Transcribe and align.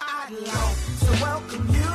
I'd 0.00 0.32
like 0.32 0.76
to 1.00 1.10
welcome 1.22 1.66
you 1.68 1.92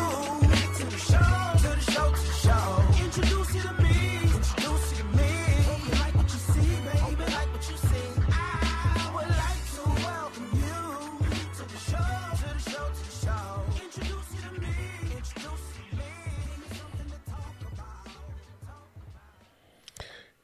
to 0.77 0.85
the 0.85 0.97
show, 0.97 1.17
to 1.57 1.69
the 1.75 1.81
show, 1.91 2.11
to 2.11 2.21
the 2.21 2.33
show. 2.33 3.03
Introduce 3.03 3.55
you 3.55 3.61
to 3.61 3.73
me, 3.81 4.21
introduce 4.23 4.91
you 4.91 4.97
to 4.97 5.03
me. 5.17 5.31
Hope 5.67 5.83
you 5.85 5.93
like 5.99 6.15
what 6.15 6.27
you 6.31 6.39
see, 6.39 6.69
baby, 6.85 7.25
like 7.31 7.49
what 7.53 7.65
you 7.69 7.77
see. 7.77 8.09
I 8.29 9.11
would 9.15 9.29
like 9.29 9.63
to 9.75 9.83
welcome 10.03 10.51
you 10.53 10.81
to 11.57 11.63
the 11.63 11.77
show, 11.77 12.11
to 12.37 12.47
the 12.53 12.59
show, 12.69 12.85
to 12.87 13.03
the 13.03 13.15
show. 13.25 13.47
Introduce 13.83 14.29
you 14.33 14.41
to 14.47 14.51
me, 14.61 14.75
introduce 15.15 15.65
you 15.73 15.83
to 15.89 15.95
me. 15.97 16.11
Something 16.69 17.09
to 17.09 17.19
talk 17.31 17.55
about. 17.73 18.09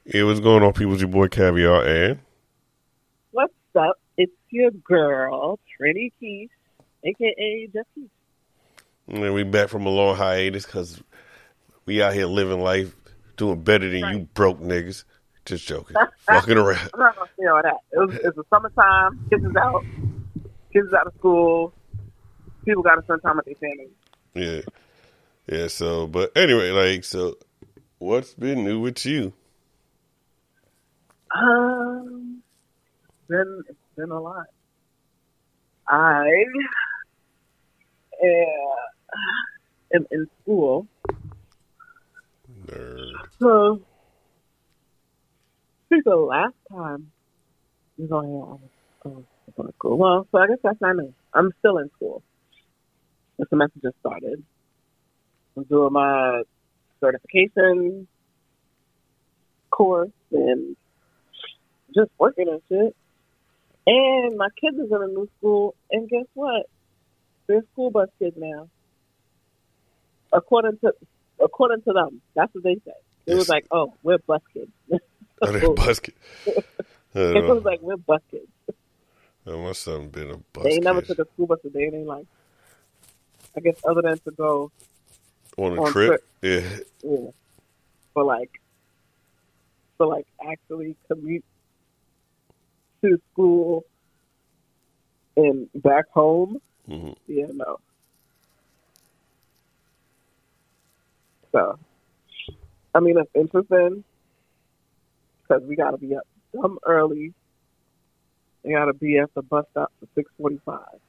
Hey, 0.06 0.24
what's 0.24 0.40
going 0.40 0.64
on, 0.64 0.74
people? 0.74 0.94
It's 0.94 1.02
your 1.02 1.10
boy 1.10 1.28
Caviar 1.28 1.86
and 1.86 2.20
What's 3.32 3.54
up? 3.76 4.00
It's 4.18 4.32
your 4.50 4.72
girl, 4.72 5.60
Trini 5.80 6.12
Keith, 6.20 6.52
aka 7.04 7.68
Jeffy. 7.68 8.10
and 9.08 9.34
we 9.34 9.44
back 9.44 9.70
from 9.70 9.86
a 9.86 9.90
long 9.90 10.16
hiatus 10.16 10.66
because 10.66 11.02
we 11.86 12.02
out 12.02 12.14
here 12.14 12.26
living 12.26 12.62
life, 12.62 12.96
doing 13.38 13.62
better 13.62 13.90
than 13.90 14.14
you 14.14 14.20
broke 14.34 14.60
niggas. 14.60 15.04
Just 15.46 15.68
joking, 15.68 15.98
fucking 16.20 16.58
around. 16.58 16.90
I'm 16.94 17.00
not 17.02 17.16
gonna 17.18 17.30
say 17.38 17.46
all 17.48 17.62
that. 17.62 17.76
It 17.92 18.00
was, 18.00 18.16
it's 18.16 18.36
the 18.38 18.44
summertime. 18.50 19.28
Kids 19.30 19.44
is 19.44 19.56
out. 19.58 19.84
Kids 20.72 20.88
is 20.88 20.94
out 20.94 21.08
of 21.08 21.14
school. 21.16 21.74
People 22.64 22.82
got 22.82 22.96
to 22.96 23.04
spend 23.04 23.22
time 23.22 23.36
with 23.36 23.46
their 23.46 23.56
families. 23.56 23.90
Yeah, 24.34 24.62
yeah. 25.52 25.68
So, 25.68 26.08
but 26.08 26.32
anyway, 26.38 26.72
like, 26.72 27.04
so 27.04 27.36
what's 27.98 28.34
been 28.34 28.64
new 28.64 28.80
with 28.80 29.06
you? 29.06 29.34
Um, 31.36 32.42
been 33.28 33.64
it's 33.68 33.78
been 33.98 34.12
a 34.12 34.22
lot. 34.22 34.46
I 35.88 36.46
uh, 38.22 39.96
am 39.96 40.06
in 40.12 40.28
school, 40.42 40.88
Nerd. 42.66 43.14
so 43.40 43.82
think 45.94 46.06
the 46.06 46.16
last 46.16 46.56
time 46.72 47.12
you 47.98 48.08
know, 48.08 48.20
I 48.20 48.26
was, 48.26 48.60
I 49.06 49.08
was 49.10 49.24
going 49.56 49.70
to 49.70 49.76
school. 49.76 49.98
Well, 49.98 50.28
so 50.32 50.40
I 50.40 50.48
guess 50.48 50.58
that's 50.64 50.82
not 50.82 50.96
me. 50.96 51.14
I'm 51.34 51.52
still 51.60 51.78
in 51.78 51.90
school. 51.96 52.24
The 53.38 53.46
semester 53.50 53.80
just 53.82 54.00
started. 54.00 54.44
I'm 55.56 55.64
doing 55.66 55.94
my 55.94 56.42
certification 57.00 58.08
course 59.70 60.10
and 60.32 60.76
just 61.96 62.10
working 62.18 62.48
and 62.50 62.62
shit. 62.70 62.96
And 63.86 64.38
my 64.38 64.48
kids 64.60 64.78
is 64.78 64.90
in 64.90 65.02
a 65.04 65.08
new 65.08 65.30
school, 65.38 65.76
and 65.92 66.10
guess 66.10 66.26
what? 66.34 66.68
They're 67.48 67.64
school 67.74 67.92
bus 67.92 68.10
kids 68.20 68.36
now. 68.38 68.70
According 70.32 70.78
to 70.80 70.94
according 71.42 71.82
to 71.84 71.94
them, 71.94 72.22
that's 72.36 72.54
what 72.54 72.64
they 72.64 72.76
say. 72.76 72.94
It 73.26 73.36
was 73.36 73.50
like, 73.50 73.66
oh, 73.72 73.94
we're 74.04 74.18
bus 74.20 74.42
kids. 74.54 74.72
Oh, 75.42 75.52
that 75.52 75.76
basket. 75.76 76.16
It 77.16 77.46
was 77.46 77.64
like 77.64 77.80
we're 77.82 77.98
bus 77.98 78.22
kids. 78.32 78.48
my 79.46 79.72
son 79.74 80.10
been 80.10 80.32
a 80.32 80.38
bus 80.38 80.64
They 80.64 80.72
ain't 80.72 80.84
never 80.84 81.02
took 81.02 81.20
a 81.20 81.26
school 81.34 81.46
bus 81.46 81.60
a 81.64 81.70
day. 81.70 81.92
They 81.92 82.04
like, 82.04 82.26
I 83.56 83.60
guess, 83.60 83.76
other 83.88 84.02
than 84.02 84.18
to 84.20 84.32
go, 84.32 84.72
on 85.58 85.78
a 85.78 85.84
on 85.84 85.92
trip. 85.92 86.24
Yeah, 86.42 86.62
yeah, 87.04 87.28
for 88.16 88.24
like, 88.24 88.50
for 89.98 90.08
like 90.08 90.26
actually 90.44 90.96
commute 91.08 91.46
to 93.04 93.22
school 93.32 93.86
and 95.38 95.70
back 95.76 96.10
home. 96.10 96.60
Hmm 96.88 97.12
Yeah, 97.28 97.48
no. 97.54 97.80
So, 101.52 101.78
I 102.96 103.00
mean, 103.00 103.18
it's 103.18 103.30
interesting 103.36 104.04
because 105.42 105.64
we 105.68 105.76
got 105.76 105.92
to 105.92 105.98
be 105.98 106.16
up 106.16 106.24
some 106.56 106.80
early. 106.86 107.34
We 108.64 108.74
got 108.74 108.86
to 108.86 108.94
be 108.94 109.18
at 109.18 109.34
the 109.36 109.42
bus 109.42 109.66
stop 109.72 109.92
for 110.00 110.08
six 110.16 110.32
forty-five 110.38 111.00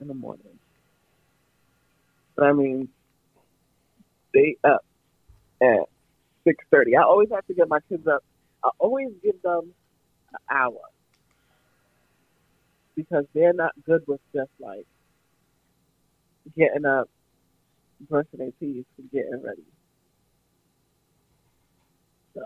in 0.00 0.08
the 0.08 0.14
morning. 0.14 0.58
But 2.36 2.46
I 2.46 2.52
mean, 2.52 2.88
they 4.34 4.56
up 4.64 4.84
at 5.62 5.88
six 6.44 6.64
thirty. 6.70 6.96
I 6.96 7.02
always 7.02 7.30
have 7.30 7.46
to 7.46 7.54
get 7.54 7.68
my 7.68 7.80
kids 7.88 8.06
up. 8.06 8.24
I 8.64 8.70
always 8.78 9.10
give 9.22 9.40
them 9.42 9.72
an 10.32 10.38
hour 10.56 10.80
because 12.98 13.24
they're 13.32 13.52
not 13.52 13.70
good 13.86 14.02
with 14.08 14.20
just 14.34 14.50
like 14.58 14.84
getting 16.56 16.84
up, 16.84 17.08
brushing 18.10 18.40
their 18.40 18.50
teeth, 18.58 18.86
and 18.98 19.10
getting 19.12 19.40
ready. 19.40 19.62
So, 22.34 22.42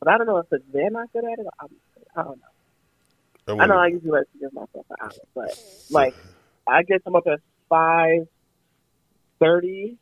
but 0.00 0.12
I 0.12 0.18
don't 0.18 0.26
know 0.26 0.36
if 0.36 0.46
it's 0.52 0.64
they're 0.70 0.90
not 0.90 1.10
good 1.14 1.24
at 1.24 1.38
it. 1.38 1.46
Or 1.46 1.52
I'm, 1.60 1.68
I 2.14 2.22
don't 2.24 2.38
know. 2.38 3.58
I, 3.58 3.62
I 3.62 3.66
know 3.66 3.78
I 3.78 3.86
usually 3.86 4.10
like 4.10 4.30
to 4.32 4.38
give 4.38 4.52
myself 4.52 4.84
an 4.90 4.96
hour, 5.00 5.12
but 5.34 5.58
like 5.90 6.14
I 6.68 6.82
get 6.82 7.02
them 7.02 7.16
up 7.16 7.26
at 7.26 7.40
five 7.70 8.26
thirty, 9.40 9.96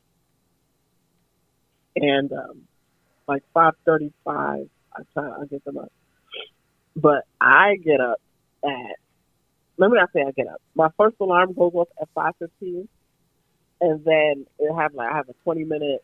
and 1.94 2.32
um, 2.32 2.62
like 3.28 3.44
five 3.54 3.74
thirty-five, 3.86 4.66
I 4.96 5.02
try 5.12 5.30
I 5.30 5.44
get 5.48 5.64
them 5.64 5.78
up. 5.78 5.92
But 6.96 7.22
I 7.40 7.76
get 7.76 8.00
up 8.00 8.18
at 8.64 8.96
let 9.78 9.90
me 9.90 9.98
not 9.98 10.10
say 10.14 10.22
I 10.22 10.32
get 10.32 10.48
up. 10.48 10.60
My 10.74 10.88
first 10.96 11.16
alarm 11.20 11.54
goes 11.54 11.72
off 11.74 11.88
at 12.00 12.08
five 12.14 12.34
fifteen, 12.38 12.88
and 13.80 14.04
then 14.04 14.46
it 14.58 14.74
have 14.74 14.94
like 14.94 15.12
I 15.12 15.16
have 15.16 15.28
a 15.28 15.34
twenty 15.44 15.64
minute 15.64 16.00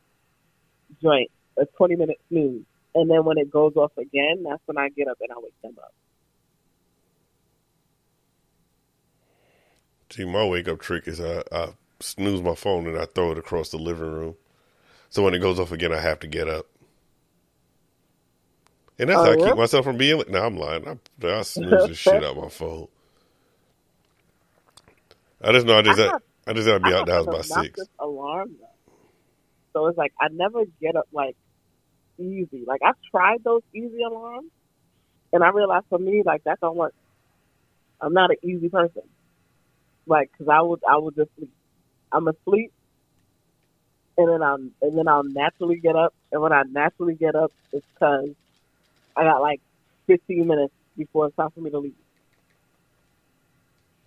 joint, 1.02 1.30
a 1.58 1.66
twenty 1.76 1.96
minute 1.96 2.18
snooze, 2.28 2.64
and 2.94 3.10
then 3.10 3.24
when 3.24 3.38
it 3.38 3.50
goes 3.50 3.74
off 3.76 3.92
again, 3.98 4.44
that's 4.48 4.62
when 4.66 4.78
I 4.78 4.88
get 4.90 5.08
up 5.08 5.18
and 5.20 5.30
I 5.32 5.36
wake 5.38 5.54
them 5.62 5.74
up. 5.78 5.92
See, 10.10 10.24
my 10.24 10.44
wake 10.46 10.68
up 10.68 10.80
trick 10.80 11.06
is 11.06 11.20
I, 11.20 11.42
I 11.52 11.68
snooze 12.00 12.42
my 12.42 12.54
phone 12.54 12.86
and 12.86 12.98
I 12.98 13.04
throw 13.06 13.32
it 13.32 13.38
across 13.38 13.70
the 13.70 13.76
living 13.76 14.10
room. 14.10 14.36
So 15.10 15.22
when 15.22 15.34
it 15.34 15.40
goes 15.40 15.58
off 15.60 15.72
again, 15.72 15.92
I 15.92 16.00
have 16.00 16.20
to 16.20 16.26
get 16.26 16.48
up. 16.48 16.66
And 18.98 19.10
that's 19.10 19.22
Oh, 19.22 19.24
how 19.24 19.32
I 19.32 19.36
yeah? 19.36 19.44
keep 19.44 19.56
myself 19.56 19.84
from 19.84 19.96
being. 19.96 20.22
No, 20.28 20.44
I'm 20.44 20.56
lying. 20.56 20.86
I, 20.88 21.26
I 21.26 21.42
snooze 21.42 21.86
the 21.86 21.94
shit 21.94 22.22
out 22.24 22.36
my 22.36 22.48
phone. 22.48 22.88
I 25.42 25.52
just 25.52 25.66
know 25.66 25.78
I 25.78 25.82
just 25.82 25.98
I 25.98 26.02
had, 26.02 26.12
I 26.46 26.52
just 26.52 26.66
to 26.66 26.80
be 26.80 26.92
I 26.92 26.98
out 26.98 27.06
the 27.06 27.12
house 27.12 27.26
by 27.26 27.40
six. 27.42 27.80
Alarm 28.00 28.56
though. 28.60 28.66
So 29.72 29.86
it's 29.86 29.98
like 29.98 30.12
I 30.20 30.28
never 30.32 30.64
get 30.80 30.96
up 30.96 31.06
like 31.12 31.36
easy. 32.18 32.64
Like 32.66 32.80
I've 32.84 32.96
tried 33.10 33.44
those 33.44 33.62
easy 33.74 34.02
alarms, 34.02 34.50
and 35.32 35.44
I 35.44 35.50
realized 35.50 35.86
for 35.88 35.98
me 35.98 36.22
like 36.24 36.44
that 36.44 36.60
don't 36.60 36.76
work. 36.76 36.94
I'm 38.00 38.12
not 38.12 38.30
an 38.30 38.36
easy 38.42 38.68
person. 38.68 39.02
Like, 40.06 40.30
cause 40.38 40.48
I 40.50 40.62
would 40.62 40.80
I 40.88 40.96
would 40.96 41.14
just 41.14 41.30
sleep. 41.36 41.50
I'm 42.10 42.26
asleep, 42.26 42.72
and 44.16 44.28
then 44.28 44.42
I'm 44.42 44.72
and 44.82 44.98
then 44.98 45.06
I'll 45.06 45.24
naturally 45.24 45.76
get 45.76 45.94
up. 45.94 46.14
And 46.32 46.42
when 46.42 46.52
I 46.52 46.62
naturally 46.62 47.14
get 47.14 47.36
up, 47.36 47.52
it's 47.72 47.86
cause 47.98 48.30
I 49.16 49.22
got 49.24 49.40
like 49.40 49.60
15 50.06 50.46
minutes 50.46 50.74
before 50.96 51.26
it's 51.26 51.36
time 51.36 51.50
for 51.54 51.60
me 51.60 51.70
to 51.70 51.78
leave. 51.78 51.94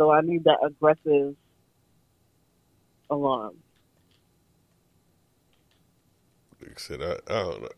So 0.01 0.09
I 0.09 0.21
need 0.21 0.45
that 0.45 0.57
aggressive 0.65 1.35
alarm. 3.11 3.53
Like 6.59 6.71
I 6.71 6.79
said, 6.79 7.01
I, 7.03 7.11
I 7.31 7.39
don't 7.43 7.61
know. 7.61 7.69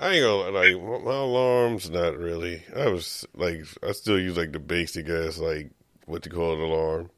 I 0.00 0.10
ain't 0.10 0.24
gonna 0.24 0.50
like 0.50 1.04
my, 1.04 1.14
alarms. 1.14 1.88
Not 1.88 2.18
really. 2.18 2.64
I 2.74 2.88
was 2.88 3.24
like, 3.36 3.60
I 3.80 3.92
still 3.92 4.18
use 4.18 4.36
like 4.36 4.50
the 4.50 4.58
basic 4.58 5.08
ass 5.08 5.38
like 5.38 5.70
what 6.06 6.26
you 6.26 6.32
call 6.32 6.54
an 6.54 6.62
alarm. 6.62 7.10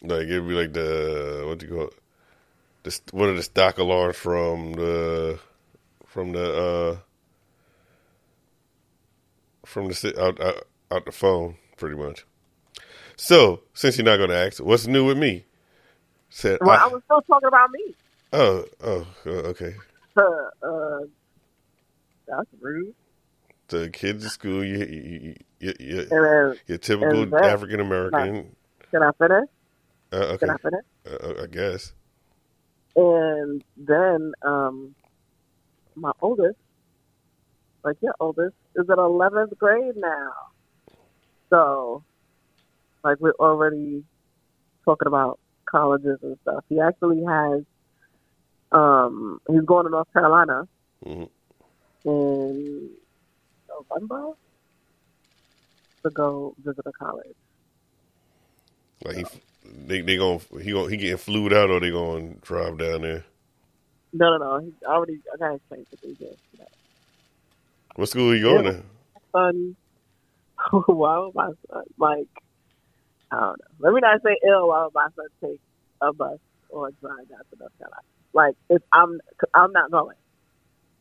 Like 0.00 0.22
it'd 0.22 0.48
be 0.48 0.54
like 0.54 0.72
the 0.72 1.44
what 1.46 1.60
you 1.60 1.68
call 1.68 1.88
it? 1.88 1.98
the 2.84 2.98
one 3.12 3.28
of 3.28 3.36
the 3.36 3.42
stock 3.42 3.76
alarms 3.76 4.16
from 4.16 4.72
the 4.72 5.38
from 6.06 6.32
the 6.32 6.50
uh 6.50 6.96
from 9.66 9.88
the 9.88 9.94
si- 9.94 10.14
out 10.90 11.04
the 11.04 11.12
phone 11.12 11.56
pretty 11.76 11.96
much. 11.96 12.24
So 13.16 13.60
since 13.74 13.98
you're 13.98 14.04
not 14.04 14.16
gonna 14.16 14.34
ask, 14.34 14.62
what's 14.62 14.86
new 14.86 15.04
with 15.04 15.18
me? 15.18 15.44
Said 16.30 16.58
Well, 16.60 16.70
I, 16.70 16.84
I, 16.84 16.86
was 16.88 17.02
still 17.04 17.22
talking 17.22 17.48
about 17.48 17.70
me. 17.70 17.94
oh 18.32 18.64
oh 18.82 19.06
uh, 19.26 19.30
okay. 19.30 19.74
Uh, 20.16 20.22
uh, 20.66 21.00
that's 22.26 22.48
rude. 22.60 22.94
The 23.68 23.90
kids 23.90 24.24
at 24.24 24.32
school, 24.32 24.64
you 24.64 24.78
you 24.78 25.34
you, 25.60 25.74
you, 25.78 26.04
then, 26.06 26.56
your 26.66 26.78
typical 26.78 27.36
African 27.36 27.80
American. 27.80 28.56
can 28.90 29.02
I 29.02 29.10
finish? 29.12 29.48
Uh, 30.12 30.16
okay, 30.16 30.38
Can 30.38 30.50
I 30.50 30.56
finish? 30.56 30.84
uh, 31.06 31.42
I 31.42 31.46
guess. 31.46 31.92
And 32.96 33.62
then, 33.76 34.32
um, 34.42 34.94
my 35.94 36.12
oldest, 36.20 36.58
like 37.84 37.96
your 38.00 38.14
oldest, 38.18 38.56
is 38.74 38.88
in 38.88 38.96
11th 38.96 39.56
grade 39.58 39.96
now. 39.96 40.32
So 41.50 42.04
Like 43.04 43.18
we're 43.20 43.32
already 43.40 44.04
talking 44.84 45.08
about 45.08 45.38
colleges 45.70 46.18
and 46.22 46.36
stuff. 46.42 46.64
He 46.68 46.80
actually 46.80 47.22
has. 47.26 47.62
Um, 48.72 49.40
he's 49.48 49.62
going 49.62 49.84
to 49.84 49.90
North 49.90 50.12
Carolina 50.12 50.62
Mhm. 51.04 51.28
in 52.04 52.90
November 53.68 54.32
to 56.04 56.10
go 56.10 56.54
visit 56.58 56.84
a 56.86 56.92
college. 56.92 57.34
Like 59.04 59.16
he, 59.16 59.24
they 59.86 60.00
they 60.02 60.16
going 60.16 60.40
he 60.62 60.70
going 60.72 60.90
he 60.90 60.96
getting 60.98 61.16
flued 61.16 61.52
out 61.52 61.70
or 61.70 61.80
they 61.80 61.90
going 61.90 62.34
to 62.34 62.40
drive 62.40 62.78
down 62.78 63.02
there. 63.02 63.24
No, 64.12 64.36
no, 64.36 64.38
no. 64.38 64.58
He 64.64 64.72
already. 64.86 65.20
I 65.32 65.36
got 65.38 65.52
his 65.52 65.60
plane 65.68 65.84
ticket. 65.90 66.16
Yes, 66.20 66.34
you. 66.52 66.64
What 67.96 68.08
school 68.08 68.30
are 68.30 68.34
you 68.34 68.42
going 68.42 68.64
Yeah. 68.66 68.72
to? 68.72 68.82
son. 69.32 69.76
why 70.86 71.18
would 71.18 71.34
my 71.34 71.50
son 71.70 71.84
like? 71.98 72.28
I 73.32 73.40
don't 73.40 73.58
know. 73.58 73.74
Let 73.78 73.94
me 73.94 74.00
not 74.00 74.20
say 74.22 74.36
ill. 74.46 74.68
Why 74.68 74.84
would 74.84 74.94
my 74.94 75.08
son 75.16 75.26
take 75.42 75.60
a 76.00 76.12
bus 76.12 76.38
or 76.68 76.90
drive 77.00 77.28
down 77.28 77.38
to 77.38 77.58
North 77.58 77.78
Carolina? 77.78 78.02
Like 78.32 78.56
if 78.68 78.82
I'm, 78.92 79.20
I'm 79.54 79.72
not 79.72 79.90
going. 79.90 80.16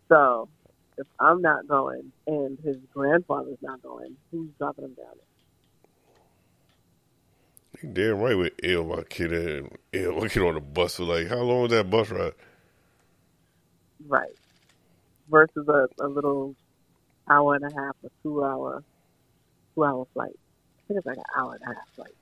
So 0.09 0.49
if 0.97 1.07
I'm 1.19 1.41
not 1.41 1.67
going 1.67 2.11
and 2.27 2.59
his 2.59 2.77
grandfather's 2.93 3.57
not 3.61 3.81
going, 3.81 4.15
who's 4.31 4.49
dropping 4.57 4.85
him 4.85 4.93
down 4.95 5.13
there? 5.15 5.25
You 7.81 7.89
damn 7.89 8.19
right 8.19 8.37
with 8.37 8.53
ill 8.63 8.83
my 8.83 9.03
kid 9.03 9.31
and 9.31 9.77
ill 9.93 10.19
my 10.19 10.27
kid 10.27 10.43
on 10.43 10.55
the 10.55 10.59
bus 10.59 10.95
for 10.97 11.03
like 11.03 11.27
how 11.27 11.37
long 11.37 11.63
was 11.63 11.71
that 11.71 11.89
bus 11.89 12.09
ride? 12.09 12.33
Right. 14.07 14.35
Versus 15.29 15.67
a, 15.67 15.87
a 15.99 16.07
little 16.07 16.55
hour 17.29 17.55
and 17.55 17.63
a 17.63 17.73
half 17.73 17.95
or 18.03 18.09
two 18.23 18.43
hour, 18.43 18.83
two 19.75 19.83
hour 19.83 20.05
flight. 20.13 20.37
I 20.37 20.81
think 20.87 20.97
it's 20.97 21.05
like 21.05 21.17
an 21.17 21.23
hour 21.37 21.53
and 21.53 21.61
a 21.63 21.75
half 21.75 21.89
flight. 21.95 22.13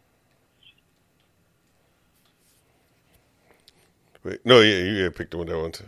Wait, 4.24 4.46
no, 4.46 4.60
yeah, 4.60 4.78
you 4.78 5.04
yeah, 5.04 5.10
picked 5.10 5.34
up 5.36 5.48
that 5.48 5.58
one 5.58 5.72
too. 5.72 5.86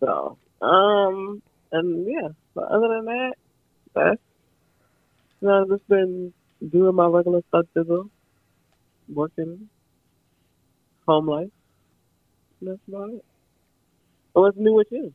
So, 0.00 0.36
um, 0.60 1.42
and 1.72 2.06
yeah, 2.06 2.28
but 2.54 2.64
other 2.64 2.88
than 2.88 3.04
that, 3.06 3.34
that's, 3.94 4.20
you 5.40 5.48
know, 5.48 5.62
I've 5.62 5.68
just 5.68 5.88
been 5.88 6.32
doing 6.68 6.94
my 6.94 7.06
regular 7.06 7.42
stuff, 7.48 7.66
dizzle, 7.74 8.10
working, 9.08 9.68
home 11.06 11.28
life. 11.28 11.48
That's 12.60 12.78
about 12.88 13.10
it. 13.10 13.24
What's 14.32 14.58
new 14.58 14.74
with 14.74 14.88
you? 14.90 15.14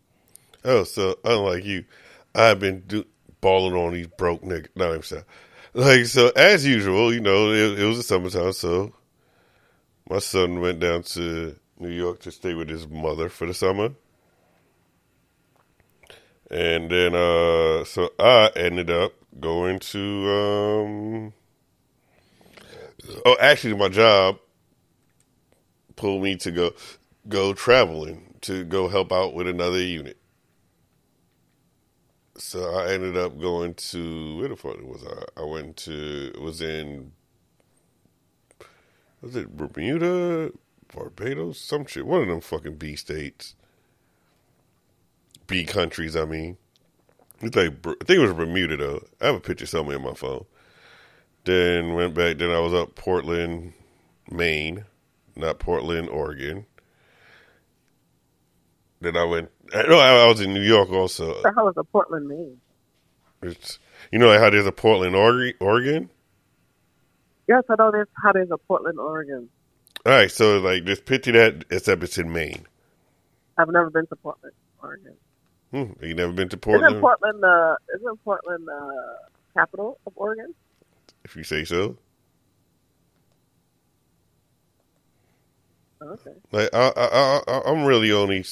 Oh, 0.63 0.83
so 0.83 1.19
unlike 1.23 1.65
you, 1.65 1.85
I've 2.33 2.59
been 2.59 2.81
do, 2.81 3.05
balling 3.41 3.75
on 3.75 3.93
these 3.93 4.07
broke 4.07 4.43
niggas. 4.43 4.69
No, 4.75 4.93
I'm 4.93 5.03
sorry. 5.03 5.23
Like 5.73 6.05
so, 6.05 6.31
as 6.35 6.65
usual, 6.65 7.13
you 7.13 7.21
know, 7.21 7.51
it, 7.51 7.79
it 7.79 7.85
was 7.85 7.97
the 7.97 8.03
summertime, 8.03 8.53
so 8.53 8.93
my 10.09 10.19
son 10.19 10.59
went 10.61 10.79
down 10.79 11.03
to 11.03 11.55
New 11.79 11.89
York 11.91 12.19
to 12.21 12.31
stay 12.31 12.53
with 12.53 12.69
his 12.69 12.87
mother 12.87 13.29
for 13.29 13.47
the 13.47 13.53
summer, 13.53 13.91
and 16.49 16.91
then 16.91 17.15
uh, 17.15 17.83
so 17.85 18.11
I 18.19 18.51
ended 18.55 18.89
up 18.91 19.13
going 19.39 19.79
to. 19.79 20.29
um 20.29 21.33
Oh, 23.25 23.37
actually, 23.39 23.75
my 23.75 23.89
job 23.89 24.39
pulled 25.95 26.23
me 26.23 26.37
to 26.37 26.51
go 26.51 26.71
go 27.29 27.53
traveling 27.53 28.35
to 28.41 28.63
go 28.65 28.89
help 28.89 29.11
out 29.11 29.33
with 29.33 29.47
another 29.47 29.81
unit. 29.81 30.17
So 32.43 32.73
I 32.73 32.91
ended 32.91 33.15
up 33.15 33.39
going 33.39 33.75
to 33.75 34.37
where 34.37 34.49
the 34.49 34.55
fuck 34.55 34.81
was 34.81 35.05
I? 35.05 35.41
I 35.41 35.45
went 35.45 35.77
to 35.77 36.31
it 36.33 36.41
was 36.41 36.59
in 36.59 37.11
was 39.21 39.35
it 39.35 39.55
Bermuda, 39.55 40.51
Barbados, 40.93 41.61
some 41.61 41.85
shit. 41.85 42.05
One 42.05 42.23
of 42.23 42.27
them 42.27 42.41
fucking 42.41 42.77
B 42.77 42.95
states, 42.95 43.55
B 45.45 45.63
countries. 45.63 46.15
I 46.15 46.25
mean, 46.25 46.57
it's 47.41 47.55
like 47.55 47.73
I 47.85 48.05
think 48.05 48.19
it 48.19 48.19
was 48.19 48.33
Bermuda 48.33 48.75
though. 48.75 49.07
I 49.21 49.27
have 49.27 49.35
a 49.35 49.39
picture 49.39 49.67
somewhere 49.67 49.97
in 49.97 50.03
my 50.03 50.15
phone. 50.15 50.45
Then 51.45 51.93
went 51.93 52.15
back. 52.15 52.39
Then 52.39 52.49
I 52.49 52.59
was 52.59 52.73
up 52.73 52.95
Portland, 52.95 53.73
Maine, 54.29 54.85
not 55.35 55.59
Portland, 55.59 56.09
Oregon. 56.09 56.65
Then 58.99 59.15
I 59.15 59.25
went. 59.25 59.51
No, 59.73 59.99
I, 59.99 60.23
I 60.23 60.27
was 60.27 60.41
in 60.41 60.53
New 60.53 60.61
York 60.61 60.89
also. 60.89 61.29
What 61.29 61.43
the 61.43 61.53
hell 61.55 61.69
is 61.69 61.75
a 61.77 61.83
Portland, 61.83 62.27
Maine? 62.27 62.57
It's 63.41 63.79
you 64.11 64.19
know 64.19 64.37
how 64.37 64.49
there's 64.49 64.67
a 64.67 64.71
Portland, 64.71 65.15
Oregon. 65.15 66.09
Yes, 67.47 67.63
I 67.69 67.75
know 67.77 67.91
there's 67.91 68.07
how 68.21 68.33
there's 68.33 68.51
a 68.51 68.57
Portland, 68.57 68.99
Oregon. 68.99 69.49
All 70.05 70.11
right, 70.11 70.31
so 70.31 70.59
like 70.59 70.85
just 70.85 71.05
picture 71.05 71.31
that 71.33 71.65
except 71.69 72.03
it's 72.03 72.17
in 72.17 72.31
Maine. 72.31 72.65
I've 73.57 73.69
never 73.69 73.89
been 73.89 74.07
to 74.07 74.15
Portland, 74.15 74.53
Oregon. 74.81 75.15
Hmm, 75.71 75.91
you 76.01 76.13
never 76.13 76.33
been 76.33 76.49
to 76.49 76.57
Portland? 76.57 76.91
Isn't 76.91 77.01
Portland? 77.01 77.41
Portland, 77.41 77.75
uh, 77.79 77.95
isn't 77.95 78.23
Portland, 78.23 78.67
uh, 78.69 79.13
capital 79.53 79.99
of 80.05 80.13
Oregon? 80.15 80.53
if 81.23 81.35
you 81.35 81.43
say 81.43 81.63
so. 81.63 81.97
Okay. 86.01 86.33
Like 86.51 86.69
I, 86.73 86.91
I, 86.95 87.41
I, 87.47 87.61
I'm 87.67 87.85
really 87.85 88.11
only 88.11 88.43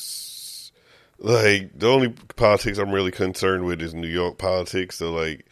like 1.20 1.78
the 1.78 1.88
only 1.88 2.10
politics 2.36 2.78
I'm 2.78 2.92
really 2.92 3.12
concerned 3.12 3.66
with 3.66 3.82
is 3.82 3.94
New 3.94 4.08
York 4.08 4.38
politics. 4.38 4.98
So 4.98 5.12
like, 5.12 5.46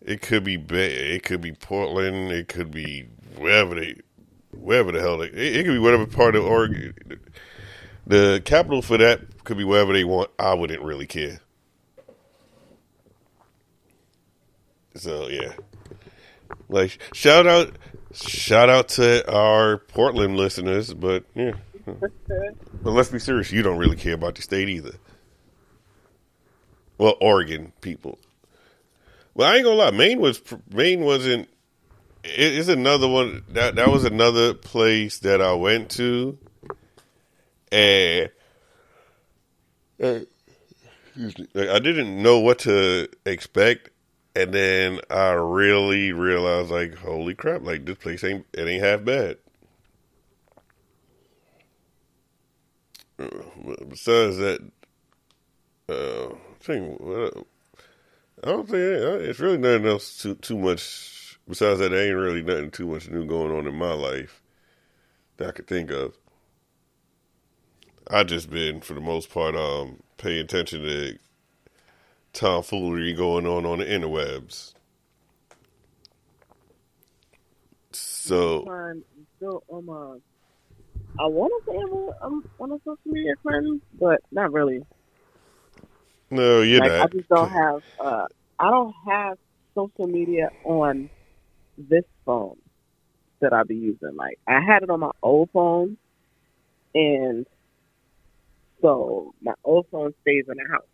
it 0.00 0.22
could 0.22 0.44
be 0.44 0.54
it 0.54 1.22
could 1.22 1.40
be 1.40 1.52
Portland, 1.52 2.32
it 2.32 2.48
could 2.48 2.70
be 2.70 3.06
wherever 3.36 3.74
they, 3.74 4.00
wherever 4.52 4.92
the 4.92 5.00
hell 5.00 5.18
they, 5.18 5.26
it, 5.26 5.56
it 5.56 5.64
could 5.64 5.72
be 5.72 5.78
whatever 5.78 6.06
part 6.06 6.34
of 6.34 6.44
Oregon. 6.44 6.94
The 8.06 8.42
capital 8.44 8.82
for 8.82 8.98
that 8.98 9.44
could 9.44 9.56
be 9.56 9.64
wherever 9.64 9.92
they 9.92 10.04
want. 10.04 10.30
I 10.38 10.54
wouldn't 10.54 10.82
really 10.82 11.06
care. 11.06 11.40
So 14.94 15.28
yeah, 15.28 15.54
like 16.68 16.98
shout 17.12 17.46
out, 17.46 17.76
shout 18.12 18.70
out 18.70 18.88
to 18.90 19.30
our 19.30 19.78
Portland 19.78 20.36
listeners, 20.36 20.94
but 20.94 21.24
yeah. 21.34 21.52
But 22.82 22.90
let's 22.92 23.10
be 23.10 23.18
serious, 23.18 23.52
you 23.52 23.62
don't 23.62 23.78
really 23.78 23.96
care 23.96 24.14
about 24.14 24.36
the 24.36 24.42
state 24.42 24.68
either. 24.68 24.94
Well, 26.98 27.16
Oregon 27.20 27.72
people. 27.80 28.18
Well, 29.34 29.50
I 29.50 29.56
ain't 29.56 29.64
gonna 29.64 29.76
lie, 29.76 29.90
Maine 29.90 30.20
was 30.20 30.42
Maine 30.72 31.00
wasn't. 31.00 31.48
It, 32.24 32.54
it's 32.58 32.68
another 32.68 33.08
one 33.08 33.44
that 33.50 33.76
that 33.76 33.88
was 33.90 34.04
another 34.04 34.54
place 34.54 35.18
that 35.20 35.40
I 35.42 35.52
went 35.54 35.90
to, 35.92 36.38
and. 37.72 38.30
uh, 40.02 40.20
I 41.56 41.78
didn't 41.78 42.22
know 42.22 42.40
what 42.40 42.60
to 42.60 43.08
expect, 43.24 43.90
and 44.34 44.52
then 44.52 45.00
I 45.10 45.30
really 45.30 46.12
realized, 46.12 46.70
like, 46.70 46.94
holy 46.96 47.34
crap! 47.34 47.62
Like 47.62 47.84
this 47.86 47.98
place 47.98 48.24
ain't 48.24 48.46
it 48.52 48.66
ain't 48.66 48.82
half 48.82 49.04
bad. 49.04 49.38
Besides 53.16 54.36
that, 54.38 54.60
uh, 55.88 56.34
I 56.68 56.72
uh, 57.04 57.42
I 58.42 58.48
don't 58.48 58.68
think 58.68 59.02
uh, 59.02 59.18
it's 59.20 59.40
really 59.40 59.58
nothing 59.58 59.86
else 59.86 60.22
too 60.22 60.34
too 60.36 60.58
much. 60.58 61.38
Besides 61.48 61.80
that, 61.80 61.90
there 61.90 62.06
ain't 62.06 62.16
really 62.16 62.42
nothing 62.42 62.70
too 62.70 62.86
much 62.86 63.08
new 63.08 63.26
going 63.26 63.52
on 63.52 63.66
in 63.66 63.74
my 63.74 63.92
life 63.92 64.42
that 65.36 65.48
I 65.48 65.52
could 65.52 65.66
think 65.66 65.90
of. 65.90 66.16
I 68.10 68.24
just 68.24 68.50
been, 68.50 68.80
for 68.80 68.94
the 68.94 69.00
most 69.00 69.30
part, 69.30 69.54
um, 69.56 70.02
paying 70.16 70.40
attention 70.40 70.82
to 70.82 71.18
tomfoolery 72.32 73.12
going 73.14 73.46
on 73.46 73.64
on 73.64 73.78
the 73.78 73.84
interwebs. 73.84 74.74
So 77.92 78.64
on. 79.88 80.22
I 81.18 81.26
want 81.26 81.52
to 81.52 81.72
say 81.72 81.78
I'm 81.78 82.32
I'm 82.32 82.42
on 82.60 82.72
a 82.72 82.78
social 82.84 82.98
media 83.06 83.34
friend, 83.42 83.80
but 83.98 84.20
not 84.32 84.52
really. 84.52 84.80
no, 86.30 86.62
you're 86.62 86.80
like 86.80 86.92
I 87.00 87.06
just 87.08 87.28
don't 87.28 87.50
have. 87.50 87.82
Uh, 87.98 88.26
I 88.58 88.70
don't 88.70 88.94
have 89.08 89.36
social 89.74 90.06
media 90.08 90.48
on 90.64 91.10
this 91.76 92.04
phone 92.26 92.56
that 93.40 93.52
I 93.52 93.62
be 93.64 93.76
using. 93.76 94.16
Like 94.16 94.38
I 94.48 94.60
had 94.60 94.82
it 94.82 94.90
on 94.90 95.00
my 95.00 95.10
old 95.22 95.50
phone, 95.52 95.96
and 96.94 97.46
so 98.82 99.32
my 99.42 99.54
old 99.64 99.86
phone 99.90 100.12
stays 100.22 100.44
in 100.48 100.56
the 100.56 100.64
house. 100.72 100.86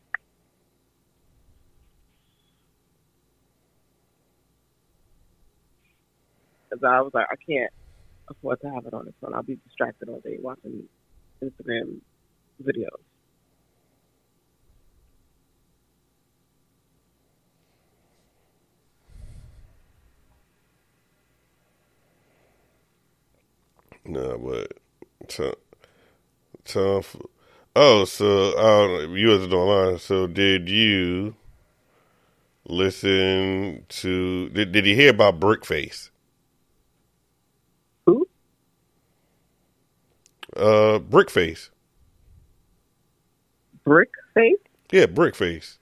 Because 6.70 6.82
I 6.84 7.00
was 7.02 7.12
like, 7.14 7.26
I 7.30 7.36
can't 7.48 7.70
afford 8.30 8.60
to 8.62 8.70
have 8.70 8.86
it 8.86 8.94
on 8.94 9.04
this 9.06 9.14
phone. 9.20 9.34
I'll 9.34 9.42
be 9.42 9.58
distracted 9.66 10.08
all 10.08 10.20
day 10.20 10.38
watching 10.40 10.84
Instagram 11.42 12.00
videos. 12.62 13.00
No, 24.04 24.38
but 24.38 24.72
Tom, 25.28 25.54
Tom. 26.64 27.02
Oh, 27.76 28.04
so 28.04 29.00
you 29.14 29.28
wasn't 29.28 29.52
online. 29.54 29.98
So 29.98 30.26
did 30.26 30.68
you 30.68 31.36
listen 32.66 33.84
to? 33.88 34.48
Did 34.50 34.72
Did 34.72 34.86
you 34.86 34.94
hear 34.96 35.10
about 35.10 35.40
Brickface? 35.40 36.10
Who? 38.06 38.28
Uh, 40.60 40.98
Brickface. 40.98 41.70
Brick 43.82 44.10
Face? 44.34 44.58
Yeah, 44.92 45.06
Brickface. 45.06 45.78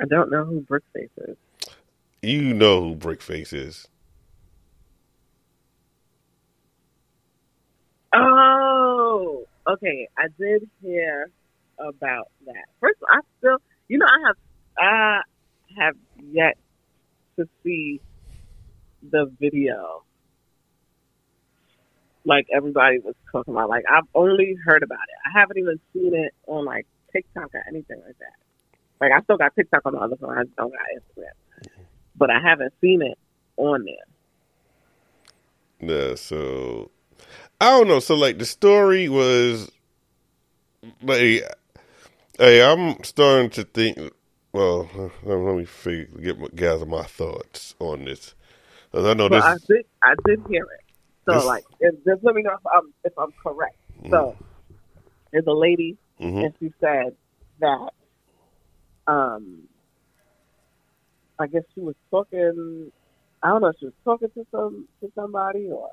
I 0.00 0.06
don't 0.06 0.30
know 0.30 0.46
who 0.46 0.60
Brick 0.60 0.82
Face 0.94 1.10
is. 1.18 1.36
You 2.22 2.54
know 2.54 2.80
who 2.80 2.94
Brickface 2.94 3.52
is. 3.52 3.86
Oh, 8.14 9.44
okay. 9.68 10.08
I 10.16 10.28
did 10.38 10.66
hear 10.80 11.30
about 11.78 12.30
that. 12.46 12.64
First, 12.80 12.96
of 13.02 13.08
all, 13.10 13.18
I 13.18 13.20
still, 13.40 13.58
you 13.88 13.98
know, 13.98 14.06
I 14.06 14.26
have, 14.26 14.36
I 14.78 15.20
have 15.78 15.96
yet 16.32 16.56
to 17.38 17.46
see 17.62 18.00
the 19.02 19.30
video. 19.38 20.02
Like 22.24 22.46
everybody 22.54 22.98
was 23.00 23.14
talking 23.32 23.54
about, 23.54 23.68
like 23.70 23.84
I've 23.90 24.04
only 24.14 24.56
heard 24.64 24.82
about 24.82 24.98
it. 25.08 25.18
I 25.34 25.40
haven't 25.40 25.58
even 25.58 25.80
seen 25.94 26.14
it 26.14 26.32
on 26.46 26.64
like 26.66 26.86
TikTok 27.12 27.54
or 27.54 27.62
anything 27.68 28.00
like 28.06 28.18
that. 28.20 28.36
Like 29.00 29.12
I 29.12 29.22
still 29.22 29.38
got 29.38 29.54
TikTok 29.56 29.82
on 29.86 29.94
the 29.94 30.00
other 30.00 30.16
phone. 30.16 30.32
I 30.38 30.44
don't 30.58 30.72
got 30.72 30.80
Instagram, 30.96 31.34
but 32.16 32.30
I 32.30 32.40
haven't 32.42 32.74
seen 32.80 33.02
it 33.02 33.18
on 33.56 33.84
there. 33.86 33.94
Yeah, 35.80 36.14
so 36.16 36.90
I 37.60 37.70
don't 37.70 37.88
know. 37.88 38.00
So 38.00 38.16
like 38.16 38.38
the 38.38 38.46
story 38.46 39.08
was 39.08 39.70
like, 41.02 41.44
hey, 42.38 42.62
I'm 42.64 43.02
starting 43.04 43.50
to 43.52 43.64
think. 43.64 43.98
Well, 44.52 44.90
let 45.24 45.56
me 45.56 45.64
figure, 45.66 46.06
get 46.20 46.56
gather 46.56 46.86
my 46.86 47.04
thoughts 47.04 47.74
on 47.80 48.06
this. 48.06 48.34
'Cause 48.92 49.06
I 49.06 49.14
know 49.14 49.28
But 49.28 49.40
this. 49.40 49.44
I 49.44 49.54
did, 49.68 49.86
I 50.02 50.14
did 50.26 50.40
hear 50.48 50.64
it. 50.64 50.79
So 51.30 51.36
This- 51.36 51.44
like, 51.46 51.64
just 52.04 52.24
let 52.24 52.34
me 52.34 52.42
know 52.42 52.52
if 52.54 52.66
I'm 52.66 52.92
if 53.04 53.12
I'm 53.18 53.32
correct. 53.42 53.76
So 54.10 54.36
there's 55.30 55.46
a 55.46 55.52
lady, 55.52 55.96
Mhm. 56.20 56.44
and 56.46 56.54
she 56.58 56.72
said 56.80 57.16
that, 57.60 57.90
um, 59.06 59.68
I 61.38 61.46
guess 61.46 61.62
she 61.74 61.80
was 61.80 61.94
talking. 62.10 62.90
I 63.42 63.48
don't 63.48 63.62
know 63.62 63.68
if 63.68 63.76
she 63.78 63.86
was 63.86 63.94
talking 64.04 64.30
to 64.30 64.46
some 64.50 64.88
to 65.00 65.10
somebody 65.14 65.70
or 65.70 65.90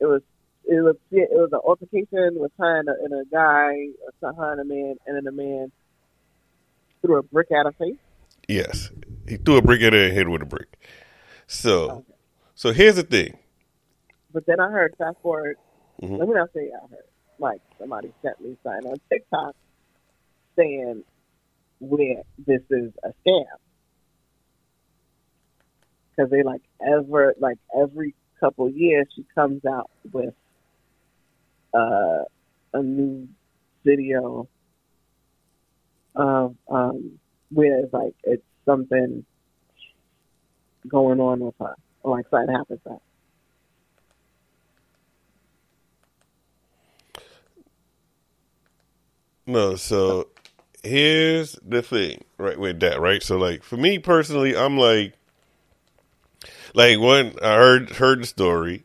it 0.00 0.06
was 0.06 0.22
it 0.64 0.80
was 0.80 0.96
it 1.10 1.28
was 1.32 1.50
an 1.52 1.58
altercation 1.64 2.38
with 2.38 2.52
her 2.58 2.78
and 2.80 2.88
a, 2.88 2.94
and 3.04 3.12
a 3.14 3.24
guy, 3.30 3.88
or 4.22 4.32
her 4.34 4.52
and 4.52 4.60
a 4.60 4.64
man, 4.64 4.96
and 5.06 5.16
then 5.16 5.26
a 5.26 5.32
man 5.32 5.72
threw 7.00 7.16
a 7.18 7.22
brick 7.22 7.50
at 7.50 7.66
her 7.66 7.72
face. 7.72 7.96
Yes, 8.48 8.90
he 9.26 9.36
threw 9.38 9.56
a 9.56 9.62
brick 9.62 9.82
at 9.82 9.92
her 9.92 10.10
head 10.10 10.28
with 10.28 10.42
a 10.42 10.46
brick. 10.46 10.78
So, 11.46 11.90
Okay. 11.90 12.12
so 12.54 12.72
here's 12.72 12.96
the 12.96 13.02
thing. 13.02 13.38
But 14.32 14.46
then 14.46 14.60
I 14.60 14.70
heard 14.70 14.94
fast 14.98 15.16
forward. 15.22 15.56
Mhm. 16.00 16.18
Let 16.18 16.28
me 16.28 16.34
not 16.34 16.52
say 16.52 16.70
I 16.72 16.86
heard. 16.88 17.04
Like 17.38 17.60
somebody 17.78 18.12
sent 18.22 18.40
me 18.40 18.56
something 18.62 18.90
on 18.90 19.00
TikTok 19.10 19.54
saying 20.56 21.04
where 21.80 22.22
this 22.46 22.62
is 22.70 22.92
a 23.02 23.12
scam 23.24 23.44
because 26.10 26.30
they 26.30 26.42
like 26.42 26.62
ever 26.80 27.34
like 27.38 27.58
every 27.76 28.14
couple 28.38 28.68
years 28.70 29.06
she 29.14 29.24
comes 29.34 29.64
out 29.64 29.90
with 30.12 30.34
uh, 31.74 32.24
a 32.74 32.82
new 32.82 33.28
video 33.84 34.48
of 36.14 36.54
um, 36.68 37.18
where 37.50 37.78
it's 37.80 37.92
like 37.92 38.14
it's 38.24 38.42
something 38.64 39.24
going 40.88 41.20
on 41.20 41.40
with 41.40 41.54
her 41.58 41.74
or 42.02 42.16
like 42.16 42.26
something 42.30 42.54
happens 42.54 42.80
to 42.84 42.90
her. 42.90 42.98
No, 49.46 49.76
so 49.76 50.28
here's 50.82 51.58
the 51.66 51.82
thing, 51.82 52.24
right, 52.38 52.58
with 52.58 52.80
that, 52.80 53.00
right? 53.00 53.22
So 53.22 53.38
like 53.38 53.62
for 53.62 53.76
me 53.76 53.98
personally, 53.98 54.56
I'm 54.56 54.78
like 54.78 55.14
like 56.74 56.98
when 56.98 57.34
I 57.42 57.56
heard 57.56 57.90
heard 57.90 58.22
the 58.22 58.26
story, 58.26 58.84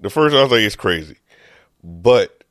the 0.00 0.10
first 0.10 0.34
I 0.34 0.42
was 0.42 0.52
like, 0.52 0.60
it's 0.60 0.76
crazy. 0.76 1.18
But 1.82 2.44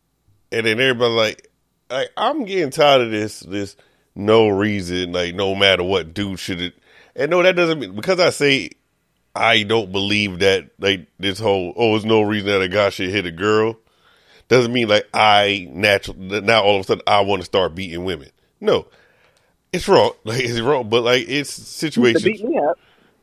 and 0.51 0.65
then 0.65 0.79
everybody 0.79 1.13
like 1.13 1.51
like 1.89 2.09
I'm 2.17 2.45
getting 2.45 2.71
tired 2.71 3.01
of 3.01 3.11
this 3.11 3.41
this 3.41 3.75
no 4.15 4.47
reason, 4.47 5.11
like 5.11 5.35
no 5.35 5.55
matter 5.55 5.83
what 5.83 6.13
dude 6.13 6.39
should 6.39 6.61
it 6.61 6.73
and 7.15 7.31
no 7.31 7.41
that 7.41 7.55
doesn't 7.55 7.79
mean 7.79 7.95
because 7.95 8.19
I 8.19 8.29
say 8.29 8.71
I 9.35 9.63
don't 9.63 9.91
believe 9.91 10.39
that 10.39 10.69
like 10.79 11.07
this 11.19 11.39
whole 11.39 11.73
oh 11.75 11.91
there's 11.91 12.05
no 12.05 12.21
reason 12.21 12.49
that 12.49 12.61
a 12.61 12.67
guy 12.67 12.89
should 12.89 13.09
hit 13.09 13.25
a 13.25 13.31
girl 13.31 13.77
doesn't 14.47 14.71
mean 14.73 14.87
like 14.87 15.07
I 15.13 15.67
natural 15.71 16.17
now 16.17 16.63
all 16.63 16.75
of 16.75 16.81
a 16.81 16.83
sudden 16.87 17.03
I 17.07 17.21
want 17.21 17.41
to 17.41 17.45
start 17.45 17.75
beating 17.75 18.05
women. 18.05 18.29
No, 18.61 18.87
it's 19.73 19.87
wrong. 19.87 20.11
Like 20.23 20.41
it's 20.43 20.59
wrong, 20.59 20.89
but 20.89 21.03
like 21.03 21.25
it's 21.27 21.49
situations. 21.49 22.23
beat 22.23 22.43
me 22.43 22.57
up. 22.57 22.79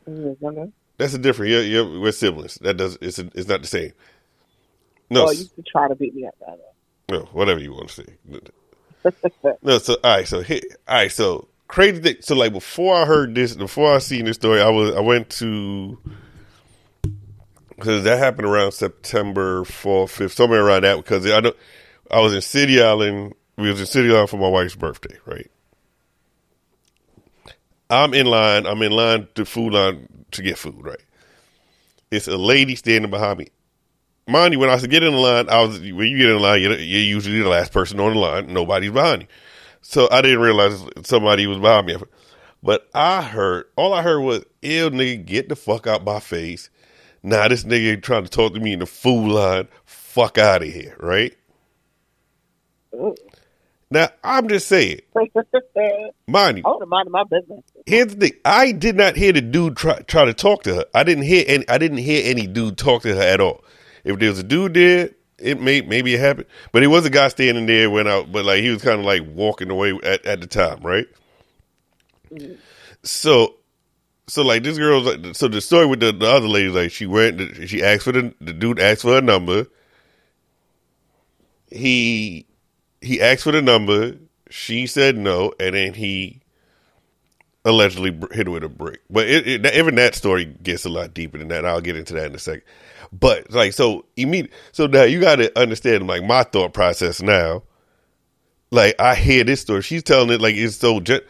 Mm-hmm, 0.09 0.45
I. 0.59 0.67
That's 0.97 1.13
a 1.13 1.17
different. 1.17 1.51
Yeah, 1.51 1.59
yeah, 1.61 1.81
we're 1.99 2.11
siblings. 2.11 2.55
That 2.55 2.77
does. 2.77 2.97
It's 3.01 3.19
a, 3.19 3.29
it's 3.33 3.47
not 3.47 3.61
the 3.61 3.67
same. 3.67 3.93
No, 5.09 5.21
Well, 5.23 5.31
s- 5.33 5.39
used 5.39 5.55
to 5.55 5.63
try 5.63 5.87
to 5.87 5.95
beat 5.95 6.13
me 6.15 6.25
up, 6.27 6.35
rather. 6.41 6.61
no, 7.09 7.19
whatever 7.33 7.59
you 7.59 7.73
want 7.73 7.89
to 7.89 7.93
say. 7.93 8.39
No, 9.61 9.77
so 9.79 9.97
all 10.03 10.15
right, 10.17 10.27
so 10.27 10.41
here, 10.41 10.61
all 10.87 10.95
right, 10.95 11.11
so 11.11 11.47
crazy 11.67 12.01
thing. 12.01 12.15
So 12.21 12.35
like 12.35 12.53
before 12.53 12.95
I 12.95 13.05
heard 13.05 13.35
this, 13.35 13.55
before 13.55 13.93
I 13.93 13.97
seen 13.97 14.25
this 14.25 14.35
story, 14.35 14.61
I 14.61 14.69
was 14.69 14.95
I 14.95 15.01
went 15.01 15.29
to 15.31 15.97
because 17.83 18.05
that 18.05 18.17
happened 18.17 18.47
around 18.47 18.71
September 18.71 19.65
fourth, 19.65 20.11
fifth, 20.11 20.31
somewhere 20.31 20.65
around 20.65 20.85
that. 20.85 20.95
Because 20.95 21.29
I 21.29 21.41
know 21.41 21.51
I 22.09 22.21
was 22.21 22.33
in 22.33 22.39
City 22.39 22.81
Island. 22.81 23.33
We 23.57 23.69
was 23.69 23.81
in 23.81 23.85
City 23.85 24.09
Island 24.09 24.29
for 24.29 24.37
my 24.37 24.47
wife's 24.47 24.73
birthday, 24.73 25.17
right? 25.25 25.51
I'm 27.89 28.13
in 28.13 28.25
line. 28.25 28.65
I'm 28.65 28.81
in 28.81 28.93
line 28.93 29.27
to 29.35 29.43
food 29.43 29.73
line 29.73 30.07
to 30.31 30.41
get 30.41 30.57
food, 30.57 30.81
right? 30.81 31.01
It's 32.09 32.29
a 32.29 32.37
lady 32.37 32.75
standing 32.75 33.11
behind 33.11 33.39
me. 33.39 33.49
Mind 34.27 34.53
you, 34.53 34.59
when 34.59 34.69
I 34.69 34.75
was 34.75 34.87
getting 34.87 35.09
in 35.09 35.15
the 35.15 35.19
line, 35.19 35.49
I 35.49 35.61
was 35.61 35.81
when 35.81 36.07
you 36.07 36.17
get 36.17 36.29
in 36.29 36.37
the 36.37 36.41
line, 36.41 36.61
you're, 36.61 36.79
you're 36.79 37.01
usually 37.01 37.41
the 37.41 37.49
last 37.49 37.73
person 37.73 37.99
on 37.99 38.13
the 38.13 38.19
line. 38.19 38.53
Nobody's 38.53 38.91
behind 38.91 39.23
you, 39.23 39.27
so 39.81 40.07
I 40.09 40.21
didn't 40.21 40.39
realize 40.39 40.81
somebody 41.03 41.47
was 41.47 41.57
behind 41.57 41.87
me. 41.87 41.97
But 42.63 42.87
I 42.93 43.23
heard 43.23 43.65
all 43.75 43.93
I 43.93 44.03
heard 44.03 44.21
was, 44.21 44.45
"Ew, 44.61 44.89
nigga, 44.89 45.25
get 45.25 45.49
the 45.49 45.57
fuck 45.57 45.85
out 45.85 46.05
my 46.05 46.21
face!" 46.21 46.69
Now 47.23 47.47
this 47.47 47.63
nigga 47.63 48.01
trying 48.01 48.23
to 48.23 48.29
talk 48.29 48.53
to 48.53 48.59
me 48.59 48.73
in 48.73 48.79
the 48.79 48.85
food 48.85 49.31
line. 49.31 49.67
Fuck 49.85 50.37
out 50.37 50.61
of 50.61 50.67
here, 50.67 50.95
right? 50.99 51.35
Ooh. 52.93 53.15
Now 53.89 54.09
I'm 54.23 54.47
just 54.49 54.67
saying, 54.67 55.01
I 55.15 55.21
mind 56.27 56.57
you, 56.57 56.63
would 56.65 56.79
have 56.81 56.89
minded 56.89 57.11
my 57.11 57.23
business. 57.23 57.61
here's 57.85 58.07
the 58.15 58.29
thing. 58.29 58.39
I 58.43 58.71
did 58.71 58.95
not 58.95 59.15
hear 59.15 59.31
the 59.31 59.41
dude 59.41 59.77
try 59.77 59.99
try 59.99 60.25
to 60.25 60.33
talk 60.33 60.63
to 60.63 60.75
her. 60.75 60.85
I 60.93 61.03
didn't 61.03 61.25
hear 61.25 61.45
any. 61.47 61.67
I 61.69 61.77
didn't 61.77 61.99
hear 61.99 62.21
any 62.25 62.47
dude 62.47 62.77
talk 62.77 63.03
to 63.03 63.15
her 63.15 63.21
at 63.21 63.39
all. 63.39 63.63
If 64.03 64.19
there 64.19 64.29
was 64.29 64.39
a 64.39 64.43
dude 64.43 64.73
there, 64.73 65.11
it 65.37 65.61
may 65.61 65.81
maybe 65.81 66.15
it 66.15 66.19
happened. 66.19 66.47
But 66.71 66.83
it 66.83 66.87
was 66.87 67.05
a 67.05 67.09
guy 67.11 67.27
standing 67.27 67.67
there 67.67 67.89
when 67.89 68.07
I. 68.07 68.23
But 68.23 68.45
like 68.45 68.61
he 68.61 68.69
was 68.69 68.81
kind 68.81 68.99
of 68.99 69.05
like 69.05 69.21
walking 69.27 69.69
away 69.69 69.97
at, 70.03 70.25
at 70.25 70.41
the 70.41 70.47
time, 70.47 70.81
right? 70.81 71.07
Mm-hmm. 72.31 72.55
So, 73.03 73.55
so 74.27 74.43
like 74.43 74.63
this 74.63 74.77
girl's 74.77 75.05
Like, 75.05 75.35
so 75.35 75.47
the 75.47 75.61
story 75.61 75.85
with 75.85 75.99
the, 75.99 76.11
the 76.11 76.27
other 76.29 76.47
lady, 76.47 76.69
like 76.69 76.91
she 76.91 77.05
went. 77.05 77.67
She 77.67 77.83
asked 77.83 78.03
for 78.03 78.11
the 78.11 78.33
the 78.39 78.53
dude 78.53 78.79
asked 78.79 79.01
for 79.01 79.13
her 79.15 79.21
number. 79.21 79.67
He 81.69 82.45
he 83.01 83.21
asked 83.21 83.43
for 83.43 83.51
the 83.51 83.61
number. 83.61 84.15
She 84.49 84.87
said 84.87 85.17
no, 85.17 85.53
and 85.59 85.75
then 85.75 85.93
he 85.93 86.41
allegedly 87.65 88.11
hit 88.31 88.47
her 88.47 88.51
with 88.51 88.63
a 88.63 88.69
brick. 88.69 89.01
But 89.09 89.27
it, 89.27 89.47
it, 89.47 89.75
even 89.75 89.95
that 89.95 90.15
story 90.15 90.45
gets 90.45 90.85
a 90.85 90.89
lot 90.89 91.13
deeper 91.13 91.37
than 91.37 91.47
that. 91.49 91.65
I'll 91.65 91.81
get 91.81 91.95
into 91.95 92.13
that 92.13 92.27
in 92.27 92.35
a 92.35 92.39
second. 92.39 92.63
But 93.11 93.51
like, 93.51 93.73
so 93.73 94.05
immediate. 94.15 94.53
So 94.71 94.87
now 94.87 95.03
you 95.03 95.19
got 95.19 95.37
to 95.37 95.57
understand 95.59 96.07
like 96.07 96.23
my 96.23 96.43
thought 96.43 96.73
process 96.73 97.21
now. 97.21 97.63
Like 98.71 98.99
I 98.99 99.15
hear 99.15 99.43
this 99.43 99.61
story, 99.61 99.81
she's 99.81 100.03
telling 100.03 100.29
it 100.31 100.41
like 100.41 100.55
it's 100.55 100.77
so. 100.77 100.99
Gen- 100.99 101.21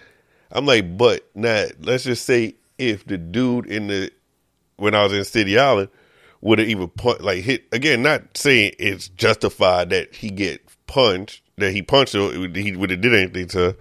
I'm 0.52 0.66
like, 0.66 0.98
but 0.98 1.28
now 1.36 1.66
let's 1.82 2.04
just 2.04 2.26
say 2.26 2.56
if 2.90 3.06
the 3.06 3.18
dude 3.18 3.68
in 3.68 3.88
the 3.88 4.12
when 4.78 4.96
I 4.96 5.04
was 5.04 5.14
in 5.14 5.24
City 5.26 5.60
Island 5.60 5.90
would 6.42 6.60
have 6.60 6.68
even 6.68 6.90
pun- 6.90 7.22
like 7.22 7.44
hit 7.44 7.66
again. 7.72 8.04
Not 8.04 8.38
saying 8.38 8.74
it's 8.80 9.10
justified 9.10 9.92
that 9.92 10.16
he 10.16 10.30
get 10.32 10.62
punched, 10.88 11.44
that 11.58 11.72
he 11.72 11.82
punched 11.82 12.14
her, 12.14 12.32
he 12.54 12.76
would 12.76 12.90
have 12.92 13.02
did 13.02 13.14
anything 13.16 13.48
to 13.50 13.58
her. 13.60 13.76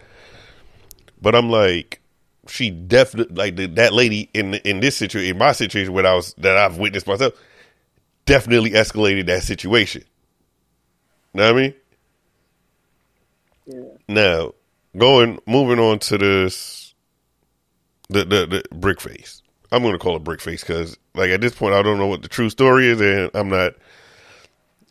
But 1.21 1.35
I'm 1.35 1.51
like, 1.51 2.01
she 2.49 2.71
definitely 2.71 3.35
like 3.37 3.57
the, 3.57 3.67
that 3.67 3.93
lady 3.93 4.31
in 4.35 4.55
in 4.55 4.81
this 4.81 4.97
situation, 4.97 5.31
in 5.31 5.39
my 5.39 5.53
situation, 5.53 5.93
when 5.93 6.07
I 6.07 6.15
was 6.15 6.35
that 6.39 6.57
I've 6.57 6.79
witnessed 6.79 7.07
myself. 7.07 7.35
definitely 8.27 8.71
escalated 8.71 9.27
that 9.27 9.43
situation. 9.43 10.05
Know 11.35 11.45
what 11.53 11.59
I 11.59 11.63
mean? 11.63 11.75
Yeah. 13.67 13.83
Now, 14.09 14.55
going 14.97 15.41
moving 15.47 15.79
on 15.79 15.99
to 16.01 16.19
this 16.19 16.82
the 18.13 18.25
the, 18.25 18.47
the 18.47 18.75
brick 18.75 19.01
face. 19.01 19.43
I'm 19.71 19.83
going 19.83 19.95
to 19.95 19.99
call 19.99 20.17
it 20.17 20.25
brick 20.25 20.43
face 20.43 20.63
because, 20.63 20.99
like, 21.15 21.31
at 21.31 21.41
this 21.41 21.55
point, 21.55 21.75
I 21.75 21.83
don't 21.83 21.99
know 21.99 22.07
what 22.07 22.21
the 22.21 22.29
true 22.29 22.51
story 22.51 22.89
is, 22.89 23.01
and 23.01 23.31
I'm 23.33 23.49
not 23.49 23.73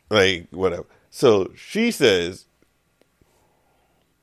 like 0.09 0.47
whatever. 0.49 0.85
So 1.11 1.51
she 1.55 1.91
says, 1.91 2.47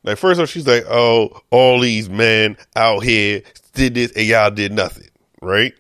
like, 0.03 0.19
first 0.19 0.41
off, 0.41 0.49
she's 0.49 0.67
like, 0.67 0.85
"Oh, 0.89 1.43
all 1.51 1.81
these 1.81 2.09
men 2.09 2.57
out 2.75 3.05
here 3.05 3.43
did 3.75 3.95
this, 3.95 4.13
and 4.13 4.27
y'all 4.27 4.51
did 4.51 4.73
nothing, 4.73 5.09
right?" 5.41 5.75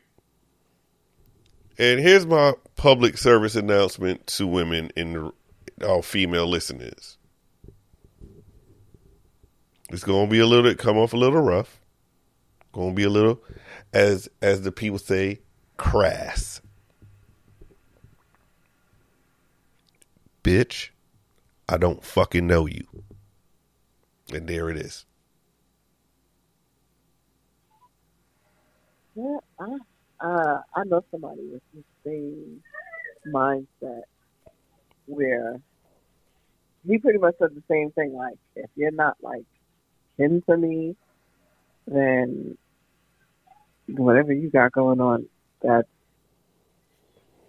And 1.79 2.01
here's 2.01 2.27
my 2.27 2.55
public 2.77 3.19
service 3.19 3.55
announcement 3.57 4.27
to 4.29 4.47
women 4.47 4.91
in 4.97 5.13
the, 5.13 5.33
our 5.87 6.03
female 6.03 6.47
listeners. 6.47 7.17
It's 9.91 10.05
gonna 10.05 10.31
be 10.31 10.41
a 10.41 10.47
little 10.47 10.71
it 10.71 10.79
come 10.79 10.99
off 10.99 11.13
a 11.13 11.17
little 11.17 11.41
rough. 11.41 11.78
Gonna 12.73 12.95
be 12.95 13.05
a 13.05 13.11
little 13.11 13.43
as 13.93 14.29
as 14.43 14.63
the 14.63 14.73
people 14.73 14.99
say, 14.99 15.41
crass. 15.77 16.61
Bitch, 20.45 20.91
I 21.69 21.77
don't 21.77 22.05
fucking 22.05 22.47
know 22.47 22.67
you. 22.67 22.87
And 24.33 24.47
there 24.47 24.71
it 24.71 24.77
is. 24.77 25.07
Yeah, 29.15 29.39
I 29.59 29.79
uh, 30.21 30.61
I 30.77 30.85
know 30.85 31.03
somebody 31.11 31.41
with 31.51 31.63
the 31.75 31.83
same 32.05 32.63
mindset 33.27 34.03
where 35.07 35.57
he 36.87 36.99
pretty 36.99 37.19
much 37.19 37.35
said 37.39 37.55
the 37.55 37.63
same 37.69 37.91
thing. 37.93 38.15
Like, 38.15 38.39
if 38.55 38.71
you're 38.77 38.91
not 38.91 39.17
like 39.23 39.45
kin 40.17 40.43
to 40.49 40.57
me, 40.57 40.97
then 41.91 42.57
whatever 43.89 44.33
you 44.33 44.51
got 44.51 44.73
going 44.73 45.01
on, 45.01 45.27
that's 45.63 45.89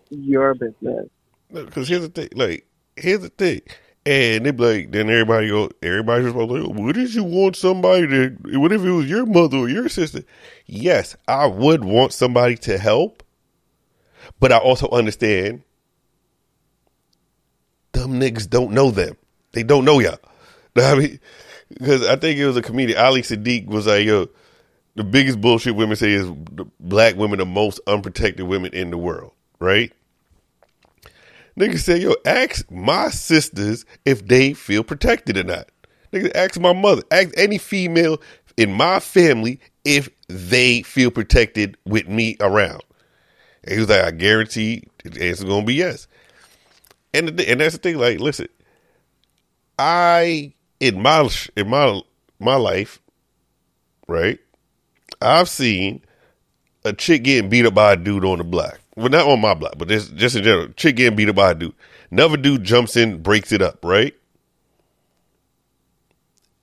your 0.10 0.54
business. 0.54 1.08
Because 1.52 1.88
here's 1.88 2.02
the 2.02 2.10
thing, 2.10 2.30
like, 2.36 2.66
here's 2.96 3.22
the 3.22 3.30
thing. 3.30 3.62
And 4.06 4.46
they 4.46 4.52
be 4.52 4.64
like, 4.64 4.92
then 4.92 5.10
everybody 5.10 5.50
go, 5.50 5.70
everybody's 5.84 6.26
responsible. 6.26 6.68
Like, 6.68 6.80
what 6.80 6.96
did 6.96 7.14
you 7.14 7.24
want 7.24 7.56
somebody 7.56 8.08
to, 8.08 8.38
what 8.60 8.72
if 8.72 8.82
it 8.82 8.92
was 8.92 9.10
your 9.10 9.26
mother 9.26 9.58
or 9.58 9.70
your 9.70 9.90
sister? 9.90 10.24
Yes, 10.66 11.16
I 11.28 11.46
would 11.48 11.84
want 11.84 12.14
somebody 12.14 12.56
to 12.58 12.78
help, 12.78 13.24
but 14.40 14.52
I 14.52 14.58
also 14.58 14.90
understand 14.90 15.64
them 17.92 18.20
niggas 18.20 18.50
don't 18.50 18.72
know 18.72 18.92
them. 18.92 19.18
They 19.52 19.64
don't 19.64 19.86
know 19.86 20.00
y'all. 20.00 20.20
I 20.76 20.96
mean, 20.96 21.20
because 21.70 22.06
I 22.08 22.16
think 22.16 22.40
it 22.40 22.48
was 22.48 22.58
a 22.58 22.62
comedian, 22.62 23.00
Ali 23.00 23.22
Siddiq 23.22 23.68
was 23.68 23.88
like, 23.88 24.06
yo, 24.06 24.28
the 24.96 25.04
biggest 25.04 25.40
bullshit 25.40 25.76
women 25.76 25.96
say 25.96 26.12
is 26.12 26.30
black 26.80 27.16
women 27.16 27.40
the 27.40 27.46
most 27.46 27.80
unprotected 27.88 28.48
women 28.48 28.74
in 28.74 28.92
the 28.92 28.98
world, 28.98 29.32
right? 29.60 29.94
Nigga 31.58 31.78
said, 31.78 32.02
yo, 32.02 32.16
ask 32.26 32.70
my 32.72 33.10
sisters 33.10 33.86
if 34.06 34.26
they 34.28 34.54
feel 34.54 34.84
protected 34.84 35.38
or 35.38 35.44
not. 35.44 35.70
Nigga, 36.14 36.34
ask 36.36 36.60
my 36.60 36.74
mother, 36.74 37.04
ask 37.12 37.30
any 37.38 37.58
female 37.58 38.22
in 38.58 38.74
my 38.74 39.00
family 39.00 39.60
if 39.86 40.10
they 40.28 40.82
feel 40.82 41.12
protected 41.12 41.78
with 41.86 42.08
me 42.08 42.36
around. 42.40 42.82
And 43.64 43.74
he 43.74 43.80
was 43.80 43.90
like, 43.90 44.04
I 44.04 44.12
guarantee 44.12 44.84
the 45.04 45.46
gonna 45.48 45.66
be 45.66 45.76
yes. 45.76 46.08
And 47.14 47.30
the, 47.30 47.50
and 47.50 47.60
that's 47.60 47.76
the 47.76 47.80
thing, 47.80 47.98
like, 47.98 48.20
listen, 48.20 48.48
I 49.78 50.54
in 50.80 51.02
my 51.02 51.30
in 51.56 51.70
my 51.70 52.02
my 52.40 52.56
life, 52.56 53.00
right? 54.08 54.40
I've 55.22 55.50
seen 55.50 56.04
a 56.86 56.94
chick 56.94 57.24
getting 57.24 57.50
beat 57.50 57.66
up 57.66 57.74
by 57.74 57.94
a 57.94 57.98
dude 57.98 58.26
on 58.26 58.38
the 58.38 58.44
block. 58.44 58.80
Well, 58.96 59.10
not 59.10 59.28
on 59.28 59.42
my 59.42 59.54
block, 59.54 59.76
but 59.78 59.88
just, 59.88 60.16
just 60.16 60.36
in 60.36 60.44
general. 60.44 60.70
Chick 60.70 60.96
getting 60.96 61.16
beat 61.16 61.30
up 61.30 61.36
by 61.36 61.52
a 61.52 61.56
dude. 61.56 61.74
Another 62.12 62.38
dude 62.38 62.64
jumps 62.64 62.96
in, 62.96 63.22
breaks 63.22 63.52
it 63.52 63.62
up, 63.62 63.80
right? 63.84 64.14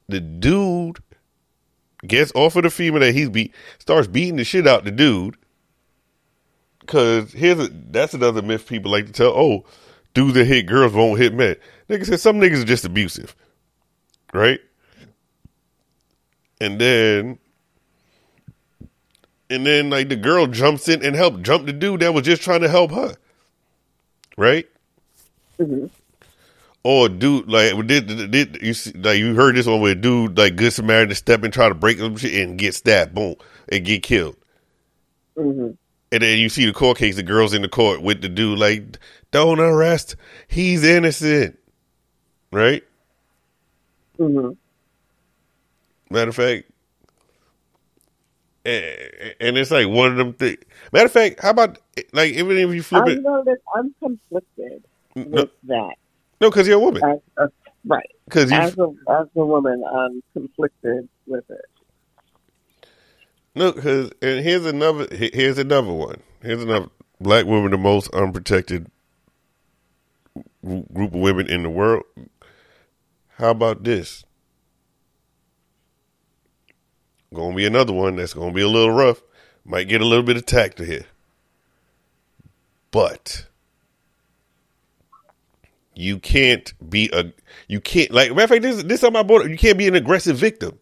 The 0.08 0.20
dude 0.20 0.98
gets 2.06 2.32
off 2.34 2.56
of 2.56 2.62
the 2.62 2.70
female 2.70 3.00
that 3.00 3.12
he's 3.12 3.28
beat, 3.28 3.54
starts 3.78 4.08
beating 4.08 4.36
the 4.36 4.44
shit 4.44 4.66
out 4.66 4.84
the 4.84 4.90
dude. 4.90 5.36
Cause 6.86 7.32
here's 7.32 7.58
a, 7.58 7.68
that's 7.68 8.14
another 8.14 8.42
myth 8.42 8.68
people 8.68 8.92
like 8.92 9.06
to 9.06 9.12
tell. 9.12 9.28
Oh, 9.28 9.64
dudes 10.14 10.34
that 10.34 10.44
hit 10.44 10.66
girls 10.66 10.92
won't 10.92 11.18
hit 11.18 11.34
men. 11.34 11.56
Nigga 11.88 12.06
said 12.06 12.20
some 12.20 12.38
niggas 12.38 12.62
are 12.62 12.66
just 12.66 12.84
abusive, 12.84 13.34
right? 14.36 14.60
And 16.60 16.78
then 16.78 17.38
and 19.48 19.66
then 19.66 19.90
like 19.90 20.08
the 20.08 20.16
girl 20.16 20.46
jumps 20.46 20.88
in 20.88 21.04
and 21.04 21.16
help 21.16 21.42
jump 21.42 21.66
the 21.66 21.72
dude 21.72 22.00
that 22.00 22.14
was 22.14 22.24
just 22.24 22.42
trying 22.42 22.60
to 22.60 22.68
help 22.68 22.90
her, 22.92 23.14
right? 24.36 24.68
Mm-hmm. 25.58 25.86
Or 26.82 27.08
dude 27.08 27.48
like 27.48 27.86
did, 27.86 28.30
did, 28.30 28.58
you 28.62 28.74
see, 28.74 28.92
like 28.92 29.18
you 29.18 29.34
heard 29.34 29.56
this 29.56 29.66
one 29.66 29.80
where 29.80 29.92
a 29.92 29.96
dude 29.96 30.38
like 30.38 30.56
good 30.56 30.72
Samaritan 30.72 31.14
step 31.14 31.42
and 31.42 31.52
try 31.52 31.68
to 31.68 31.74
break 31.74 31.98
some 31.98 32.16
shit 32.16 32.34
and 32.46 32.58
get 32.58 32.74
stabbed, 32.74 33.14
boom, 33.14 33.36
and 33.68 33.84
get 33.84 34.02
killed. 34.02 34.36
Mm-hmm. 35.36 35.72
And 36.12 36.22
then 36.22 36.38
you 36.38 36.48
see 36.48 36.66
the 36.66 36.72
court 36.72 36.98
case, 36.98 37.16
the 37.16 37.22
girl's 37.24 37.52
in 37.52 37.62
the 37.62 37.68
court 37.68 38.00
with 38.00 38.22
the 38.22 38.28
dude 38.28 38.58
like, 38.58 38.98
don't 39.32 39.58
arrest, 39.58 40.14
he's 40.46 40.84
innocent, 40.84 41.58
right? 42.52 42.84
Mm-hmm. 44.20 44.52
Matter 46.10 46.30
of 46.30 46.36
fact, 46.36 46.64
and 48.64 49.56
it's 49.58 49.70
like 49.70 49.88
one 49.88 50.12
of 50.12 50.16
them 50.16 50.32
things. 50.34 50.58
Matter 50.92 51.06
of 51.06 51.12
fact, 51.12 51.40
how 51.40 51.50
about 51.50 51.78
like 52.12 52.32
even 52.34 52.56
if 52.58 52.74
you 52.74 52.82
flip 52.82 53.06
I 53.06 53.12
it? 53.12 53.22
know 53.22 53.44
that 53.44 53.58
I'm 53.74 53.94
conflicted 54.00 54.84
No, 55.16 55.42
with 55.42 55.50
that. 55.64 55.94
no, 56.40 56.50
because 56.50 56.68
you're 56.68 56.78
a 56.78 56.80
woman. 56.80 57.02
As 57.02 57.18
a, 57.38 57.48
right. 57.86 58.06
Because 58.26 58.52
As 58.52 58.76
a 58.78 58.88
as 59.10 59.28
a 59.36 59.44
woman, 59.46 59.82
I'm 59.84 60.22
conflicted 60.32 61.08
with 61.26 61.44
it. 61.50 61.64
no, 63.54 63.72
because 63.72 64.10
and 64.22 64.44
here's 64.44 64.66
another. 64.66 65.08
Here's 65.12 65.58
another 65.58 65.92
one. 65.92 66.20
Here's 66.42 66.62
another. 66.62 66.88
Black 67.20 67.46
women, 67.46 67.70
the 67.70 67.78
most 67.78 68.12
unprotected 68.14 68.88
group 70.64 71.14
of 71.14 71.20
women 71.20 71.48
in 71.48 71.62
the 71.62 71.70
world. 71.70 72.04
How 73.36 73.50
about 73.50 73.84
this? 73.84 74.24
Gonna 77.34 77.54
be 77.54 77.66
another 77.66 77.92
one 77.92 78.16
that's 78.16 78.32
gonna 78.32 78.52
be 78.52 78.62
a 78.62 78.68
little 78.68 78.92
rough. 78.92 79.22
Might 79.64 79.88
get 79.88 80.00
a 80.00 80.06
little 80.06 80.24
bit 80.24 80.36
of 80.36 80.46
tact 80.46 80.78
here. 80.78 81.04
But 82.90 83.46
you 85.94 86.18
can't 86.18 86.72
be 86.88 87.10
a 87.12 87.32
you 87.68 87.80
can't 87.80 88.10
like 88.10 88.30
matter 88.30 88.44
of 88.44 88.48
fact 88.48 88.62
this 88.62 88.82
this 88.84 89.04
on 89.04 89.12
my 89.12 89.22
board 89.22 89.50
you 89.50 89.58
can't 89.58 89.76
be 89.76 89.88
an 89.88 89.94
aggressive 89.94 90.38
victim. 90.38 90.78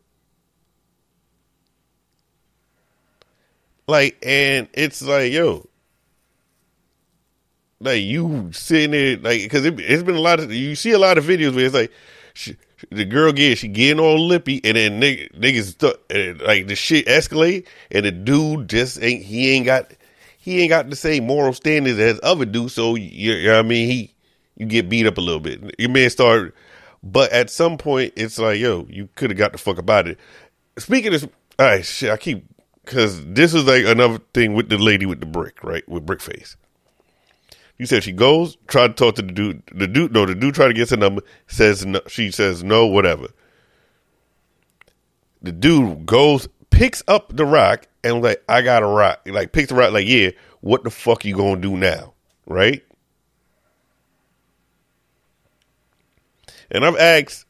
Like 3.89 4.17
and 4.23 4.69
it's 4.75 5.03
like 5.03 5.33
yo 5.33 5.69
like 7.81 8.03
you 8.03 8.51
sitting 8.53 8.93
there 8.93 9.17
like 9.17 9.43
because 9.43 9.65
it, 9.65 9.81
it's 9.81 10.05
been 10.05 10.15
a 10.15 10.21
lot 10.21 10.39
of 10.39 10.53
you 10.53 10.77
see 10.77 10.93
a 10.93 10.99
lot 10.99 11.19
of 11.19 11.25
videos 11.25 11.57
where 11.57 11.65
it's 11.65 11.75
like 11.75 11.91
she, 12.35 12.57
the 12.91 13.05
girl 13.05 13.33
get 13.33 13.59
she 13.59 13.69
getting 13.69 14.01
all 14.01 14.19
lippy 14.19 14.61
and 14.65 14.77
then 14.77 15.01
nigg- 15.01 15.33
niggas 15.39 15.73
stu- 15.73 15.95
and, 16.11 16.41
like 16.43 16.67
the 16.67 16.75
shit 16.75 17.07
escalate 17.07 17.67
and 17.91 18.05
the 18.05 18.11
dude 18.11 18.69
just 18.69 19.03
ain't 19.03 19.23
he 19.25 19.53
ain't 19.53 19.67
got 19.67 19.93
he 20.39 20.61
ain't 20.61 20.71
got 20.71 20.91
the 20.91 20.97
same 20.97 21.27
moral 21.27 21.53
standards 21.53 21.99
as 21.99 22.21
other 22.23 22.45
dudes 22.45 22.75
so 22.75 22.97
you, 22.97 23.33
you 23.33 23.47
know 23.47 23.53
what 23.55 23.65
I 23.65 23.69
mean? 23.69 23.89
He 23.89 24.15
you 24.57 24.67
get 24.67 24.89
beat 24.89 25.07
up 25.07 25.19
a 25.19 25.21
little 25.21 25.41
bit. 25.41 25.75
Your 25.79 25.91
man 25.91 26.11
start 26.11 26.55
but 27.03 27.31
at 27.33 27.51
some 27.51 27.79
point 27.79 28.13
it's 28.17 28.39
like 28.39 28.59
yo 28.59 28.87
you 28.91 29.09
could 29.15 29.31
have 29.31 29.39
got 29.39 29.53
the 29.53 29.59
fuck 29.59 29.79
about 29.79 30.09
it. 30.09 30.19
Speaking 30.79 31.15
of 31.15 31.25
all 31.59 31.67
right 31.67 31.85
shit 31.85 32.11
I 32.11 32.17
keep 32.17 32.45
because 32.85 33.25
this 33.25 33.55
is 33.55 33.65
like 33.65 33.85
another 33.85 34.19
thing 34.35 34.55
with 34.55 34.69
the 34.69 34.79
lady 34.79 35.07
with 35.07 35.21
the 35.21 35.27
brick 35.27 35.63
right? 35.63 35.89
With 35.89 36.05
brick 36.05 36.21
face 36.21 36.57
you 37.79 37.87
said 37.87 38.05
she 38.05 38.13
goes, 38.13 38.57
try 38.69 38.87
to 38.87 38.93
talk 38.93 39.17
to 39.17 39.23
the 39.23 39.33
dude. 39.33 39.63
The 39.75 39.89
dude, 39.89 40.13
no, 40.13 40.27
the 40.27 40.35
dude 40.35 40.55
try 40.55 40.69
to 40.69 40.75
get 40.75 40.91
her 40.91 40.97
number. 40.97 41.23
Says 41.49 41.85
no. 41.85 42.01
She 42.07 42.31
says 42.31 42.63
no, 42.63 42.87
whatever. 42.87 43.29
The 45.43 45.53
dude 45.53 46.07
goes, 46.07 46.49
picks 46.71 47.03
up 47.09 47.37
the 47.37 47.45
rock, 47.45 47.87
and 48.03 48.23
like, 48.23 48.43
I 48.49 48.63
got 48.63 48.83
a 48.83 48.87
rock. 48.87 49.23
Like, 49.27 49.53
picks 49.53 49.69
the 49.69 49.75
rock. 49.75 49.93
Like, 49.93 50.07
yeah, 50.07 50.31
what 50.61 50.85
the 50.85 50.91
fuck 50.91 51.25
you 51.25 51.37
gonna 51.37 51.61
do 51.61 51.77
now, 51.77 52.15
right? 52.47 52.83
And 56.71 56.85
I've 56.85 56.97
asked 56.97 57.45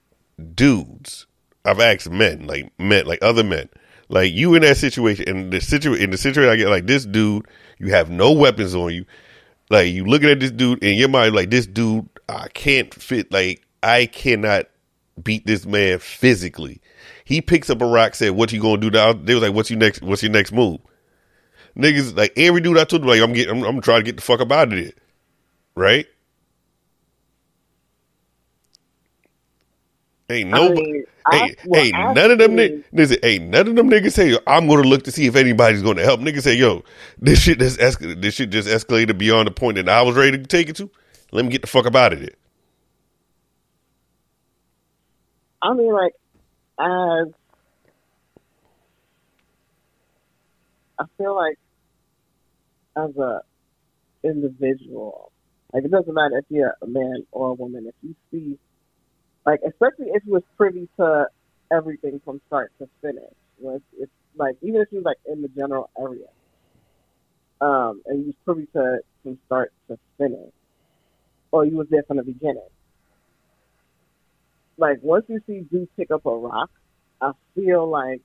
dudes, 0.55 1.27
I've 1.65 1.81
asked 1.81 2.11
men, 2.11 2.47
like 2.47 2.73
men, 2.79 3.07
like 3.07 3.21
other 3.23 3.45
men, 3.45 3.69
like 4.09 4.33
you 4.33 4.55
in 4.55 4.63
that 4.63 4.79
situation, 4.79 5.29
and 5.29 5.53
the 5.53 5.61
situation, 5.61 6.03
in 6.03 6.11
the 6.11 6.19
situation 6.19 6.51
I 6.51 6.57
get, 6.57 6.69
like 6.69 6.87
this 6.87 7.07
dude, 7.07 7.47
you 7.79 7.91
have 7.91 8.11
no 8.11 8.33
weapons 8.33 8.75
on 8.75 8.93
you 8.93 9.05
Like 9.71 9.89
you 9.93 10.05
looking 10.05 10.29
at 10.31 10.41
this 10.41 10.51
dude 10.51 10.83
in 10.85 10.97
your 10.99 11.09
mind, 11.09 11.35
like 11.35 11.51
this 11.51 11.67
dude, 11.67 12.09
I 12.29 12.49
can't 12.49 12.93
fit. 12.93 13.33
Like 13.33 13.67
I 13.83 14.07
cannot 14.07 14.67
beat 15.23 15.47
this 15.47 15.65
man 15.65 15.99
physically. 15.99 16.81
He 17.25 17.41
picks 17.41 17.71
up 17.71 17.81
a 17.81 17.87
rock, 17.87 18.15
said, 18.15 18.31
"What 18.33 18.53
you 18.53 18.61
gonna 18.61 18.81
do 18.81 18.91
now?" 18.91 19.13
They 19.13 19.35
was 19.35 19.43
like, 19.43 19.55
"What's 19.55 19.71
your 19.71 19.79
next? 19.79 20.03
What's 20.03 20.23
your 20.23 20.33
next 20.33 20.53
move?" 20.53 20.81
Niggas 21.77 22.17
like 22.17 22.33
every 22.37 22.61
dude 22.61 22.79
I 22.79 22.85
told 22.85 23.03
them, 23.03 23.09
like 23.09 23.21
I'm 23.21 23.33
getting, 23.33 23.57
I'm, 23.59 23.65
I'm 23.65 23.81
trying 23.81 24.01
to 24.01 24.05
get 24.05 24.17
the 24.17 24.23
fuck 24.23 24.41
up 24.41 24.53
out 24.53 24.73
of 24.73 24.79
there, 24.79 24.93
right? 25.75 26.07
Ain't 30.31 30.53
I 30.55 30.59
nobody. 30.59 30.93
mean, 30.93 31.05
I- 31.07 31.14
Hey, 31.31 31.57
well, 31.65 31.83
hey, 31.83 31.93
none 31.93 32.31
of 32.31 32.39
them 32.39 32.57
niggas, 32.57 32.85
listen, 32.93 33.19
ain't 33.23 33.45
none 33.45 33.69
of 33.69 33.77
them 33.77 33.91
niggas 33.91 34.13
say, 34.13 34.39
I'm 34.47 34.69
gonna 34.69 34.83
look 34.87 35.05
to 35.05 35.11
see 35.13 35.27
if 35.27 35.37
anybody's 35.37 35.83
gonna 35.83 36.03
help. 36.03 36.21
Niggas 36.21 36.43
say, 36.43 36.55
yo, 36.55 36.85
this 37.19 37.41
shit 37.41 37.59
just 37.59 37.81
escal- 37.81 38.21
this 38.21 38.35
shit 38.35 38.51
just 38.51 38.69
escalated 38.69 39.17
beyond 39.17 39.47
the 39.47 39.53
point 39.53 39.77
that 39.77 39.89
I 39.89 40.03
was 40.03 40.17
ready 40.17 40.37
to 40.39 40.45
take 40.45 40.69
it 40.69 40.77
to. 40.77 40.91
Let 41.33 41.45
me 41.45 41.51
get 41.51 41.63
the 41.63 41.69
fuck 41.69 41.87
up 41.87 41.97
out 41.97 42.13
of 42.13 42.21
there. 42.21 42.35
I 45.63 45.73
mean, 45.73 45.93
like, 45.93 46.13
as 46.79 47.29
I 50.99 51.05
feel 51.17 51.35
like 51.35 51.59
as 52.97 53.17
a 53.17 53.41
individual, 54.23 55.33
like 55.73 55.85
it 55.85 55.91
doesn't 55.91 56.15
matter 56.15 56.39
if 56.39 56.45
you're 56.51 56.75
a 56.83 56.87
man 56.87 57.27
or 57.33 57.49
a 57.51 57.55
woman. 57.55 57.87
If 57.87 57.95
you 58.03 58.15
see, 58.31 58.59
like, 59.47 59.61
especially 59.67 60.07
if 60.13 60.23
you 60.27 60.35
was 60.35 60.43
privy 60.57 60.89
to 60.97 61.27
everything 61.71 62.21
from 62.25 62.41
start 62.47 62.73
to 62.79 62.89
finish, 63.03 63.33
it's, 63.63 63.85
it's 63.99 64.13
like 64.37 64.57
even 64.63 64.81
if 64.81 64.89
you 64.91 64.99
was 64.99 65.05
like 65.05 65.19
in 65.27 65.43
the 65.43 65.49
general 65.49 65.91
area, 65.99 66.27
um, 67.61 68.03
and 68.07 68.21
you 68.21 68.27
was 68.27 68.35
privy 68.45 68.67
to 68.73 68.99
from 69.23 69.39
start 69.47 69.73
to 69.89 69.99
finish, 70.19 70.53
or 71.53 71.65
you 71.65 71.77
was 71.77 71.87
there 71.91 72.03
from 72.07 72.17
the 72.19 72.23
beginning. 72.23 72.69
Like 74.77 74.99
once 75.03 75.25
you 75.29 75.41
see 75.47 75.61
dude 75.61 75.89
pick 75.97 76.11
up 76.11 76.27
a 76.27 76.35
rock, 76.35 76.71
I 77.21 77.33
feel 77.55 77.89
like 77.89 78.23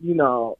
you 0.00 0.14
know 0.14 0.58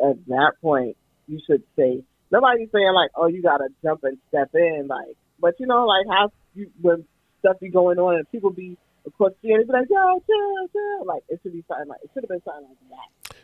at 0.00 0.24
that 0.26 0.52
point 0.60 0.96
you 1.28 1.40
should 1.46 1.62
say 1.76 2.02
nobody's 2.30 2.68
saying 2.72 2.92
like 2.94 3.10
oh 3.16 3.26
you 3.26 3.42
gotta 3.42 3.68
jump 3.82 4.00
and 4.04 4.18
step 4.28 4.50
in 4.54 4.86
like 4.88 5.16
but 5.40 5.54
you 5.58 5.66
know 5.66 5.86
like 5.86 6.06
how 6.08 6.30
you 6.54 6.70
when 6.80 7.04
stuff 7.42 7.58
be 7.60 7.68
going 7.68 7.98
on 7.98 8.16
and 8.16 8.30
people 8.30 8.50
be 8.50 8.76
of 9.04 9.16
course 9.18 9.34
be 9.42 9.50
like 9.50 9.86
yo 9.90 10.22
chill 10.26 10.68
chill 10.72 11.04
like 11.04 11.22
it 11.28 11.40
should 11.42 11.52
be 11.52 11.64
something 11.68 11.88
like 11.88 12.00
it 12.02 12.10
should 12.14 12.22
have 12.22 12.30
been 12.30 12.42
something 12.44 12.68
like 12.68 12.98
that. 13.28 13.36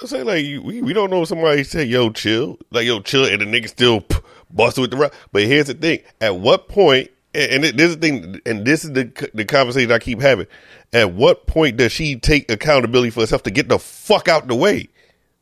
I'm 0.00 0.06
saying 0.06 0.26
like 0.26 0.44
we 0.64 0.82
we 0.82 0.92
don't 0.92 1.10
know 1.10 1.24
somebody 1.24 1.64
say 1.64 1.84
yo 1.84 2.10
chill 2.10 2.58
like 2.70 2.86
yo 2.86 3.00
chill 3.00 3.24
and 3.24 3.40
the 3.40 3.44
nigga 3.44 3.68
still 3.68 4.00
p- 4.00 4.18
busted 4.50 4.82
with 4.82 4.90
the 4.92 4.96
rock. 4.96 5.14
But 5.32 5.42
here's 5.42 5.66
the 5.66 5.74
thing: 5.74 6.00
at 6.20 6.36
what 6.36 6.68
point? 6.68 7.10
And, 7.34 7.64
and 7.64 7.78
this 7.78 7.90
is 7.90 7.98
the 7.98 8.00
thing, 8.00 8.40
and 8.46 8.64
this 8.64 8.84
is 8.84 8.92
the 8.92 9.30
the 9.34 9.44
conversation 9.44 9.92
I 9.92 9.98
keep 9.98 10.20
having. 10.20 10.46
At 10.92 11.12
what 11.12 11.46
point 11.46 11.76
does 11.76 11.92
she 11.92 12.16
take 12.16 12.50
accountability 12.50 13.10
for 13.10 13.20
herself 13.20 13.42
to 13.42 13.50
get 13.50 13.68
the 13.68 13.78
fuck 13.78 14.28
out 14.28 14.48
the 14.48 14.54
way? 14.54 14.88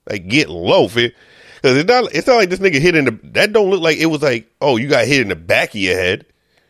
Like 0.09 0.27
get 0.27 0.49
low, 0.49 0.89
fit. 0.89 1.15
Because 1.57 1.77
it's 1.77 1.89
not 1.89 2.15
it's 2.15 2.27
not 2.27 2.37
like 2.37 2.51
this 2.51 2.61
nigga 2.61 2.81
hit 2.81 2.97
in 2.97 3.05
the 3.05 3.19
that 3.33 3.53
don't 3.53 3.71
look 3.71 3.83
like 3.83 3.99
it 3.99 4.07
was 4.07 4.23
like 4.23 4.51
oh 4.61 4.77
you 4.77 4.89
got 4.89 5.07
hit 5.07 5.21
in 5.21 5.29
the 5.29 5.37
back 5.37 5.71
of 5.71 5.77
your 5.77 5.97
head. 5.97 6.25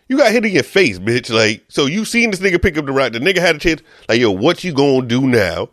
You 0.09 0.16
got 0.16 0.31
hit 0.31 0.45
in 0.45 0.53
your 0.53 0.62
face, 0.62 0.99
bitch. 0.99 1.31
Like 1.31 1.64
so 1.69 1.87
you 1.87 2.05
seen 2.05 2.31
this 2.31 2.40
nigga 2.40 2.61
pick 2.61 2.79
up 2.79 2.87
the 2.87 2.92
rock. 2.92 3.12
The 3.12 3.19
nigga 3.19 3.38
had 3.38 3.57
a 3.57 3.59
chance. 3.59 3.83
Like 4.09 4.21
yo, 4.21 4.31
what 4.31 4.62
you 4.64 4.73
gonna 4.73 5.07
do 5.07 5.27
now? 5.27 5.71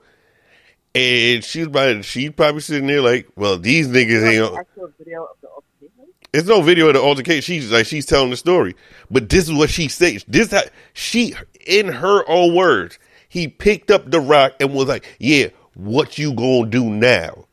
And 0.95 1.43
she's 1.43 1.67
probably 1.67 2.01
she's 2.03 2.31
probably 2.31 2.61
sitting 2.61 2.87
there 2.87 3.01
like, 3.01 3.27
well, 3.35 3.57
these 3.57 3.87
niggas 3.87 4.27
ain't. 4.27 4.53
Like, 4.53 4.61
actual 4.61 4.91
video 4.97 5.23
of 5.23 5.37
the 5.41 5.47
altercation. 5.49 6.13
It's 6.33 6.47
no 6.47 6.61
video 6.61 6.87
of 6.87 6.93
the 6.93 7.01
altercation. 7.01 7.41
She's 7.41 7.71
like 7.71 7.85
she's 7.85 8.05
telling 8.05 8.31
the 8.31 8.37
story, 8.37 8.75
but 9.11 9.29
this 9.29 9.45
is 9.45 9.53
what 9.53 9.69
she 9.69 9.87
says. 9.87 10.23
This 10.27 10.51
how 10.51 10.61
she 10.93 11.35
in 11.65 11.87
her 11.87 12.27
own 12.29 12.55
words. 12.55 12.99
He 13.29 13.47
picked 13.47 13.89
up 13.89 14.11
the 14.11 14.19
rock 14.19 14.53
and 14.59 14.73
was 14.73 14.87
like, 14.87 15.05
"Yeah, 15.19 15.47
what 15.73 16.19
you 16.19 16.33
gonna 16.33 16.69
do 16.69 16.85
now?" 16.85 17.45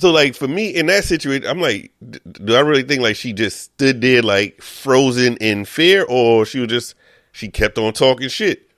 So 0.00 0.10
like 0.10 0.34
for 0.34 0.48
me 0.48 0.70
in 0.70 0.86
that 0.86 1.04
situation, 1.04 1.46
I'm 1.46 1.60
like, 1.60 1.92
do 2.00 2.56
I 2.56 2.60
really 2.60 2.84
think 2.84 3.02
like 3.02 3.16
she 3.16 3.34
just 3.34 3.60
stood 3.60 4.00
there 4.00 4.22
like 4.22 4.62
frozen 4.62 5.36
in 5.36 5.66
fear, 5.66 6.06
or 6.08 6.46
she 6.46 6.58
was 6.58 6.68
just 6.68 6.94
she 7.32 7.48
kept 7.48 7.76
on 7.76 7.92
talking 7.92 8.30
shit? 8.30 8.70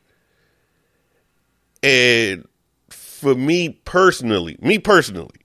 And 1.80 2.48
for 2.90 3.37
me 3.37 3.68
personally, 3.85 4.56
me 4.61 4.80
personally, 4.80 5.38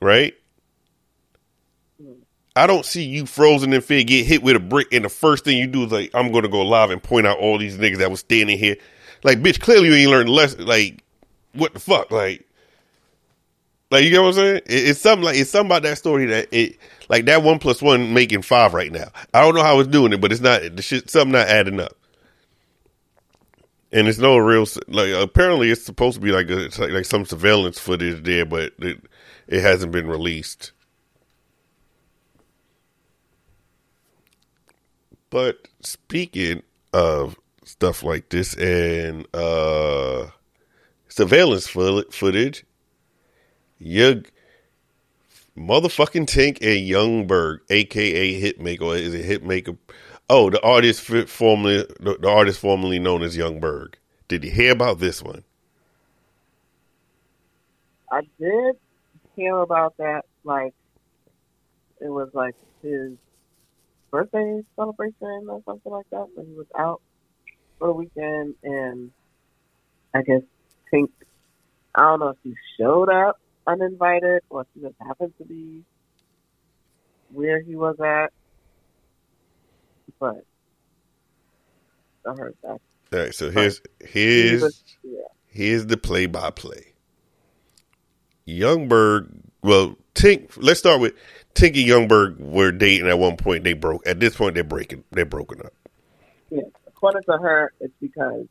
right? 0.00 0.34
I 2.56 2.66
don't 2.66 2.84
see 2.84 3.04
you 3.04 3.26
frozen 3.26 3.72
in 3.72 3.80
fear, 3.80 4.02
get 4.02 4.26
hit 4.26 4.42
with 4.42 4.56
a 4.56 4.60
brick, 4.60 4.92
and 4.92 5.04
the 5.04 5.08
first 5.08 5.44
thing 5.44 5.56
you 5.56 5.68
do 5.68 5.84
is 5.84 5.92
like, 5.92 6.10
I'm 6.14 6.32
gonna 6.32 6.48
go 6.48 6.62
live 6.62 6.90
and 6.90 7.00
point 7.00 7.28
out 7.28 7.38
all 7.38 7.58
these 7.58 7.78
niggas 7.78 7.98
that 7.98 8.10
was 8.10 8.20
standing 8.20 8.58
here. 8.58 8.76
Like, 9.22 9.38
bitch, 9.40 9.60
clearly 9.60 9.86
you 9.86 9.94
ain't 9.94 10.10
learned 10.10 10.30
lesson. 10.30 10.66
Like, 10.66 11.04
what 11.52 11.74
the 11.74 11.80
fuck? 11.80 12.10
Like, 12.10 12.48
like 13.94 14.02
you 14.02 14.10
get 14.10 14.22
what 14.22 14.28
I'm 14.28 14.34
saying? 14.34 14.56
It, 14.56 14.88
it's 14.88 15.00
something 15.00 15.24
like 15.24 15.36
it's 15.36 15.50
something 15.50 15.68
about 15.68 15.84
that 15.84 15.98
story 15.98 16.26
that 16.26 16.48
it 16.50 16.78
like 17.08 17.26
that 17.26 17.44
one 17.44 17.60
plus 17.60 17.80
one 17.80 18.12
making 18.12 18.42
five 18.42 18.74
right 18.74 18.90
now. 18.90 19.06
I 19.32 19.40
don't 19.40 19.54
know 19.54 19.62
how 19.62 19.78
it's 19.78 19.88
doing 19.88 20.12
it, 20.12 20.20
but 20.20 20.32
it's 20.32 20.40
not 20.40 20.62
the 20.74 20.82
shit. 20.82 21.08
Something 21.08 21.30
not 21.30 21.46
adding 21.46 21.78
up. 21.78 21.96
And 23.92 24.08
it's 24.08 24.18
no 24.18 24.36
real 24.36 24.66
like 24.88 25.12
apparently 25.12 25.70
it's 25.70 25.84
supposed 25.84 26.16
to 26.16 26.20
be 26.20 26.32
like 26.32 26.50
a, 26.50 26.70
like, 26.80 26.90
like 26.90 27.04
some 27.04 27.24
surveillance 27.24 27.78
footage 27.78 28.24
there, 28.24 28.44
but 28.44 28.72
it 28.80 29.00
it 29.46 29.60
hasn't 29.60 29.92
been 29.92 30.08
released. 30.08 30.72
But 35.30 35.68
speaking 35.82 36.64
of 36.92 37.38
stuff 37.64 38.02
like 38.02 38.28
this 38.30 38.54
and 38.56 39.24
uh 39.32 40.26
surveillance 41.08 41.68
footage, 41.68 42.64
your 43.78 44.22
motherfucking 45.56 46.26
Tink 46.26 46.58
and 46.62 46.86
Young 46.86 47.26
Berg, 47.26 47.60
aka 47.70 48.40
Hitmaker, 48.40 48.98
is 48.98 49.14
it 49.14 49.42
Hitmaker? 49.42 49.76
Oh, 50.28 50.50
the 50.50 50.60
artist 50.62 51.02
formerly 51.02 51.84
the, 52.00 52.18
the 52.20 52.28
artist 52.28 52.60
formerly 52.60 52.98
known 52.98 53.22
as 53.22 53.36
Young 53.36 53.60
Berg. 53.60 53.98
Did 54.28 54.44
you 54.44 54.50
hear 54.50 54.72
about 54.72 54.98
this 54.98 55.22
one? 55.22 55.44
I 58.10 58.20
did 58.40 58.76
hear 59.36 59.58
about 59.58 59.96
that. 59.98 60.22
Like, 60.44 60.74
it 62.00 62.08
was 62.08 62.30
like 62.32 62.54
his 62.82 63.12
birthday 64.10 64.62
celebration 64.76 65.46
or 65.48 65.62
something 65.64 65.92
like 65.92 66.08
that 66.10 66.26
when 66.34 66.46
he 66.46 66.54
was 66.54 66.66
out 66.78 67.02
for 67.78 67.88
the 67.88 67.92
weekend, 67.92 68.54
and 68.62 69.10
I 70.14 70.22
guess 70.22 70.42
Tink. 70.92 71.10
I 71.94 72.02
don't 72.02 72.20
know 72.20 72.28
if 72.30 72.36
he 72.42 72.54
showed 72.78 73.08
up 73.08 73.38
uninvited 73.66 74.42
or 74.50 74.62
if 74.62 74.66
she 74.74 74.80
just 74.80 74.94
happened 75.00 75.32
to 75.38 75.44
be 75.44 75.82
where 77.32 77.60
he 77.60 77.74
was 77.74 77.96
at, 78.00 78.32
but 80.20 80.44
I 82.26 82.34
heard 82.34 82.56
that. 82.62 82.80
All 83.12 83.18
right, 83.20 83.34
so 83.34 83.50
here's 83.50 83.80
He 84.00 84.48
here's 84.48 84.62
was, 84.62 84.82
yeah. 85.02 85.20
here's 85.46 85.86
the 85.86 85.96
play 85.96 86.26
by 86.26 86.50
play. 86.50 86.92
Young 88.44 88.88
Berg, 88.88 89.28
well, 89.62 89.96
Tink. 90.14 90.50
Let's 90.56 90.80
start 90.80 91.00
with 91.00 91.14
Tink 91.54 91.68
and 91.68 91.76
Young 91.86 92.08
Berg 92.08 92.38
were 92.38 92.72
dating 92.72 93.08
at 93.08 93.18
one 93.18 93.36
point. 93.36 93.64
They 93.64 93.72
broke. 93.72 94.06
At 94.06 94.20
this 94.20 94.36
point, 94.36 94.54
they're 94.54 94.64
breaking. 94.64 95.04
They're 95.12 95.24
broken 95.24 95.60
up. 95.60 95.72
Yeah, 96.50 96.62
according 96.86 97.22
to 97.22 97.38
her, 97.38 97.72
it's 97.80 97.94
because 98.00 98.46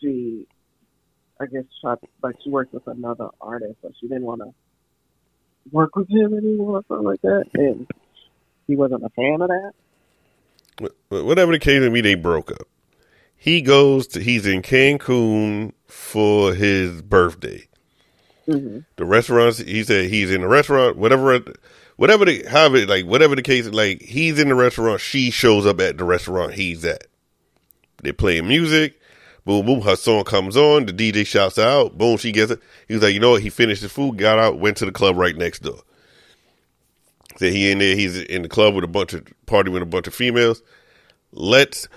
she, 0.00 0.46
I 1.40 1.46
guess, 1.46 1.64
tried, 1.80 1.98
like 2.22 2.36
she 2.42 2.50
worked 2.50 2.72
with 2.72 2.86
another 2.86 3.28
artist, 3.40 3.76
but 3.82 3.92
she 4.00 4.08
didn't 4.08 4.24
want 4.24 4.42
to 4.42 4.54
work 5.72 5.96
with 5.96 6.08
him 6.08 6.34
anymore 6.34 6.78
or 6.78 6.84
something 6.88 7.06
like 7.06 7.22
that, 7.22 7.44
and 7.54 7.86
he 8.66 8.76
wasn't 8.76 9.04
a 9.04 9.08
fan 9.10 9.40
of 9.40 9.48
that. 9.48 9.72
Whatever 11.08 11.52
the 11.52 11.58
case 11.58 11.80
may 11.80 11.88
be, 11.88 12.00
they 12.00 12.14
broke 12.14 12.50
up. 12.50 12.66
He 13.36 13.60
goes 13.60 14.06
to. 14.08 14.20
He's 14.20 14.46
in 14.46 14.62
Cancun 14.62 15.72
for 15.86 16.54
his 16.54 17.02
birthday. 17.02 17.68
hmm 18.46 18.78
The 18.96 19.04
restaurants. 19.04 19.58
He 19.58 19.84
said 19.84 20.08
he's 20.10 20.30
in 20.30 20.40
the 20.40 20.48
restaurant. 20.48 20.96
Whatever. 20.96 21.40
Whatever 21.96 22.24
the 22.24 22.44
however 22.48 22.86
like 22.86 23.06
whatever 23.06 23.36
the 23.36 23.42
case 23.42 23.66
like 23.68 24.02
he's 24.02 24.40
in 24.40 24.48
the 24.48 24.54
restaurant. 24.54 25.00
She 25.00 25.30
shows 25.30 25.66
up 25.66 25.80
at 25.80 25.98
the 25.98 26.04
restaurant 26.04 26.54
he's 26.54 26.84
at. 26.84 27.06
They 28.02 28.12
playing 28.12 28.48
music. 28.48 29.00
Boom, 29.44 29.66
boom. 29.66 29.80
Her 29.82 29.96
song 29.96 30.24
comes 30.24 30.56
on. 30.56 30.86
The 30.86 30.92
DJ 30.92 31.26
shouts 31.26 31.58
out. 31.58 31.98
Boom, 31.98 32.16
she 32.16 32.32
gets 32.32 32.50
it. 32.50 32.60
He 32.88 32.94
was 32.94 33.02
like, 33.02 33.14
you 33.14 33.20
know 33.20 33.32
what? 33.32 33.42
He 33.42 33.50
finished 33.50 33.82
his 33.82 33.92
food, 33.92 34.16
got 34.16 34.38
out, 34.38 34.58
went 34.58 34.78
to 34.78 34.86
the 34.86 34.92
club 34.92 35.16
right 35.16 35.36
next 35.36 35.60
door. 35.60 35.80
Said 37.36 37.52
he 37.52 37.70
in 37.70 37.78
there. 37.78 37.96
He's 37.96 38.18
in 38.18 38.42
the 38.42 38.48
club 38.48 38.74
with 38.74 38.84
a 38.84 38.88
bunch 38.88 39.12
of 39.12 39.26
party 39.46 39.70
with 39.70 39.82
a 39.82 39.86
bunch 39.86 40.06
of 40.06 40.14
females. 40.14 40.62
Let's. 41.32 41.88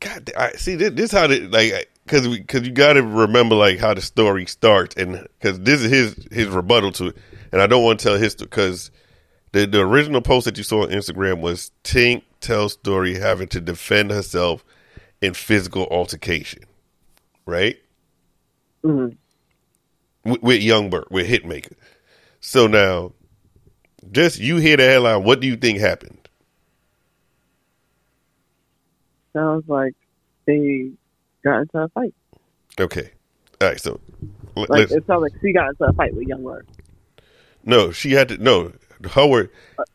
God, 0.00 0.30
I 0.36 0.52
see 0.52 0.74
this. 0.74 0.92
This 0.92 1.12
how 1.12 1.28
the 1.28 1.46
like 1.48 1.90
because 2.04 2.26
because 2.26 2.62
you 2.66 2.72
got 2.72 2.94
to 2.94 3.02
remember 3.02 3.54
like 3.54 3.78
how 3.78 3.94
the 3.94 4.00
story 4.00 4.46
starts 4.46 4.96
and 4.96 5.26
because 5.38 5.60
this 5.60 5.82
is 5.82 5.90
his 5.90 6.28
his 6.30 6.48
rebuttal 6.48 6.92
to 6.92 7.08
it. 7.08 7.16
and 7.52 7.60
I 7.60 7.66
don't 7.66 7.84
want 7.84 8.00
to 8.00 8.04
tell 8.04 8.18
his 8.18 8.34
because 8.34 8.90
the 9.52 9.66
the 9.66 9.80
original 9.80 10.20
post 10.20 10.46
that 10.46 10.58
you 10.58 10.64
saw 10.64 10.82
on 10.82 10.90
Instagram 10.90 11.40
was 11.40 11.70
Tink 11.84 12.22
tells 12.40 12.72
story 12.72 13.18
having 13.18 13.48
to 13.48 13.60
defend 13.60 14.10
herself 14.10 14.64
in 15.20 15.34
physical 15.34 15.86
altercation, 15.86 16.64
right? 17.46 17.76
Mhm. 18.84 19.16
With, 20.24 20.42
with 20.42 20.62
Young 20.62 20.90
Berg, 20.90 21.06
with 21.10 21.28
Hitmaker. 21.28 21.72
So 22.40 22.66
now, 22.66 23.12
just 24.10 24.38
you 24.38 24.56
hear 24.56 24.76
the 24.76 24.84
headline. 24.84 25.24
What 25.24 25.40
do 25.40 25.46
you 25.46 25.56
think 25.56 25.78
happened? 25.78 26.18
Sounds 29.32 29.64
like 29.68 29.94
they 30.46 30.90
got 31.44 31.60
into 31.60 31.78
a 31.78 31.88
fight. 31.88 32.14
Okay, 32.78 33.10
all 33.60 33.68
right. 33.68 33.80
So 33.80 34.00
let- 34.56 34.68
Like 34.70 34.90
it 34.90 35.06
sounds 35.06 35.22
like 35.22 35.32
she 35.40 35.52
got 35.52 35.70
into 35.70 35.84
a 35.84 35.92
fight 35.92 36.14
with 36.14 36.26
Young 36.26 36.42
Berg. 36.44 36.66
No, 37.64 37.92
she 37.92 38.12
had 38.12 38.28
to. 38.28 38.38
No, 38.38 38.72
Howard 39.10 39.50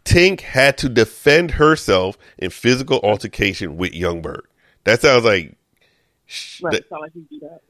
Tink 0.06 0.42
had 0.42 0.78
to 0.80 0.90
defend 0.90 1.52
herself 1.52 2.18
in 2.38 2.50
physical 2.50 3.00
altercation 3.04 3.78
with 3.78 3.94
Young 3.94 4.22
Berg. 4.22 4.46
That 4.86 5.02
sounds 5.02 5.26
like, 5.26 5.56
sh- 6.28 6.62
Right. 6.62 6.74
that- 6.74 6.92
like 6.92 7.14
he 7.14 7.22
do 7.22 7.40
that. 7.42 7.62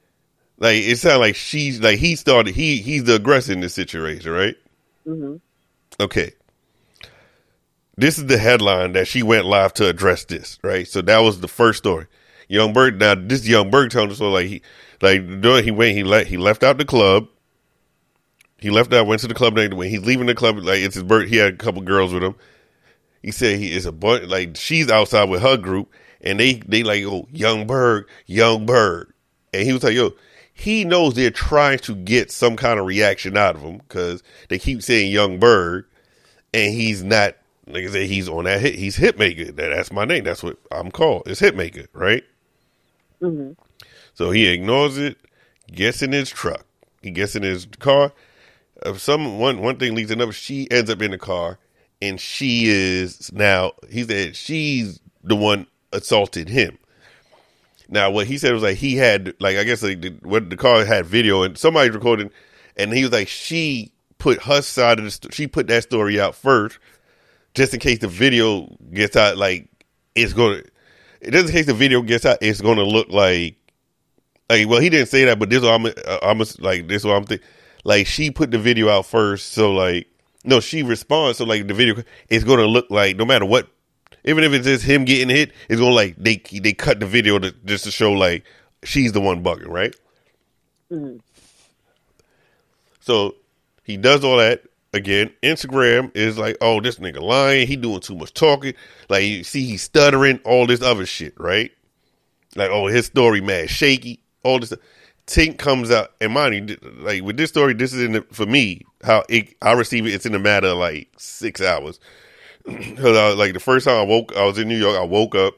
like 0.58 0.78
it 0.84 0.98
sounds 0.98 1.20
like 1.20 1.36
she's 1.36 1.80
like 1.82 2.00
he 2.00 2.16
started. 2.16 2.54
He 2.56 2.78
he's 2.78 3.06
the 3.06 3.16
aggressor 3.16 3.54
in 3.54 3.62
this 3.62 3.74
situation, 3.74 4.32
right? 4.32 4.56
hmm 5.06 5.36
Okay. 6.00 6.32
This 8.00 8.18
is 8.20 8.28
the 8.28 8.38
headline 8.38 8.94
that 8.94 9.08
she 9.08 9.24
went 9.24 9.46
live 9.46 9.74
to 9.76 9.88
address 9.88 10.26
this, 10.26 10.60
right? 10.64 10.88
So 10.88 11.02
that 11.02 11.20
was 11.20 11.40
the 11.40 11.48
first 11.48 11.80
story. 11.80 12.06
Young 12.48 12.72
Berg. 12.74 13.00
Now 13.00 13.16
this 13.16 13.48
Young 13.48 13.72
Berg 13.72 13.90
telling 13.92 14.12
us 14.12 14.20
so 14.20 14.30
like 14.30 14.48
he 14.48 14.62
like 15.02 15.42
during 15.42 15.64
he 15.64 15.72
went 15.72 15.96
he 15.96 16.04
let 16.04 16.28
he 16.28 16.38
left 16.38 16.64
out 16.64 16.78
the 16.78 16.86
club. 16.86 17.28
He 18.60 18.72
left 18.72 18.92
out, 18.94 19.06
went 19.06 19.22
to 19.22 19.28
the 19.28 19.36
club 19.36 19.54
next 19.56 19.76
when 19.76 19.90
he's 19.90 20.06
leaving 20.06 20.26
the 20.28 20.34
club. 20.36 20.58
Like 20.60 20.80
it's 20.80 20.96
his 20.96 21.04
birth. 21.04 21.30
He 21.30 21.38
had 21.38 21.54
a 21.54 21.58
couple 21.58 21.82
girls 21.82 22.14
with 22.14 22.24
him. 22.24 22.36
He 23.22 23.32
said 23.32 23.60
he 23.60 23.72
is 23.74 23.86
a 23.86 23.92
bunch 23.92 24.26
like 24.28 24.56
she's 24.58 24.90
outside 24.90 25.30
with 25.30 25.42
her 25.42 25.58
group, 25.58 25.92
and 26.22 26.40
they 26.40 26.56
they 26.56 26.84
like 26.84 27.04
oh 27.06 27.28
Young 27.32 27.68
Berg, 27.68 28.08
Young 28.26 28.66
Berg, 28.66 29.14
and 29.54 29.64
he 29.64 29.74
was 29.74 29.84
like 29.84 29.96
yo. 29.96 30.12
He 30.54 30.86
knows 30.86 31.14
they're 31.14 31.30
trying 31.30 31.78
to 31.80 31.94
get 31.94 32.32
some 32.32 32.56
kind 32.56 32.80
of 32.80 32.88
reaction 32.88 33.38
out 33.38 33.56
of 33.56 33.62
him 33.62 33.78
because 33.78 34.24
they 34.50 34.58
keep 34.58 34.82
saying 34.82 35.12
Young 35.12 35.40
Berg, 35.40 35.86
and 36.54 36.74
he's 36.74 37.04
not. 37.04 37.36
Like 37.68 37.84
I 37.84 37.88
said, 37.92 38.08
he's 38.08 38.28
on 38.30 38.46
that 38.46 38.62
hit. 38.62 38.76
He's 38.76 38.98
Hitmaker. 38.98 39.56
That's 39.56 39.92
my 39.92 40.06
name. 40.06 40.24
That's 40.24 40.42
what 40.42 40.58
I'm 40.72 40.90
called. 40.90 41.24
It's 41.28 41.42
Hitmaker, 41.42 41.88
right? 41.94 42.24
hmm 43.22 43.52
So 44.14 44.32
he 44.32 44.48
ignores 44.48 44.98
it, 44.98 45.18
gets 45.72 46.02
in 46.02 46.12
his 46.12 46.30
truck. 46.30 46.66
He 47.02 47.12
gets 47.12 47.36
in 47.36 47.44
his 47.44 47.68
car. 47.80 48.14
Uh, 48.84 48.94
some 48.96 49.40
one 49.40 49.62
one 49.62 49.78
thing 49.78 49.96
leads 49.96 50.10
to 50.10 50.16
another. 50.16 50.32
She 50.32 50.70
ends 50.72 50.90
up 50.90 51.02
in 51.02 51.12
the 51.12 51.18
car, 51.18 51.60
and 52.02 52.20
she 52.20 52.66
is 52.68 53.32
now. 53.34 53.74
He 53.90 54.04
said 54.04 54.36
she's 54.36 55.00
the 55.24 55.36
one 55.36 55.68
assaulted 55.94 56.50
him. 56.50 56.78
Now 57.90 58.12
what 58.12 58.28
he 58.28 58.38
said 58.38 58.54
was 58.54 58.64
like 58.64 58.78
he 58.78 58.96
had 58.96 59.34
like 59.40 59.58
I 59.58 59.64
guess 59.64 59.82
like 59.82 60.02
the, 60.02 60.10
what 60.22 60.50
the 60.50 60.58
car 60.58 60.84
had 60.84 61.06
video 61.06 61.44
and 61.44 61.58
somebody's 61.58 61.94
recording, 61.94 62.32
and 62.76 62.94
he 62.94 63.04
was 63.04 63.12
like 63.12 63.28
she 63.28 63.92
put 64.18 64.44
her 64.44 64.62
side 64.62 65.00
of 65.00 65.06
the 65.06 65.32
she 65.32 65.48
put 65.48 65.68
that 65.68 65.84
story 65.84 66.20
out 66.20 66.36
first, 66.36 66.80
just 67.54 67.74
in 67.74 67.80
case 67.80 68.00
the 68.00 68.08
video 68.08 68.68
gets 68.94 69.16
out. 69.16 69.38
Like 69.38 69.70
it's 70.16 70.34
gonna, 70.34 70.64
just 71.24 71.48
in 71.48 71.52
case 71.52 71.66
the 71.66 71.74
video 71.74 72.02
gets 72.02 72.26
out, 72.26 72.40
it's 72.42 72.60
gonna 72.60 72.84
look 72.84 73.10
like 73.10 73.58
like 74.50 74.68
well 74.68 74.80
he 74.80 74.90
didn't 74.90 75.08
say 75.08 75.26
that 75.26 75.40
but 75.40 75.50
this 75.50 75.64
i'm 75.64 75.86
uh, 75.86 75.92
i'm 76.22 76.40
like 76.60 76.88
this 76.88 77.02
is 77.02 77.06
what 77.06 77.16
i'm 77.16 77.26
thinking 77.26 77.46
like 77.84 78.08
she 78.08 78.32
put 78.32 78.52
the 78.52 78.58
video 78.58 78.90
out 78.90 79.06
first 79.06 79.52
so 79.52 79.74
like 79.74 80.08
no 80.44 80.60
she 80.60 80.84
responds 80.84 81.38
so 81.38 81.46
like 81.46 81.68
the 81.68 81.74
video 81.74 81.96
going 81.96 82.60
to 82.60 82.66
look 82.66 82.90
like 82.90 83.16
no 83.16 83.26
matter 83.26 83.46
what 83.46 83.68
even 84.28 84.44
if 84.44 84.54
it's 84.54 84.66
just 84.66 84.84
him 84.84 85.06
getting 85.06 85.30
hit 85.30 85.52
it's 85.70 85.80
to 85.80 85.88
like 85.88 86.16
they 86.18 86.38
they 86.62 86.74
cut 86.74 87.00
the 87.00 87.06
video 87.06 87.40
to, 87.40 87.52
just 87.66 87.84
to 87.84 87.92
show 87.92 88.12
like 88.12 88.44
she's 88.84 89.12
the 89.12 89.22
one 89.22 89.44
bugging 89.44 89.70
right 89.70 89.96
hmm 90.90 91.18
so 93.00 93.36
he 93.84 93.96
does 93.96 94.26
all 94.26 94.38
that 94.38 94.64
again. 94.94 95.32
Instagram 95.42 96.12
is 96.16 96.38
like, 96.38 96.58
oh, 96.60 96.82
this 96.82 96.98
nigga 97.00 97.22
lying. 97.22 97.66
He 97.66 97.78
doing 97.78 98.02
too 98.02 98.16
much 98.16 98.34
talking. 98.34 98.74
Like 99.10 99.24
you 99.24 99.46
see, 99.46 99.66
he's 99.66 99.84
stuttering. 99.84 100.40
All 100.44 100.68
this 100.68 100.82
other 100.82 101.06
shit, 101.06 101.34
right? 101.40 101.72
Like, 102.56 102.70
oh, 102.70 102.88
his 102.88 103.06
story 103.06 103.40
mad 103.40 103.70
shaky. 103.70 104.20
All 104.44 104.60
this. 104.60 104.74
Tink 105.26 105.58
comes 105.58 105.92
out, 105.92 106.14
and 106.22 106.32
mind 106.32 106.70
you, 106.70 106.78
like 107.00 107.22
with 107.22 107.36
this 107.36 107.50
story, 107.50 107.74
this 107.74 107.94
is 107.94 108.02
in 108.02 108.14
the, 108.14 108.22
for 108.32 108.46
me 108.46 108.82
how 109.04 109.24
it, 109.28 109.56
I 109.62 109.74
receive 109.74 110.06
it. 110.06 110.14
It's 110.14 110.26
in 110.26 110.34
a 110.34 110.40
matter 110.40 110.68
of 110.68 110.78
like 110.78 111.10
six 111.18 111.62
hours. 111.62 112.00
Because 112.98 113.38
like 113.38 113.54
the 113.54 113.60
first 113.60 113.86
time 113.86 114.00
I 114.00 114.04
woke, 114.04 114.36
I 114.36 114.46
was 114.46 114.58
in 114.58 114.68
New 114.68 114.78
York. 114.78 114.98
I 114.98 115.06
woke 115.06 115.36
up, 115.36 115.54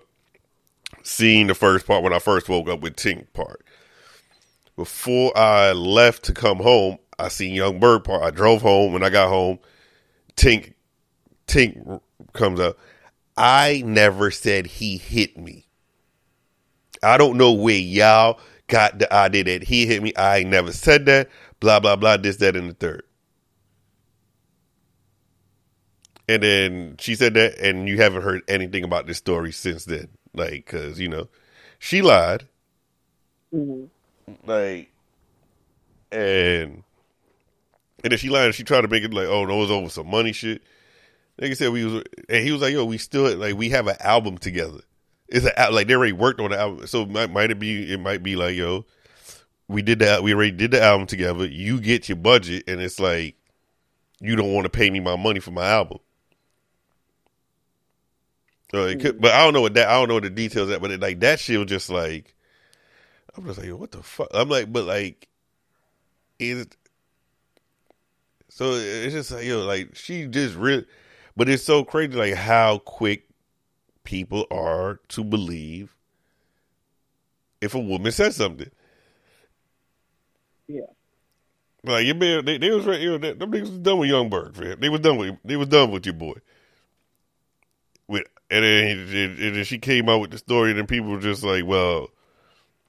seeing 1.04 1.48
the 1.48 1.56
first 1.56 1.88
part 1.88 2.04
when 2.04 2.13
I 2.13 2.19
first 2.19 2.50
woke 2.50 2.69
up 2.69 2.82
with 2.82 2.95
Tink 2.95 3.34
part 3.34 3.65
before 4.80 5.38
I 5.38 5.74
left 5.74 6.24
to 6.24 6.34
come 6.34 6.60
home, 6.60 7.00
I 7.19 7.28
seen 7.28 7.54
Young 7.54 7.82
Berg 7.82 8.06
part. 8.06 8.24
I 8.24 8.32
drove 8.32 8.62
home. 8.62 8.93
When 8.93 9.04
I 9.04 9.10
got 9.10 9.28
home, 9.28 9.60
Tink 10.38 10.74
Tink 11.48 12.00
comes 12.32 12.62
up. 12.62 12.78
I 13.36 13.84
never 13.86 14.32
said 14.32 14.67
he 14.67 14.95
hit 14.95 15.38
me. 15.38 15.65
I 17.04 17.17
don't 17.17 17.38
know 17.38 17.52
where 17.52 17.76
y'all 17.76 18.39
got 18.67 19.00
the 19.00 19.13
idea 19.13 19.43
that 19.43 19.63
he 19.63 19.86
hit 19.86 20.02
me. 20.02 20.13
I 20.15 20.43
never 20.43 20.72
said 20.72 21.06
that. 21.08 21.30
Blah 21.60 21.82
blah 21.82 21.98
blah. 21.98 22.15
This 22.15 22.38
that 22.38 22.56
and 22.56 22.69
the 22.69 22.74
third. 22.74 23.04
And 26.29 26.43
then 26.43 26.95
she 26.99 27.15
said 27.15 27.33
that, 27.33 27.57
and 27.57 27.89
you 27.89 27.97
haven't 27.97 28.21
heard 28.21 28.43
anything 28.47 28.83
about 28.83 29.07
this 29.07 29.17
story 29.17 29.51
since 29.51 29.85
then. 29.85 30.09
Like, 30.35 30.67
cause 30.67 30.99
you 30.99 31.07
know, 31.09 31.27
she 31.79 32.03
lied. 32.03 32.47
hmm 33.51 33.85
like 34.45 34.91
and 36.11 36.83
and 38.03 38.11
then 38.11 38.17
she 38.19 38.29
lied 38.29 38.45
and 38.45 38.53
she 38.53 38.63
tried 38.63 38.81
to 38.81 38.87
make 38.87 39.03
it 39.03 39.11
like 39.11 39.25
oh 39.25 39.43
no 39.45 39.55
it 39.55 39.61
was 39.61 39.71
over 39.71 39.89
some 39.89 40.05
money 40.07 40.31
shit. 40.31 40.61
Nigga 41.41 41.57
said 41.57 41.71
we 41.71 41.83
was 41.83 42.03
and 42.29 42.43
he 42.43 42.51
was 42.51 42.61
like 42.61 42.73
yo 42.73 42.85
we 42.85 42.99
still 42.99 43.35
like 43.35 43.55
we 43.55 43.69
have 43.69 43.87
an 43.87 43.97
album 43.99 44.37
together. 44.37 44.81
It's 45.29 45.47
a 45.47 45.71
like 45.71 45.87
they 45.87 45.95
already 45.95 46.13
worked 46.13 46.39
on 46.41 46.51
the 46.51 46.59
album. 46.59 46.85
So 46.85 47.07
might, 47.07 47.31
might 47.31 47.49
it 47.49 47.57
be 47.57 47.91
it 47.91 47.99
might 47.99 48.21
be 48.21 48.35
like 48.35 48.55
yo 48.55 48.85
we 49.67 49.81
did 49.81 49.97
that 49.99 50.21
we 50.21 50.35
already 50.35 50.51
did 50.51 50.69
the 50.69 50.81
album 50.83 51.07
together. 51.07 51.47
You 51.47 51.81
get 51.81 52.07
your 52.07 52.17
budget 52.17 52.65
and 52.67 52.79
it's 52.79 52.99
like 52.99 53.35
you 54.21 54.35
don't 54.35 54.53
want 54.53 54.65
to 54.65 54.69
pay 54.69 54.91
me 54.91 54.99
my 54.99 55.15
money 55.15 55.39
for 55.39 55.49
my 55.49 55.67
album 55.67 55.97
so 58.71 58.86
it 58.86 58.99
could, 58.99 59.17
mm. 59.17 59.21
but 59.21 59.32
I 59.32 59.43
don't 59.43 59.53
know 59.53 59.62
what 59.62 59.73
that 59.75 59.88
I 59.88 59.93
don't 59.93 60.08
know 60.08 60.15
what 60.15 60.23
the 60.23 60.29
details 60.29 60.63
of 60.63 60.69
that 60.69 60.82
but 60.82 60.91
it, 60.91 60.99
like 60.99 61.19
that 61.21 61.39
shit 61.39 61.60
was 61.60 61.67
just 61.67 61.89
like 61.89 62.36
I'm 63.39 63.45
just 63.45 63.60
like, 63.60 63.71
what 63.71 63.91
the 63.91 64.03
fuck? 64.03 64.27
I'm 64.34 64.49
like, 64.49 64.71
but 64.71 64.86
like, 64.86 65.27
is 66.39 66.67
so 68.49 68.73
it's 68.73 69.13
just 69.13 69.32
like, 69.32 69.45
yo, 69.45 69.65
like 69.65 69.95
she 69.95 70.25
just 70.25 70.55
really, 70.55 70.86
but 71.38 71.47
it's 71.47 71.63
so 71.63 71.84
crazy, 71.84 72.13
like 72.13 72.34
how 72.34 72.79
quick 72.79 73.27
people 74.03 74.45
are 74.51 74.99
to 75.10 75.23
believe 75.23 75.95
if 77.62 77.75
a 77.75 77.79
woman 77.79 78.12
says 78.12 78.36
something. 78.36 78.69
Yeah. 80.67 80.82
Like 81.84 82.05
your 82.05 82.15
man, 82.15 82.45
they, 82.45 82.58
they 82.58 82.71
was 82.71 82.86
right, 82.86 82.99
you 82.99 83.12
know, 83.12 83.17
them 83.17 83.51
niggas 83.51 83.62
was 83.62 83.77
done 83.79 83.99
with 83.99 84.10
Young 84.10 84.29
Berg, 84.29 84.58
man. 84.58 84.79
They 84.79 84.89
was 84.89 84.99
done 84.99 85.17
with, 85.17 85.38
they 85.45 85.55
was 85.55 85.69
done 85.69 85.91
with 85.91 86.05
your 86.05 86.13
boy. 86.13 86.36
And 88.51 88.63
then, 88.63 89.35
and 89.39 89.55
then 89.55 89.63
she 89.63 89.77
came 89.77 90.09
out 90.09 90.21
with 90.21 90.31
the 90.31 90.38
story, 90.39 90.71
and 90.71 90.79
then 90.79 90.88
people 90.88 91.09
were 91.12 91.19
just 91.19 91.43
like, 91.43 91.65
well 91.65 92.09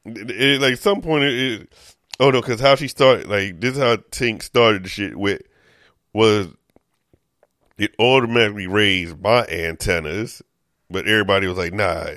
it, 0.05 0.31
it- 0.31 0.61
like 0.61 0.77
some 0.77 1.01
point 1.03 1.25
it, 1.25 1.73
oh 2.19 2.31
no 2.31 2.41
because 2.41 2.61
how 2.61 2.75
she 2.75 2.89
started 2.89 3.29
like 3.29 3.61
this 3.61 3.75
is 3.77 3.79
how 3.83 3.97
tink 3.97 4.43
started 4.43 4.85
the 4.85 4.89
shit 4.89 5.17
with 5.17 5.43
was 6.13 6.49
it 7.79 7.95
automatically 7.99 8.67
raised 8.67 9.21
my 9.21 9.45
antennas 9.47 10.43
but 10.91 11.07
everybody 11.07 11.47
was 11.47 11.59
like 11.59 11.73
nah. 11.73 12.11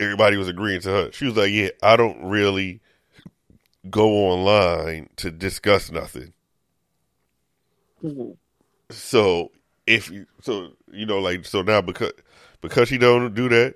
Everybody 0.00 0.36
was 0.36 0.48
agreeing 0.48 0.80
to 0.82 0.88
her. 0.90 1.12
She 1.12 1.24
was 1.24 1.36
like 1.36 1.52
yeah 1.52 1.68
i 1.82 1.96
don't 1.96 2.22
really 2.24 2.80
go 3.90 4.10
online 4.28 5.08
to 5.16 5.30
discuss 5.30 5.90
nothing. 5.90 6.32
Hmm 8.00 8.32
so 8.90 9.50
if 9.86 10.10
you 10.10 10.26
so 10.40 10.72
you 10.90 11.06
know 11.06 11.18
like 11.20 11.44
so 11.44 11.62
now 11.62 11.80
because 11.80 12.12
because 12.60 12.88
she 12.88 12.98
don't 12.98 13.34
do 13.34 13.48
that 13.48 13.74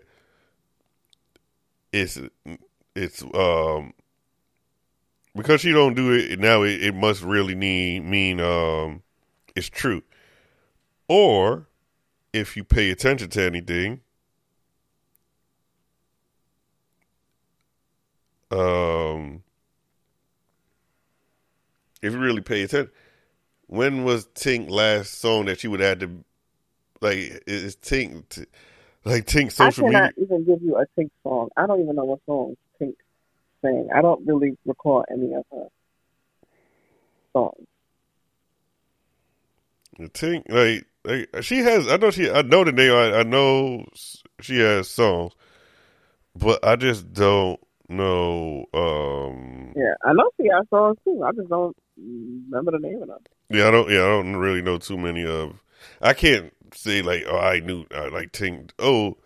it's 1.93 2.19
it's 2.95 3.23
um 3.35 3.93
because 5.37 5.61
she 5.61 5.73
don't 5.73 5.95
do 5.95 6.13
it 6.13 6.39
now 6.39 6.63
it, 6.63 6.83
it 6.83 6.95
must 6.95 7.23
really 7.23 7.55
need 7.55 8.05
mean 8.05 8.41
um 8.41 9.03
it's 9.57 9.69
true. 9.69 10.03
Or 11.09 11.67
if 12.33 12.57
you 12.57 12.63
pay 12.65 12.91
attention 12.91 13.31
to 13.31 13.43
anything 13.43 14.03
um 18.51 19.43
if 22.03 22.13
you 22.13 22.19
really 22.19 22.41
pay 22.41 22.63
attention 22.63 22.93
when 23.69 24.05
was 24.05 24.27
Tink 24.29 24.69
last 24.71 25.21
song 25.21 25.45
that 25.47 25.63
you 25.63 25.71
would 25.71 25.81
have 25.81 26.01
to 26.01 26.11
like? 27.01 27.43
Is 27.47 27.77
Tink 27.77 28.29
t- 28.31 28.47
like 29.05 29.27
Tink 29.27 29.53
social 29.53 29.85
media? 29.85 30.01
I 30.01 30.03
media? 30.03 30.13
cannot 30.17 30.35
even 30.35 30.45
give 30.45 30.63
you 30.63 30.77
a 30.77 31.01
Tink 31.01 31.11
song. 31.23 31.51
I 31.57 31.67
don't 31.67 31.83
even 31.83 31.95
know 31.95 32.05
what 32.05 32.21
song 32.27 32.57
Tink 32.81 32.95
sang. 33.63 33.89
I 33.95 34.03
don't 34.03 34.27
really 34.27 34.57
recall 34.67 35.05
any 35.11 35.35
of 35.35 35.45
her 35.53 35.69
songs. 37.33 37.67
Tink 40.01 40.45
like, 40.49 40.87
like 41.05 41.43
she 41.43 41.59
has. 41.59 41.89
I 41.89 41.97
know 41.97 42.11
she. 42.11 42.31
I 42.31 42.43
know 42.43 42.65
the 42.65 42.73
name. 42.73 42.93
I, 42.93 43.21
I 43.21 43.23
know 43.23 43.85
she 44.41 44.59
has 44.61 44.89
songs, 44.89 45.33
but 46.35 46.65
I 46.65 46.77
just 46.77 47.13
don't 47.13 47.61
know. 47.89 48.65
Um, 48.73 49.73
Yeah, 49.77 49.95
I 50.05 50.13
know 50.13 50.31
she 50.41 50.49
has 50.49 50.67
songs 50.71 50.97
too. 51.05 51.23
I 51.23 51.33
just 51.33 51.49
don't 51.49 51.77
remember 51.97 52.73
the 52.73 52.79
name 52.79 53.03
of 53.03 53.09
them. 53.09 53.19
Yeah, 53.51 53.69
I 53.69 53.71
don't. 53.71 53.91
Yeah, 53.91 54.05
I 54.05 54.09
don't 54.09 54.37
really 54.37 54.63
know 54.63 54.79
too 54.79 54.99
many 54.99 55.25
of. 55.27 55.63
I 56.01 56.13
can't 56.13 56.53
say 56.75 57.03
like, 57.03 57.25
oh, 57.29 57.39
I 57.39 57.61
knew 57.61 57.87
uh, 57.95 58.11
like 58.11 58.33
Tink. 58.33 58.71
Oh, 58.79 59.17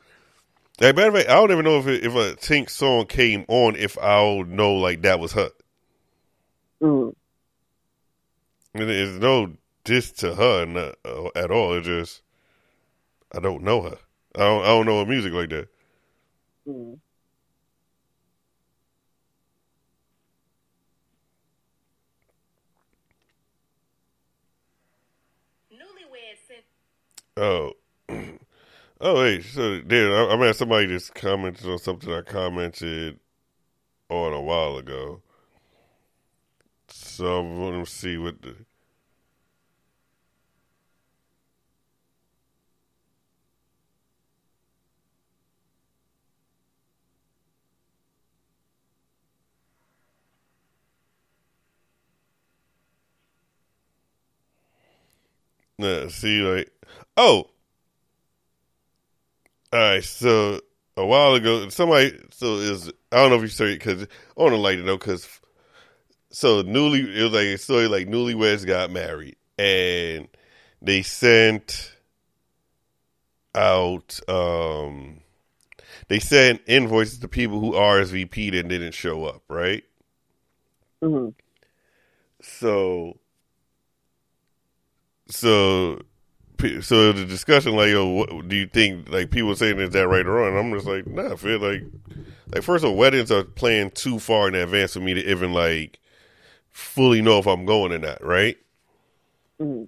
like 0.81 0.97
matter 0.97 1.09
of 1.09 1.15
fact, 1.15 1.29
I 1.29 1.35
don't 1.35 1.53
even 1.53 1.65
know 1.65 1.79
if 1.79 1.87
it, 1.87 2.05
if 2.05 2.15
a 2.15 2.35
Tink 2.37 2.71
song 2.71 3.07
came 3.07 3.45
on 3.49 3.77
if 3.77 3.99
I'll 3.99 4.45
know 4.45 4.75
like 4.75 5.03
that 5.03 5.21
was 5.21 5.33
her. 5.33 5.51
Mm. 6.83 7.15
And 8.75 8.91
it's 8.91 9.21
no 9.21 9.53
diss 9.85 10.11
to 10.13 10.35
her 10.35 10.65
not, 10.65 10.97
uh, 11.05 11.29
at 11.37 11.51
all. 11.51 11.75
It's 11.75 11.87
just 11.87 12.23
I 13.35 13.41
don't 13.41 13.63
know 13.63 13.83
her. 13.83 13.99
I 14.35 14.41
don't. 14.41 14.63
I 14.63 14.69
don't 14.69 14.87
know 14.87 14.99
her 15.01 15.07
music 15.07 15.33
like 15.33 15.51
that. 15.51 15.69
Mm. 16.69 16.99
Newlywed 25.73 26.39
sent 26.47 26.65
Oh, 27.42 27.72
oh 29.00 29.20
wait. 29.20 29.44
So 29.44 29.81
dude, 29.81 30.12
I, 30.12 30.35
I 30.35 30.37
mean, 30.37 30.55
somebody 30.55 30.87
just 30.87 31.14
commented 31.14 31.68
on 31.68 31.78
something 31.78 32.12
I 32.12 32.22
commented 32.22 33.18
on 34.11 34.33
a 34.33 34.40
while 34.40 34.78
ago. 34.78 35.22
So 36.87 37.40
I'm 37.40 37.57
going 37.57 37.85
to 37.85 37.90
see 37.90 38.16
what 38.16 38.40
the. 38.42 38.55
Nah, 55.78 56.09
see, 56.09 56.40
like, 56.42 56.70
oh, 57.16 57.51
all 59.72 59.79
right, 59.81 60.05
so 60.05 60.61
a 60.96 61.07
while 61.07 61.35
ago, 61.35 61.68
somebody, 61.70 62.18
so 62.31 62.57
is 62.57 62.88
I 63.11 63.16
don't 63.16 63.31
know 63.31 63.37
if 63.37 63.42
you 63.42 63.48
saw 63.48 63.64
it 63.64 63.79
because 63.79 64.03
I 64.03 64.07
want 64.42 64.53
to 64.53 64.59
like 64.61 64.77
to 64.77 64.85
know 64.85 64.98
because 64.98 65.27
so 66.31 66.62
newly 66.62 67.01
it 67.01 67.22
was 67.25 67.33
like 67.33 67.46
a 67.46 67.59
story 67.59 67.88
like 67.88 68.09
newlyweds 68.09 68.66
got 68.66 68.90
married 68.90 69.37
and 69.59 70.29
they 70.83 71.03
sent 71.03 71.92
out 73.55 74.18
um 74.29 75.20
they 76.09 76.18
sent 76.20 76.62
invoices 76.66 77.18
to 77.20 77.29
people 77.29 77.61
who 77.61 77.75
RSVP'd 77.75 78.55
and 78.55 78.68
didn't 78.68 78.94
show 78.94 79.25
up, 79.27 79.42
right? 79.48 79.85
hmm 81.03 81.31
So, 82.42 83.18
so, 85.29 86.01
so 86.83 87.12
the 87.12 87.25
discussion 87.25 87.77
like, 87.77 87.90
yo, 87.90 88.07
what 88.07 88.48
do 88.48 88.57
you 88.57 88.66
think? 88.66 89.09
Like 89.11 89.31
people 89.31 89.55
saying 89.57 89.79
is 89.81 89.90
that 89.90 90.09
right 90.09 90.27
or 90.27 90.33
wrong? 90.33 90.48
And 90.48 90.59
I'm 90.59 90.72
just 90.72 90.87
like, 90.87 91.07
nah. 91.07 91.33
I 91.33 91.37
feel 91.37 91.59
like, 91.59 91.83
like 92.53 92.62
first 92.62 92.85
of 92.85 92.90
all, 92.90 92.96
weddings 92.96 93.31
are 93.31 93.44
planned 93.44 93.94
too 93.94 94.18
far 94.18 94.48
in 94.48 94.55
advance 94.55 94.94
for 94.94 95.01
me 95.01 95.14
to 95.14 95.31
even 95.31 95.53
like 95.53 95.98
fully 96.70 97.22
know 97.22 97.38
if 97.38 97.46
I'm 97.46 97.64
going 97.66 97.92
or 97.92 97.98
not, 97.98 98.25
right? 98.25 98.57
hmm 99.59 99.85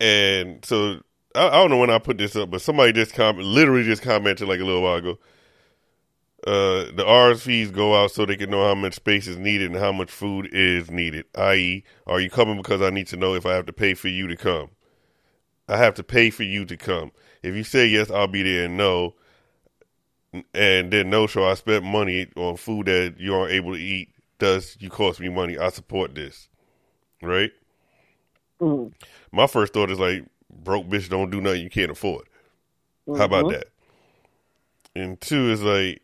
And 0.00 0.64
so 0.64 1.00
I, 1.34 1.48
I 1.48 1.52
don't 1.52 1.70
know 1.70 1.78
when 1.78 1.90
I 1.90 1.98
put 1.98 2.18
this 2.18 2.36
up, 2.36 2.50
but 2.50 2.62
somebody 2.62 2.92
just 2.92 3.14
comment, 3.14 3.46
literally 3.46 3.84
just 3.84 4.02
commented 4.02 4.48
like 4.48 4.60
a 4.60 4.64
little 4.64 4.82
while 4.82 4.96
ago. 4.96 5.18
Uh, 6.44 6.90
the 6.96 7.04
RSVs 7.06 7.70
go 7.72 7.94
out 7.94 8.10
so 8.10 8.26
they 8.26 8.36
can 8.36 8.50
know 8.50 8.66
how 8.66 8.74
much 8.74 8.94
space 8.94 9.28
is 9.28 9.38
needed 9.38 9.70
and 9.70 9.80
how 9.80 9.92
much 9.92 10.10
food 10.10 10.48
is 10.52 10.90
needed. 10.90 11.24
I.e., 11.36 11.84
are 12.04 12.20
you 12.20 12.30
coming 12.30 12.56
because 12.56 12.82
I 12.82 12.90
need 12.90 13.06
to 13.08 13.16
know 13.16 13.34
if 13.34 13.46
I 13.46 13.54
have 13.54 13.66
to 13.66 13.72
pay 13.72 13.94
for 13.94 14.08
you 14.08 14.26
to 14.26 14.36
come? 14.36 14.70
I 15.72 15.78
have 15.78 15.94
to 15.96 16.04
pay 16.04 16.30
for 16.30 16.44
you 16.44 16.66
to 16.66 16.76
come. 16.78 17.12
If 17.42 17.56
you 17.56 17.64
say 17.64 17.86
yes, 17.86 18.10
I'll 18.10 18.28
be 18.28 18.44
there 18.44 18.66
and 18.66 18.76
no, 18.76 19.14
and 20.54 20.92
then 20.92 21.10
no 21.10 21.26
show, 21.26 21.46
I 21.46 21.54
spent 21.54 21.84
money 21.84 22.28
on 22.36 22.56
food 22.56 22.86
that 22.86 23.16
you 23.18 23.34
aren't 23.34 23.52
able 23.52 23.74
to 23.74 23.80
eat. 23.80 24.10
Does 24.38 24.76
you 24.80 24.90
cost 24.90 25.20
me 25.20 25.28
money? 25.30 25.58
I 25.58 25.70
support 25.70 26.14
this, 26.14 26.48
right? 27.22 27.52
hmm 28.60 28.88
My 29.32 29.46
first 29.46 29.74
thought 29.74 29.90
is 29.90 29.98
like, 30.00 30.24
broke 30.50 30.86
bitch 30.88 31.08
don't 31.08 31.30
do 31.30 31.40
nothing 31.40 31.62
you 31.62 31.70
can't 31.70 31.90
afford. 31.92 32.26
How 33.14 33.24
about 33.24 33.48
Mhm. 33.48 33.48
that? 33.48 33.66
And 34.96 35.20
two 35.20 35.50
is 35.50 35.62
like, 35.62 36.02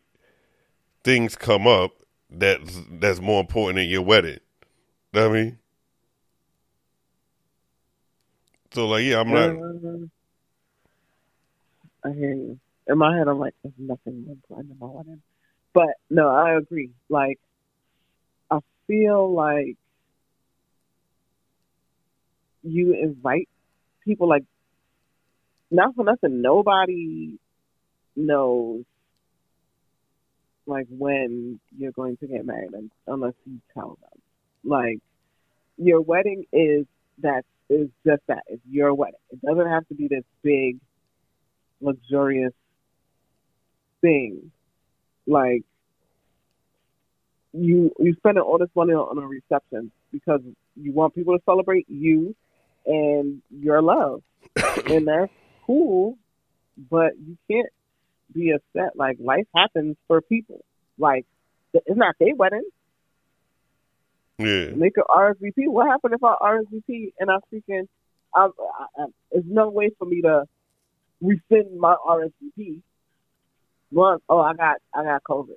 things 1.03 1.35
come 1.35 1.67
up 1.67 1.91
that's 2.29 2.81
that's 2.91 3.21
more 3.21 3.41
important 3.41 3.77
than 3.77 3.89
your 3.89 4.01
wedding. 4.03 4.39
Know 5.13 5.29
what 5.29 5.37
I 5.37 5.43
mean? 5.43 5.59
So 8.73 8.87
like, 8.87 9.03
yeah, 9.03 9.19
I'm 9.19 9.31
not. 9.31 9.49
Uh, 9.49 10.07
I 12.03 12.13
hear 12.13 12.33
you. 12.33 12.59
In 12.87 12.97
my 12.97 13.17
head, 13.17 13.27
I'm 13.27 13.39
like, 13.39 13.53
there's 13.63 13.73
nothing 13.77 14.25
important 14.29 14.79
my 14.79 14.87
wedding. 14.87 15.21
But 15.73 15.89
no, 16.09 16.27
I 16.29 16.57
agree. 16.57 16.91
Like, 17.09 17.39
I 18.49 18.59
feel 18.87 19.31
like 19.31 19.77
you 22.63 22.93
invite 22.93 23.47
people, 24.03 24.27
like, 24.27 24.43
not 25.69 25.93
for 25.95 26.03
nothing, 26.03 26.41
nobody 26.41 27.37
knows, 28.15 28.83
like, 30.65 30.87
when 30.89 31.59
you're 31.77 31.91
going 31.91 32.17
to 32.17 32.27
get 32.27 32.45
married 32.45 32.73
un- 32.73 32.91
unless 33.07 33.33
you 33.45 33.59
tell 33.73 33.99
them. 34.01 34.21
Like, 34.63 34.99
your 35.77 36.01
wedding 36.01 36.45
is 36.51 36.85
that 37.21 37.43
is 37.69 37.89
just 38.05 38.21
that. 38.27 38.43
It's 38.47 38.61
your 38.69 38.93
wedding. 38.93 39.19
It 39.31 39.41
doesn't 39.41 39.67
have 39.67 39.87
to 39.89 39.95
be 39.95 40.07
this 40.07 40.23
big, 40.41 40.79
luxurious 41.81 42.53
thing. 44.01 44.51
Like 45.27 45.63
you 47.53 47.91
you 47.99 48.15
spending 48.17 48.43
all 48.43 48.57
this 48.57 48.69
money 48.75 48.93
on 48.93 49.17
a 49.17 49.27
reception 49.27 49.91
because 50.11 50.41
you 50.75 50.91
want 50.91 51.15
people 51.15 51.37
to 51.37 51.43
celebrate 51.45 51.85
you 51.89 52.35
and 52.85 53.41
your 53.49 53.81
love. 53.81 54.21
and 54.87 55.07
that's 55.07 55.31
cool, 55.65 56.17
but 56.89 57.13
you 57.17 57.37
can't 57.49 57.69
be 58.33 58.51
upset. 58.51 58.95
Like 58.95 59.17
life 59.19 59.45
happens 59.55 59.97
for 60.07 60.21
people. 60.21 60.63
Like 60.97 61.25
it's 61.73 61.97
not 61.97 62.15
their 62.19 62.35
wedding 62.35 62.67
Yeah, 64.39 64.69
make 64.75 64.93
an 64.97 65.03
RSVP. 65.09 65.67
What 65.67 65.87
happened 65.87 66.13
if 66.15 66.23
I 66.23 66.35
RSVP 66.41 67.13
and 67.19 67.29
I'm 67.29 67.41
speaking? 67.47 67.87
I, 68.33 68.45
I, 68.45 68.85
I, 68.97 69.05
there's 69.31 69.43
no 69.45 69.69
way 69.69 69.91
for 69.99 70.05
me 70.05 70.21
to 70.21 70.45
rescind 71.21 71.77
my 71.79 71.95
RSVP. 72.07 72.81
One, 73.91 74.19
oh, 74.29 74.39
I 74.39 74.53
got 74.53 74.77
I 74.95 75.03
got 75.03 75.23
COVID. 75.23 75.55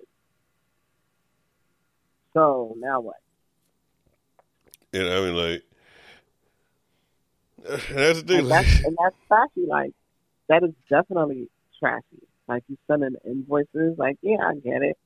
So 2.34 2.74
now 2.78 3.00
what? 3.00 3.16
and 4.92 5.08
I 5.08 5.20
mean 5.20 5.36
like, 5.36 5.62
that's 7.90 8.22
the 8.22 8.26
thing. 8.26 8.38
And 8.40 8.50
that's 8.50 8.84
and 8.84 8.96
that's 9.02 9.16
trashy. 9.28 9.66
Like 9.66 9.92
that 10.48 10.62
is 10.62 10.72
definitely 10.90 11.48
trashy. 11.78 12.26
Like 12.48 12.64
you 12.68 12.76
sending 12.86 13.14
invoices. 13.24 13.96
Like 13.96 14.18
yeah, 14.22 14.38
I 14.44 14.54
get 14.54 14.82
it, 14.82 14.98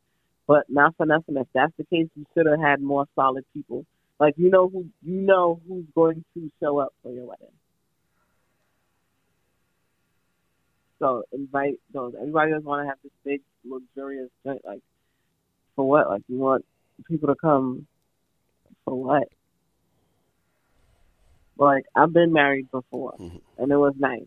but 0.47 0.65
not 0.69 0.97
for 0.97 1.07
nothing. 1.07 1.37
If 1.37 1.49
that's 1.55 1.73
the 1.77 1.85
case, 1.85 2.09
you 2.15 2.25
should 2.35 2.47
have 2.47 2.61
had 2.61 2.81
more 2.81 3.07
solid 3.15 3.45
people. 3.53 3.85
Like 4.19 4.35
you 4.37 4.51
know 4.51 4.69
who 4.69 4.87
you 5.03 5.21
know 5.21 5.61
who's 5.69 5.85
going 5.95 6.25
to 6.35 6.51
show 6.61 6.79
up 6.79 6.93
for 7.03 7.13
your 7.13 7.27
wedding. 7.27 7.49
So 10.99 11.25
invite 11.33 11.79
those. 11.93 12.15
Everybody 12.19 12.53
doesn't 12.53 12.65
want 12.65 12.85
to 12.85 12.89
have 12.89 12.99
this 13.03 13.13
big 13.25 13.41
luxurious 13.69 14.31
joint. 14.45 14.65
Like 14.65 14.81
for 15.75 15.87
what? 15.89 16.09
Like 16.09 16.23
you 16.29 16.39
want 16.39 16.65
people 17.07 17.29
to 17.29 17.35
come 17.35 17.87
for 18.85 18.95
what? 18.95 19.29
Like 21.59 21.85
I've 21.95 22.13
been 22.13 22.33
married 22.33 22.71
before, 22.71 23.13
Mhm. 23.19 23.41
and 23.59 23.73
it 23.73 23.77
was 23.77 23.95
nice. 23.99 24.27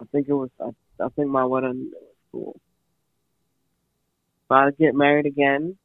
I 0.00 0.04
think 0.06 0.28
it 0.28 0.32
was. 0.34 0.50
I, 0.60 0.70
I 1.04 1.08
think 1.10 1.28
my 1.28 1.44
wedding 1.44 1.90
was 1.92 2.02
cool. 2.32 2.60
If 4.44 4.50
I 4.50 4.70
get 4.78 4.94
married 4.94 5.26
again, 5.26 5.76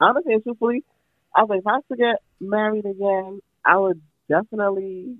honestly 0.00 0.40
truthfully, 0.42 0.84
I 1.36 1.42
was 1.42 1.50
like, 1.50 1.60
if 1.60 1.66
I 1.66 1.72
have 1.74 1.86
to 1.88 1.96
get 1.96 2.16
married 2.40 2.86
again, 2.86 3.40
I 3.64 3.76
would 3.76 4.00
definitely 4.28 5.16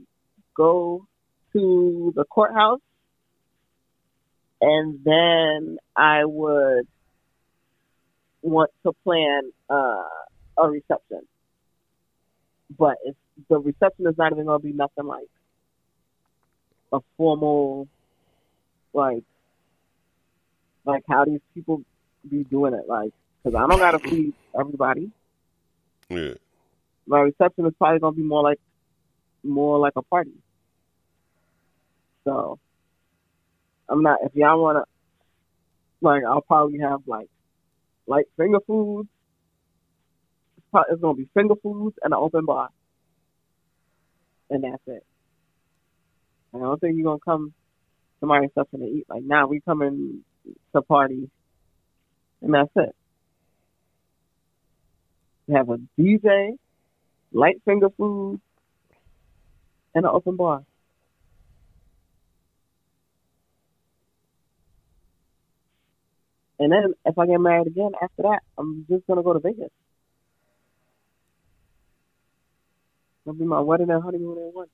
go 0.56 1.06
to 1.52 2.12
the 2.16 2.24
courthouse, 2.24 2.80
and 4.60 4.98
then 5.04 5.78
I 5.94 6.24
would 6.24 6.86
want 8.42 8.70
to 8.86 8.92
plan 9.04 9.52
uh, 9.68 10.02
a 10.58 10.68
reception. 10.70 11.20
But 12.78 12.96
if 13.04 13.14
the 13.48 13.58
reception 13.58 14.06
is 14.06 14.16
not 14.16 14.32
even 14.32 14.46
going 14.46 14.60
to 14.60 14.66
be 14.66 14.72
nothing 14.72 15.04
like 15.04 15.28
a 16.92 17.00
formal, 17.16 17.88
like, 18.94 19.24
like 20.84 21.02
how 21.08 21.24
these 21.24 21.40
people 21.54 21.82
be 22.28 22.44
doing 22.44 22.74
it, 22.74 22.88
like, 22.88 23.12
because 23.42 23.56
I 23.56 23.66
don't 23.66 23.78
got 23.78 23.92
to 23.92 23.98
feed 23.98 24.34
everybody. 24.58 25.10
Yeah. 26.08 26.34
My 27.06 27.20
reception 27.20 27.66
is 27.66 27.72
probably 27.78 28.00
going 28.00 28.14
to 28.14 28.20
be 28.20 28.26
more 28.26 28.42
like, 28.42 28.60
more 29.42 29.78
like 29.78 29.94
a 29.96 30.02
party. 30.02 30.32
So, 32.24 32.58
I'm 33.88 34.02
not. 34.02 34.18
If 34.22 34.34
y'all 34.34 34.60
want 34.60 34.78
to, 34.78 34.84
like, 36.00 36.22
I'll 36.24 36.42
probably 36.42 36.78
have 36.80 37.00
like 37.06 37.28
like 38.06 38.26
finger 38.36 38.58
foods. 38.66 39.08
It's, 40.58 40.66
pro- 40.70 40.84
it's 40.90 41.00
gonna 41.00 41.14
be 41.14 41.28
finger 41.34 41.54
foods 41.62 41.96
and 42.02 42.12
an 42.12 42.18
open 42.20 42.44
bar, 42.44 42.68
and 44.50 44.64
that's 44.64 44.82
it. 44.86 45.04
I 46.54 46.58
don't 46.58 46.80
think 46.80 46.96
you're 46.96 47.04
gonna 47.04 47.20
come 47.24 47.54
to 48.20 48.26
my 48.26 48.38
reception 48.38 48.80
to 48.80 48.86
eat. 48.86 49.06
Like, 49.08 49.22
now 49.22 49.46
we 49.46 49.60
coming 49.60 50.24
to 50.74 50.82
party, 50.82 51.30
and 52.42 52.54
that's 52.54 52.70
it. 52.76 52.94
We 55.46 55.54
have 55.54 55.68
a 55.68 55.78
DJ, 55.98 56.56
light 57.32 57.60
finger 57.64 57.88
food, 57.96 58.40
and 59.94 60.04
an 60.04 60.10
open 60.12 60.36
bar. 60.36 60.62
And 66.58 66.70
then 66.70 66.94
if 67.06 67.18
I 67.18 67.26
get 67.26 67.40
married 67.40 67.66
again 67.66 67.92
after 68.00 68.22
that, 68.22 68.40
I'm 68.58 68.86
just 68.88 69.06
gonna 69.06 69.22
go 69.22 69.32
to 69.32 69.40
Vegas. 69.40 69.70
It'll 73.24 73.34
be 73.34 73.44
my 73.44 73.60
wedding 73.60 73.90
and 73.90 74.02
honeymoon 74.02 74.38
in 74.38 74.50
one. 74.52 74.68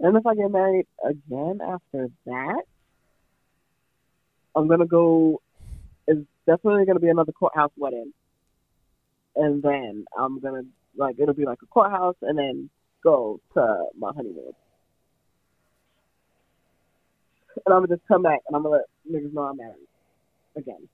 And 0.00 0.16
if 0.16 0.26
I 0.26 0.34
get 0.34 0.50
married 0.50 0.86
again 1.04 1.60
after 1.62 2.08
that, 2.26 2.62
I'm 4.56 4.66
gonna 4.66 4.86
go. 4.86 5.40
It's 6.06 6.26
definitely 6.46 6.86
gonna 6.86 7.00
be 7.00 7.08
another 7.08 7.32
courthouse 7.32 7.72
wedding, 7.76 8.12
and 9.36 9.62
then 9.62 10.04
I'm 10.18 10.40
gonna 10.40 10.62
like 10.96 11.16
it'll 11.18 11.34
be 11.34 11.44
like 11.44 11.62
a 11.62 11.66
courthouse, 11.66 12.16
and 12.22 12.38
then 12.38 12.70
go 13.04 13.40
to 13.54 13.86
my 13.98 14.10
honeymoon. 14.14 14.52
and 17.66 17.74
I'm 17.74 17.82
gonna 17.82 17.96
just 17.96 18.06
come 18.08 18.22
back 18.22 18.40
and 18.46 18.56
I'm 18.56 18.62
gonna 18.62 18.76
let 18.76 18.84
niggas 19.10 19.32
know 19.32 19.42
I'm 19.42 19.56
married 19.56 19.88
again 20.56 20.88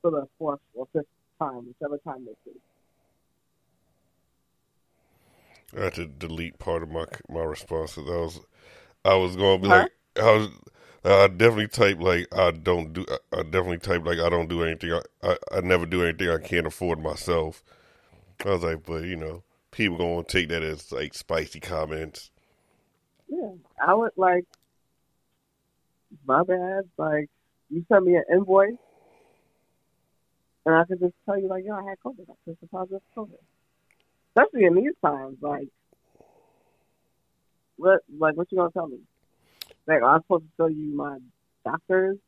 for 0.00 0.10
the 0.10 0.26
fourth 0.38 0.60
or 0.74 0.86
fifth 0.92 1.06
time, 1.38 1.66
whichever 1.66 1.98
time 1.98 2.24
they 2.24 2.34
see. 2.44 2.58
I 5.76 5.84
had 5.84 5.94
to 5.94 6.06
delete 6.06 6.58
part 6.58 6.82
of 6.82 6.90
my 6.90 7.06
my 7.28 7.42
responses. 7.42 8.04
I 8.08 8.16
was 8.16 8.40
I 9.04 9.14
was 9.16 9.36
going 9.36 9.58
to 9.62 9.62
be 9.62 9.68
Huh? 9.68 9.86
like 9.86 9.90
I 10.16 10.32
was 10.32 10.50
I 11.04 11.28
definitely 11.28 11.68
type 11.68 11.98
like 12.00 12.28
I 12.36 12.50
don't 12.52 12.92
do 12.92 13.06
I 13.32 13.42
definitely 13.42 13.78
type 13.78 14.06
like 14.06 14.20
I 14.20 14.28
don't 14.30 14.48
do 14.48 14.64
anything 14.64 14.92
I, 14.92 15.02
I 15.22 15.36
I 15.58 15.60
never 15.62 15.86
do 15.86 16.04
anything 16.04 16.30
I 16.30 16.38
can't 16.38 16.66
afford 16.68 17.00
myself. 17.02 17.64
I 18.44 18.50
was 18.50 18.64
like, 18.64 18.84
but 18.86 19.04
you 19.04 19.16
know, 19.16 19.44
people 19.72 19.98
gonna 19.98 20.24
take 20.24 20.48
that 20.50 20.62
as 20.62 20.92
like 20.92 21.14
spicy 21.14 21.60
comments. 21.60 22.30
Yeah, 23.28 23.54
I 23.84 23.94
would 23.94 24.12
like 24.16 24.44
my 26.26 26.42
bad. 26.42 26.84
Like 26.98 27.28
you 27.70 27.84
send 27.88 28.04
me 28.06 28.16
an 28.16 28.24
invoice, 28.32 28.76
and 30.66 30.74
I 30.74 30.84
could 30.84 31.00
just 31.00 31.14
tell 31.24 31.38
you 31.38 31.48
like, 31.48 31.64
yo, 31.64 31.74
I 31.74 31.84
had 31.88 31.98
COVID. 32.04 32.28
I 32.30 32.34
tested 32.44 32.70
positive 32.70 33.02
COVID. 33.16 33.38
Especially 34.34 34.64
in 34.64 34.74
these 34.74 34.94
times, 35.04 35.36
like 35.40 35.68
what, 37.76 38.00
like 38.18 38.36
what 38.36 38.50
you 38.50 38.58
gonna 38.58 38.70
tell 38.70 38.86
me? 38.86 38.98
Like 39.86 40.02
I'm 40.02 40.22
supposed 40.22 40.44
to 40.44 40.50
tell 40.56 40.70
you 40.70 40.94
my 40.94 41.18
doctors, 41.64 42.18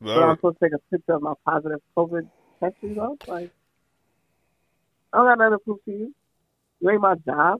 but 0.00 0.22
I'm 0.22 0.36
supposed 0.36 0.58
to 0.60 0.66
take 0.66 0.74
a 0.74 0.96
picture 0.96 1.14
of 1.14 1.22
my 1.22 1.34
positive 1.44 1.80
COVID 1.96 2.28
test 2.60 2.74
results. 2.82 3.22
Like 3.26 3.50
I 5.12 5.18
don't 5.18 5.26
got 5.26 5.38
nothing 5.38 5.58
to 5.58 5.64
prove 5.64 5.84
to 5.84 5.90
you. 5.90 6.14
You 6.80 6.90
ain't 6.90 7.00
my 7.00 7.14
job. 7.26 7.58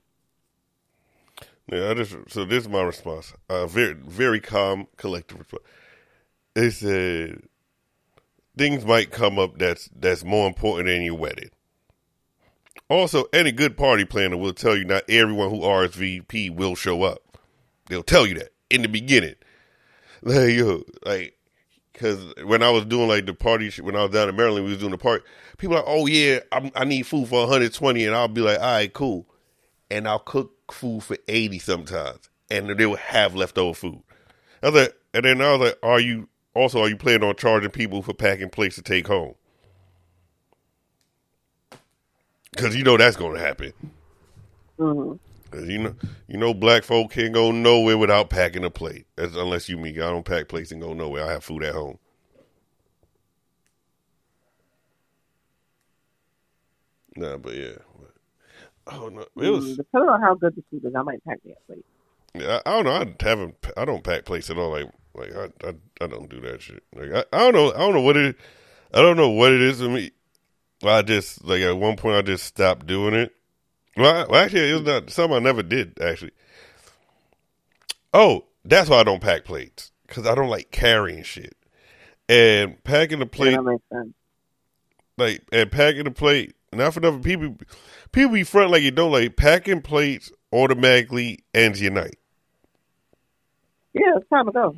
Yeah, 1.71 1.91
I 1.91 1.93
just 1.93 2.15
so 2.27 2.45
this 2.45 2.63
is 2.63 2.69
my 2.69 2.81
response. 2.81 3.33
Uh, 3.49 3.67
very 3.67 3.93
very 3.93 4.39
calm, 4.39 4.87
collective 4.97 5.39
response. 5.39 5.63
It 6.55 6.71
said 6.71 7.43
things 8.57 8.85
might 8.85 9.11
come 9.11 9.39
up 9.39 9.57
that's 9.57 9.89
that's 9.95 10.23
more 10.23 10.47
important 10.47 10.87
than 10.87 11.03
your 11.03 11.15
wedding. 11.15 11.49
Also, 12.89 13.25
any 13.33 13.51
good 13.51 13.77
party 13.77 14.05
planner 14.05 14.37
will 14.37 14.53
tell 14.53 14.75
you 14.75 14.85
not 14.85 15.03
everyone 15.09 15.49
who 15.49 15.59
RSVP 15.59 16.53
will 16.53 16.75
show 16.75 17.03
up. 17.03 17.37
They'll 17.87 18.03
tell 18.03 18.25
you 18.25 18.35
that 18.35 18.49
in 18.69 18.81
the 18.81 18.87
beginning. 18.87 19.35
Like 20.21 20.53
yo, 20.53 20.83
like 21.03 21.37
because 21.93 22.33
when 22.43 22.63
I 22.63 22.69
was 22.69 22.85
doing 22.85 23.07
like 23.07 23.25
the 23.25 23.33
party 23.33 23.69
when 23.81 23.95
I 23.95 24.03
was 24.03 24.11
down 24.11 24.29
in 24.29 24.35
Maryland, 24.35 24.65
we 24.65 24.71
was 24.71 24.79
doing 24.79 24.91
the 24.91 24.97
party. 24.97 25.23
People 25.57 25.75
are 25.75 25.79
like, 25.79 25.87
oh 25.87 26.05
yeah, 26.05 26.39
I'm, 26.51 26.71
I 26.75 26.85
need 26.85 27.03
food 27.03 27.27
for 27.27 27.41
120, 27.41 28.05
and 28.05 28.15
I'll 28.15 28.27
be 28.27 28.41
like, 28.41 28.59
all 28.59 28.65
right, 28.65 28.91
cool, 28.91 29.27
and 29.89 30.07
I'll 30.07 30.19
cook 30.19 30.71
food 30.71 31.03
for 31.03 31.17
80 31.27 31.59
sometimes, 31.59 32.29
and 32.49 32.69
they 32.69 32.85
will 32.85 32.95
have 32.95 33.35
leftover 33.35 33.73
food. 33.73 34.01
I 34.63 34.69
was 34.69 34.81
like, 34.81 34.95
and 35.13 35.25
then 35.25 35.41
I 35.41 35.51
was 35.53 35.69
like, 35.69 35.79
are 35.83 35.99
you 35.99 36.29
also 36.53 36.81
are 36.81 36.89
you 36.89 36.97
planning 36.97 37.27
on 37.27 37.35
charging 37.35 37.71
people 37.71 38.01
for 38.01 38.13
packing 38.13 38.49
plates 38.49 38.75
to 38.75 38.81
take 38.81 39.07
home? 39.07 39.35
Because 42.51 42.75
you 42.75 42.83
know 42.83 42.97
that's 42.97 43.17
going 43.17 43.35
to 43.35 43.39
happen. 43.41 43.73
hmm 44.77 45.13
'Cause 45.51 45.67
you 45.67 45.79
know, 45.79 45.95
you 46.29 46.37
know, 46.37 46.53
black 46.53 46.83
folk 46.83 47.11
can't 47.11 47.33
go 47.33 47.51
nowhere 47.51 47.97
without 47.97 48.29
packing 48.29 48.63
a 48.63 48.69
plate. 48.69 49.05
That's, 49.17 49.35
unless 49.35 49.67
you 49.67 49.77
me, 49.77 49.91
I 49.91 50.09
don't 50.09 50.23
pack 50.23 50.47
plates 50.47 50.71
and 50.71 50.81
go 50.81 50.93
nowhere. 50.93 51.25
I 51.25 51.31
have 51.33 51.43
food 51.43 51.63
at 51.63 51.75
home. 51.75 51.97
Nah, 57.15 57.37
but 57.37 57.53
yeah. 57.53 57.75
Oh 58.87 59.09
no, 59.09 59.21
it 59.21 59.49
was. 59.49 59.73
Mm, 59.73 59.77
depending 59.77 60.09
on 60.09 60.21
how 60.21 60.35
good 60.35 60.55
the 60.55 60.63
food 60.69 60.85
is, 60.85 60.95
I 60.95 61.01
might 61.03 61.23
pack 61.23 61.43
me 61.45 61.53
a 61.53 61.65
plate. 61.71 61.85
Yeah, 62.33 62.59
I, 62.65 62.69
I 62.69 62.83
don't 62.83 62.85
know. 62.85 62.93
I 62.93 63.23
haven't. 63.29 63.55
I 63.77 63.85
don't 63.85 64.03
pack 64.03 64.25
plates 64.25 64.49
at 64.49 64.57
all. 64.57 64.71
Like, 64.71 64.89
like 65.13 65.33
I, 65.35 65.67
I, 65.67 65.73
I 66.01 66.07
don't 66.07 66.29
do 66.29 66.41
that 66.41 66.61
shit. 66.61 66.83
Like, 66.95 67.11
I, 67.11 67.23
I 67.37 67.39
don't 67.51 67.53
know. 67.53 67.73
I 67.73 67.77
don't 67.79 67.93
know 67.93 68.01
what 68.01 68.17
it. 68.17 68.35
I 68.93 69.01
don't 69.01 69.17
know 69.17 69.29
what 69.29 69.51
it 69.51 69.61
is 69.61 69.79
for 69.81 69.89
me. 69.89 70.11
I 70.89 71.01
just 71.03 71.43
like 71.45 71.61
at 71.61 71.77
one 71.77 71.97
point 71.97 72.17
I 72.17 72.21
just 72.23 72.45
stopped 72.45 72.87
doing 72.87 73.13
it. 73.13 73.33
Well, 73.97 74.15
I, 74.15 74.25
well 74.27 74.43
actually, 74.43 74.69
it 74.71 74.73
was 74.73 74.83
not 74.83 75.09
something 75.11 75.37
I 75.37 75.39
never 75.39 75.63
did. 75.63 75.99
Actually. 76.01 76.31
Oh, 78.13 78.45
that's 78.65 78.89
why 78.89 78.99
I 78.99 79.03
don't 79.03 79.21
pack 79.21 79.45
plates 79.45 79.91
because 80.07 80.27
I 80.27 80.35
don't 80.35 80.49
like 80.49 80.71
carrying 80.71 81.23
shit. 81.23 81.55
And 82.29 82.83
packing 82.83 83.19
the 83.19 83.25
Yeah, 83.37 83.49
plate, 83.49 83.61
that 83.63 83.79
sense. 83.93 84.13
like, 85.17 85.43
and 85.51 85.71
packing 85.71 86.05
the 86.05 86.11
plate, 86.11 86.55
not 86.73 86.93
for 86.93 87.01
nothing. 87.01 87.23
People, 87.23 87.57
people 88.11 88.33
be 88.33 88.43
front 88.43 88.71
like 88.71 88.83
you 88.83 88.91
don't 88.91 89.11
like 89.11 89.37
packing 89.37 89.81
plates. 89.81 90.31
Automatically 90.53 91.39
ends 91.53 91.81
your 91.81 91.91
night. 91.91 92.17
Yeah, 93.93 94.17
it's 94.17 94.29
time 94.29 94.45
to 94.47 94.51
go. 94.53 94.75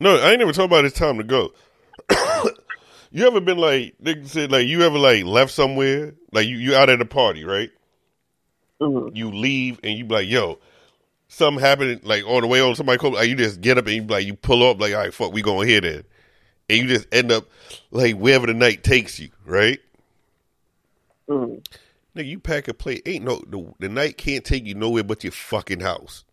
No, 0.00 0.16
I 0.16 0.30
ain't 0.30 0.40
never 0.40 0.52
talking 0.52 0.66
about 0.66 0.84
it's 0.84 0.98
time 0.98 1.18
to 1.18 1.24
go. 1.24 1.52
You 3.10 3.26
ever 3.26 3.40
been 3.40 3.58
like 3.58 3.94
nigga 4.02 4.26
said 4.26 4.52
like 4.52 4.66
you 4.66 4.82
ever 4.82 4.98
like 4.98 5.24
left 5.24 5.52
somewhere 5.52 6.14
like 6.32 6.46
you 6.46 6.56
you 6.56 6.74
out 6.74 6.90
at 6.90 7.00
a 7.00 7.04
party 7.06 7.44
right? 7.44 7.70
hmm 8.80 9.08
You 9.12 9.30
leave 9.30 9.80
and 9.82 9.96
you 9.96 10.04
be 10.04 10.14
like 10.14 10.28
yo, 10.28 10.58
something 11.28 11.62
happened 11.62 12.02
like 12.04 12.24
on 12.26 12.42
the 12.42 12.46
way 12.48 12.60
on 12.60 12.74
somebody 12.74 12.98
called 12.98 13.14
like 13.14 13.28
you 13.28 13.36
just 13.36 13.60
get 13.60 13.78
up 13.78 13.86
and 13.86 13.94
you 13.94 14.02
be 14.02 14.14
like 14.14 14.26
you 14.26 14.34
pull 14.34 14.68
up 14.68 14.80
like 14.80 14.92
all 14.94 15.00
right 15.00 15.14
fuck 15.14 15.32
we 15.32 15.42
going 15.42 15.68
here 15.68 15.80
then, 15.80 16.04
and 16.68 16.78
you 16.78 16.86
just 16.88 17.06
end 17.12 17.32
up 17.32 17.46
like 17.90 18.16
wherever 18.16 18.46
the 18.46 18.54
night 18.54 18.84
takes 18.84 19.18
you 19.18 19.30
right? 19.44 19.80
hmm 21.28 21.56
Nigga, 22.16 22.26
you 22.28 22.40
pack 22.40 22.68
a 22.68 22.74
plate 22.74 23.02
ain't 23.06 23.24
no 23.24 23.42
the, 23.46 23.74
the 23.78 23.88
night 23.88 24.16
can't 24.16 24.44
take 24.44 24.64
you 24.64 24.74
nowhere 24.74 25.04
but 25.04 25.24
your 25.24 25.32
fucking 25.32 25.80
house. 25.80 26.24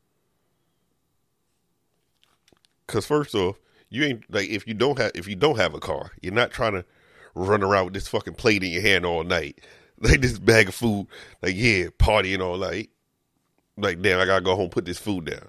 Cause 2.87 3.05
first 3.05 3.35
off, 3.35 3.59
you 3.93 4.03
ain't 4.03 4.23
like 4.33 4.49
if 4.49 4.67
you 4.67 4.73
don't 4.73 4.97
have 4.97 5.11
if 5.13 5.27
you 5.27 5.35
don't 5.35 5.57
have 5.57 5.75
a 5.75 5.79
car, 5.79 6.11
you're 6.21 6.33
not 6.33 6.51
trying 6.51 6.73
to 6.73 6.83
run 7.35 7.63
around 7.63 7.85
with 7.85 7.93
this 7.93 8.07
fucking 8.07 8.33
plate 8.33 8.63
in 8.63 8.71
your 8.71 8.81
hand 8.81 9.05
all 9.05 9.23
night. 9.23 9.59
Like 9.99 10.19
this 10.19 10.37
bag 10.37 10.67
of 10.67 10.75
food, 10.75 11.07
like 11.41 11.55
yeah, 11.55 11.85
partying 11.97 12.41
all 12.41 12.57
night. 12.57 12.89
Like 13.77 14.01
damn, 14.01 14.19
I 14.19 14.25
gotta 14.25 14.43
go 14.43 14.53
home 14.53 14.69
put 14.69 14.83
this 14.83 14.97
food 14.97 15.25
down. 15.25 15.47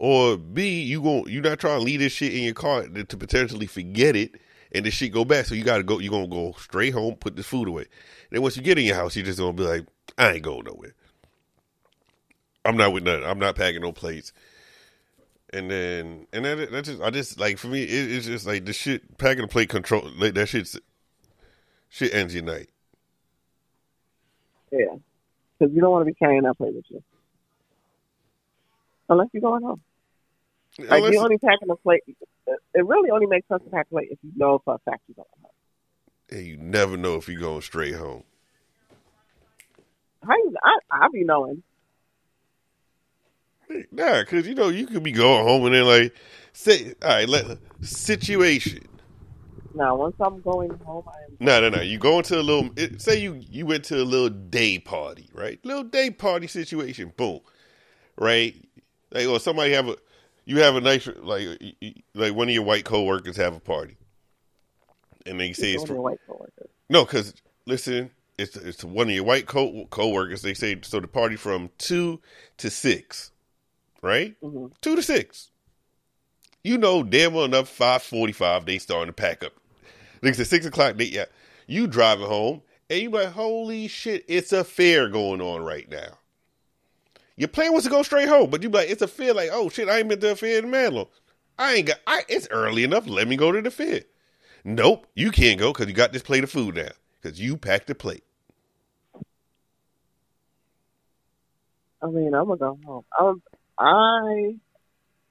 Or 0.00 0.36
B, 0.36 0.82
you 0.82 1.00
gon' 1.00 1.24
you 1.28 1.42
not 1.42 1.60
trying 1.60 1.78
to 1.78 1.84
leave 1.84 2.00
this 2.00 2.12
shit 2.12 2.34
in 2.34 2.42
your 2.42 2.54
car 2.54 2.88
to, 2.88 3.16
potentially 3.16 3.66
forget 3.66 4.16
it 4.16 4.40
and 4.72 4.84
the 4.84 4.90
shit 4.90 5.12
go 5.12 5.24
bad. 5.24 5.46
So 5.46 5.54
you 5.54 5.62
gotta 5.62 5.84
go. 5.84 6.00
You 6.00 6.10
gonna 6.10 6.26
go 6.26 6.56
straight 6.58 6.92
home, 6.92 7.14
put 7.14 7.36
the 7.36 7.44
food 7.44 7.68
away. 7.68 7.84
then 8.30 8.42
once 8.42 8.56
you 8.56 8.62
get 8.62 8.78
in 8.78 8.84
your 8.84 8.96
house, 8.96 9.14
you 9.14 9.22
just 9.22 9.38
gonna 9.38 9.52
be 9.52 9.62
like, 9.62 9.86
I 10.18 10.32
ain't 10.32 10.42
going 10.42 10.64
nowhere. 10.64 10.94
I'm 12.64 12.76
not 12.76 12.92
with 12.92 13.04
nothing. 13.04 13.24
I'm 13.24 13.38
not 13.38 13.54
packing 13.54 13.82
no 13.82 13.92
plates. 13.92 14.32
And 15.52 15.70
then 15.70 16.26
and 16.32 16.44
then 16.44 16.58
that 16.72 16.84
just 16.84 17.00
I 17.00 17.10
just 17.10 17.38
like 17.38 17.56
for 17.58 17.68
me 17.68 17.82
it, 17.84 18.10
it's 18.12 18.26
just 18.26 18.46
like 18.46 18.64
the 18.64 18.72
shit 18.72 19.16
packing 19.18 19.42
the 19.42 19.48
plate 19.48 19.68
control 19.68 20.10
like 20.18 20.34
that 20.34 20.48
shit's 20.48 20.78
shit 21.88 22.12
ends 22.14 22.34
your 22.34 22.42
night. 22.42 22.68
Yeah, 24.72 24.96
because 25.58 25.72
you 25.74 25.80
don't 25.80 25.92
want 25.92 26.02
to 26.02 26.12
be 26.12 26.14
carrying 26.14 26.42
that 26.42 26.56
plate 26.58 26.74
with 26.74 26.84
you, 26.88 27.02
unless 29.08 29.28
you're 29.32 29.40
going 29.40 29.62
home. 29.62 29.80
Like 30.78 30.90
Unless- 30.90 31.12
you 31.14 31.20
only 31.20 31.38
packing 31.38 31.70
a 31.70 31.76
plate. 31.76 32.02
It 32.08 32.84
really 32.86 33.10
only 33.10 33.26
makes 33.26 33.48
sense 33.48 33.62
to 33.64 33.70
pack 33.70 33.86
a 33.86 33.90
plate 33.90 34.08
if 34.10 34.18
you 34.22 34.32
know 34.36 34.60
for 34.64 34.74
a 34.74 34.78
fact 34.80 35.02
you're 35.08 35.14
going 35.14 35.28
home. 35.42 35.50
and 36.38 36.46
you 36.46 36.56
never 36.56 36.96
know 36.96 37.14
if 37.14 37.28
you're 37.28 37.40
going 37.40 37.62
straight 37.62 37.94
home. 37.94 38.24
How 40.26 40.34
you? 40.36 40.54
I 40.62 40.78
I 40.90 41.08
be 41.12 41.22
knowing. 41.24 41.62
Nah, 43.90 44.20
because 44.20 44.46
you 44.46 44.54
know 44.54 44.68
you 44.68 44.86
could 44.86 45.02
be 45.02 45.12
going 45.12 45.44
home 45.44 45.66
and 45.66 45.74
then 45.74 45.84
like 45.84 46.14
say, 46.52 46.94
all 47.02 47.08
right, 47.08 47.28
let 47.28 47.58
situation. 47.82 48.86
Now, 49.74 49.94
once 49.94 50.16
I'm 50.20 50.40
going 50.40 50.70
home, 50.78 51.04
I 51.06 51.24
am. 51.24 51.36
No, 51.38 51.60
no, 51.60 51.68
no. 51.68 51.82
You 51.82 51.98
go 51.98 52.16
into 52.18 52.40
a 52.40 52.42
little. 52.42 52.70
It, 52.76 53.02
say 53.02 53.20
you 53.20 53.34
you 53.50 53.66
went 53.66 53.84
to 53.86 53.96
a 54.00 54.04
little 54.04 54.30
day 54.30 54.78
party, 54.78 55.28
right? 55.34 55.62
Little 55.64 55.84
day 55.84 56.10
party 56.10 56.46
situation. 56.46 57.12
Boom, 57.16 57.40
right? 58.16 58.54
Like, 59.10 59.26
or 59.26 59.38
somebody 59.38 59.72
have 59.72 59.88
a. 59.88 59.96
You 60.46 60.60
have 60.60 60.76
a 60.76 60.80
nice 60.80 61.08
like 61.18 61.60
like 62.14 62.34
one 62.34 62.48
of 62.48 62.54
your 62.54 62.62
white 62.62 62.84
coworkers 62.84 63.36
have 63.36 63.54
a 63.54 63.60
party, 63.60 63.98
and 65.26 65.38
they 65.38 65.52
say 65.52 65.72
it's 65.72 65.84
for, 65.84 66.00
white 66.00 66.20
coworkers. 66.26 66.68
no, 66.88 67.04
because 67.04 67.34
listen, 67.66 68.10
it's 68.38 68.56
it's 68.56 68.84
one 68.84 69.08
of 69.08 69.14
your 69.14 69.24
white 69.24 69.46
co 69.46 69.86
coworkers. 69.90 70.42
They 70.42 70.54
say 70.54 70.78
so 70.82 71.00
the 71.00 71.08
party 71.08 71.36
from 71.36 71.70
two 71.78 72.20
to 72.58 72.70
six, 72.70 73.32
right? 74.02 74.36
hmm 74.42 74.66
Two 74.80 74.96
to 74.96 75.02
six. 75.02 75.50
You 76.64 76.78
know 76.78 77.02
damn 77.02 77.34
well 77.34 77.44
enough. 77.44 77.68
Five 77.68 78.02
forty-five, 78.02 78.66
they 78.66 78.78
starting 78.78 79.08
to 79.08 79.12
pack 79.12 79.44
up. 79.44 79.52
Like 80.22 80.38
at 80.38 80.46
six 80.46 80.66
o'clock, 80.66 80.96
they 80.96 81.04
yeah. 81.04 81.26
You 81.66 81.86
driving 81.86 82.26
home, 82.26 82.62
and 82.90 83.00
you 83.00 83.10
like, 83.10 83.28
holy 83.28 83.88
shit, 83.88 84.24
it's 84.28 84.52
a 84.52 84.64
fair 84.64 85.08
going 85.08 85.40
on 85.40 85.62
right 85.62 85.88
now. 85.88 86.18
Your 87.36 87.48
plan 87.48 87.72
was 87.72 87.84
to 87.84 87.90
go 87.90 88.02
straight 88.02 88.28
home, 88.28 88.50
but 88.50 88.62
you 88.62 88.70
be 88.70 88.78
like, 88.78 88.90
it's 88.90 89.02
a 89.02 89.08
fair. 89.08 89.34
Like, 89.34 89.50
oh 89.52 89.68
shit, 89.68 89.88
I 89.88 89.98
ain't 89.98 90.08
been 90.08 90.20
to 90.20 90.32
a 90.32 90.36
fair 90.36 90.58
in 90.58 90.70
Manlo. 90.70 91.08
I 91.58 91.74
ain't 91.74 91.86
got. 91.88 91.98
I 92.06 92.22
it's 92.28 92.48
early 92.50 92.84
enough. 92.84 93.06
Let 93.06 93.28
me 93.28 93.36
go 93.36 93.52
to 93.52 93.60
the 93.62 93.70
fair. 93.70 94.02
Nope, 94.64 95.06
you 95.14 95.30
can't 95.30 95.58
go 95.58 95.72
because 95.72 95.86
you 95.86 95.92
got 95.92 96.12
this 96.12 96.22
plate 96.22 96.44
of 96.44 96.50
food 96.50 96.74
now 96.76 96.88
because 97.20 97.40
you 97.40 97.56
packed 97.56 97.86
the 97.88 97.94
plate. 97.94 98.24
I 102.02 102.06
mean, 102.06 102.34
I'm 102.34 102.46
gonna 102.46 102.56
go 102.56 102.78
home. 102.84 103.04
I'm, 103.18 103.42
I 103.78 104.56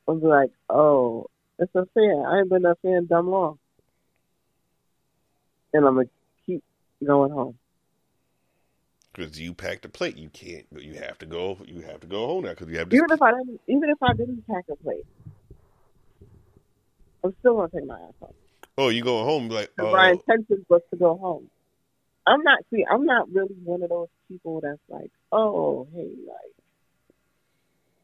was 0.06 0.22
like, 0.22 0.52
oh, 0.70 1.28
it's 1.60 1.74
a 1.76 1.86
fair. 1.94 2.28
I 2.28 2.40
ain't 2.40 2.50
been 2.50 2.64
to 2.64 2.72
a 2.72 2.76
fair 2.76 2.98
in 2.98 3.08
dumb 3.08 3.30
long, 3.30 3.58
and 5.74 5.86
I'm 5.86 5.96
gonna 5.96 6.08
keep 6.46 6.64
going 7.04 7.32
home. 7.32 7.58
Because 9.14 9.40
you 9.40 9.54
packed 9.54 9.84
the 9.84 9.90
plate, 9.90 10.18
you 10.18 10.30
can't. 10.30 10.66
You 10.78 10.96
have 10.96 11.18
to 11.20 11.26
go. 11.26 11.58
You 11.66 11.82
have 11.82 12.02
to 12.02 12.08
go 12.08 12.28
home 12.28 12.44
now 12.44 12.50
because 12.50 12.68
you 12.68 12.78
have 12.78 12.90
to. 12.90 12.96
Even 12.96 13.12
if 13.12 13.22
I 13.22 13.32
didn't, 13.32 13.62
even 13.68 13.90
if 13.90 14.04
I 14.04 14.14
didn't 14.14 14.46
pack 14.46 14.66
a 14.70 14.76
plate, 14.76 15.06
I'm 17.24 17.34
still 17.40 17.56
gonna 17.56 17.70
take 17.70 17.88
my 17.88 17.96
ass 17.96 18.14
home. 18.20 18.34
Oh, 18.78 18.90
you 18.90 19.04
going 19.04 19.26
home 19.26 19.48
like 19.50 19.72
oh, 19.80 19.92
my 19.92 20.12
intention 20.12 20.66
was 20.68 20.82
to 20.92 20.98
go 20.98 21.18
home. 21.18 21.50
I'm 22.28 22.44
not. 22.44 22.60
See, 22.74 22.86
I'm 22.90 23.06
not 23.06 23.32
really 23.32 23.56
one 23.64 23.84
of 23.84 23.90
those 23.90 24.10
people 24.28 24.60
that's 24.60 24.80
like, 24.90 25.12
oh, 25.32 25.88
hey, 25.96 26.12
like, 26.28 26.55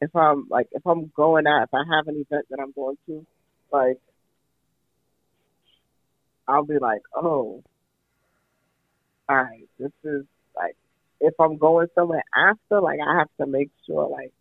if 0.02 0.16
I'm 0.16 0.48
like, 0.50 0.66
if 0.72 0.84
I'm 0.84 1.12
going 1.14 1.46
out, 1.46 1.62
if 1.62 1.72
I 1.72 1.84
have 1.96 2.08
an 2.08 2.16
event 2.28 2.46
that 2.50 2.58
I'm 2.60 2.72
going 2.72 2.98
to, 3.06 3.24
like, 3.72 3.98
I'll 6.48 6.64
be 6.64 6.80
like, 6.80 7.02
oh, 7.14 7.62
all 9.28 9.36
right, 9.36 9.68
this 9.78 9.92
is 10.02 10.24
like, 10.56 10.74
if 11.20 11.34
I'm 11.38 11.56
going 11.56 11.86
somewhere 11.94 12.24
after, 12.36 12.80
like, 12.80 12.98
I 12.98 13.18
have 13.18 13.28
to 13.40 13.46
make 13.46 13.70
sure, 13.86 14.08
like, 14.08 14.32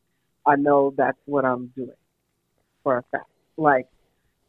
I 0.48 0.56
know 0.56 0.96
that's 0.98 1.20
what 1.26 1.46
I'm 1.46 1.68
doing 1.76 1.92
for 2.82 2.98
a 2.98 3.04
fact. 3.12 3.30
Like, 3.56 3.86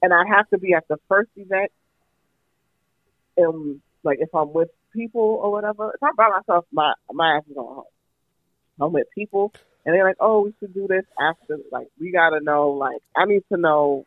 and 0.01 0.15
I 0.15 0.23
have 0.35 0.49
to 0.49 0.59
be 0.59 0.73
at 0.73 0.89
the 0.89 0.97
first 1.09 1.29
event 1.37 1.71
um 3.39 3.83
like 4.03 4.19
if 4.21 4.35
I'm 4.35 4.53
with 4.53 4.69
people 4.93 5.41
or 5.43 5.53
whatever, 5.53 5.93
if 5.95 6.03
I'm 6.03 6.15
by 6.17 6.29
myself, 6.29 6.67
my 6.73 6.93
my 7.13 7.37
ass 7.37 7.45
is 7.49 7.55
going 7.55 7.75
home. 7.75 7.85
I'm 8.81 8.93
with 8.93 9.07
people 9.15 9.53
and 9.85 9.95
they're 9.95 10.05
like, 10.05 10.17
Oh, 10.21 10.43
we 10.43 10.55
should 10.61 10.75
do 10.75 10.87
this 10.89 11.05
after 11.21 11.59
like 11.71 11.89
we 12.01 12.13
gotta 12.13 12.41
know 12.41 12.71
like 12.71 13.01
I 13.17 13.25
need 13.25 13.43
to 13.53 13.59
know 13.59 14.07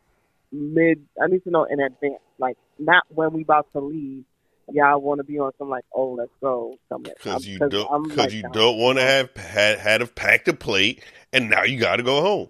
mid 0.52 1.06
I 1.22 1.28
need 1.28 1.44
to 1.44 1.52
know 1.52 1.66
in 1.66 1.80
advance. 1.80 2.22
Like 2.38 2.58
not 2.80 3.04
when 3.10 3.34
we 3.34 3.42
about 3.42 3.68
to 3.74 3.80
leave. 3.80 4.24
Y'all 4.72 5.00
wanna 5.00 5.24
be 5.24 5.40
on 5.40 5.52
some 5.58 5.70
like, 5.70 5.86
oh 5.94 6.14
let's 6.14 6.32
go 6.42 6.78
somewhere. 6.90 7.14
Because 7.18 7.46
you 7.46 7.60
don't, 7.60 8.04
because 8.04 8.18
like 8.18 8.34
you 8.34 8.44
don't 8.52 8.78
want 8.78 8.98
to 8.98 9.04
have 9.04 9.36
had 9.36 9.80
had 9.80 10.02
have 10.02 10.16
packed 10.16 10.48
a 10.48 10.54
plate, 10.54 11.04
and 11.32 11.50
now 11.50 11.64
you 11.64 11.80
got 11.80 11.98
to 11.98 12.04
go 12.04 12.22
home. 12.22 12.50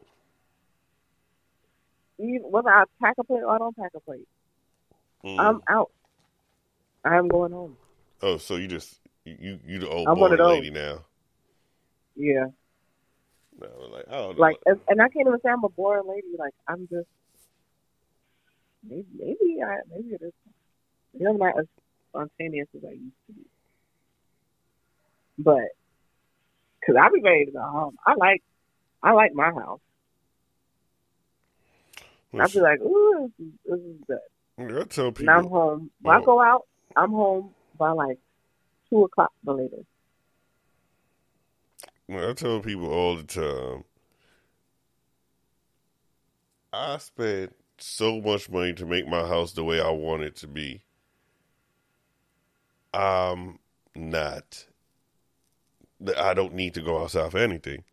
Even 2.18 2.44
whether 2.44 2.70
I 2.70 2.86
pack 3.02 3.16
a 3.18 3.24
plate 3.26 3.44
or 3.44 3.54
I 3.54 3.58
don't 3.58 3.76
pack 3.76 3.92
a 3.96 4.00
plate. 4.00 4.28
Mm. 5.26 5.40
I'm 5.40 5.62
out. 5.68 5.92
I'm 7.04 7.28
going 7.28 7.52
home. 7.52 7.78
oh, 8.22 8.38
so 8.38 8.56
you 8.56 8.68
just 8.68 9.00
you 9.26 9.60
you 9.66 9.80
the 9.80 9.90
old 9.90 10.08
I'm 10.08 10.20
one 10.20 10.30
boring 10.30 10.42
of 10.42 10.48
lady 10.48 10.70
now? 10.72 11.04
Yeah. 12.16 12.48
No, 13.60 13.68
like 13.92 14.06
I 14.10 14.12
don't 14.12 14.36
know. 14.38 14.42
Like, 14.42 14.58
and, 14.66 14.80
and 14.88 15.02
I 15.02 15.10
can't 15.10 15.28
even 15.28 15.40
say 15.42 15.50
I'm 15.50 15.64
a 15.64 15.70
boring 15.70 16.08
lady. 16.08 16.28
Like, 16.38 16.54
I'm 16.68 16.88
just 16.92 17.08
maybe, 18.88 19.06
maybe 19.18 19.62
I, 19.66 19.78
maybe 19.90 20.10
it 20.10 20.22
is. 20.22 20.34
Maybe 21.14 21.26
I'm 21.30 21.38
not 21.38 21.58
as 21.60 21.66
spontaneous 22.10 22.68
as 22.76 22.84
I 22.84 22.92
used 22.94 23.16
to 23.28 23.34
be. 23.34 23.42
But, 25.38 25.64
cause 26.86 26.96
I 27.02 27.10
be 27.14 27.22
ready 27.22 27.46
to 27.46 27.52
go 27.52 27.62
home. 27.62 27.96
I 28.06 28.16
like, 28.16 28.44
I 29.04 29.12
like 29.12 29.34
my 29.34 29.52
house. 29.52 29.80
I 32.38 32.48
be 32.48 32.60
like, 32.60 32.82
ooh, 32.82 33.32
this 33.40 33.48
is, 33.48 33.54
this 33.66 33.80
is 33.80 33.96
good. 34.08 34.18
I 34.58 34.84
tell 34.86 35.14
And 35.20 35.30
I'm 35.30 35.46
home. 35.48 35.92
When 36.02 36.16
I 36.16 36.20
Oh. 36.20 36.26
go 36.26 36.42
out, 36.42 36.64
I'm 36.96 37.12
home 37.12 37.54
by 37.78 37.92
like 37.92 38.20
two 38.90 39.04
o'clock 39.04 39.32
the 39.44 39.54
latest. 39.54 39.86
I 42.10 42.34
tell 42.34 42.62
people 42.62 42.92
all 42.92 43.16
the 43.16 43.24
time. 43.24 43.84
I 46.74 46.98
spent 47.00 47.56
so 47.80 48.22
much 48.22 48.50
money 48.52 48.72
to 48.74 48.86
make 48.86 49.08
my 49.08 49.28
house 49.28 49.54
the 49.54 49.64
way 49.64 49.82
I 49.82 49.90
want 49.90 50.22
it 50.22 50.36
to 50.38 50.48
be. 50.48 50.84
I'm 52.94 53.60
not. 53.96 54.66
That 56.00 56.18
I 56.18 56.34
don't 56.34 56.54
need 56.54 56.74
to 56.76 56.82
go 56.82 57.02
outside 57.04 57.32
for 57.32 57.40
anything. 57.40 57.84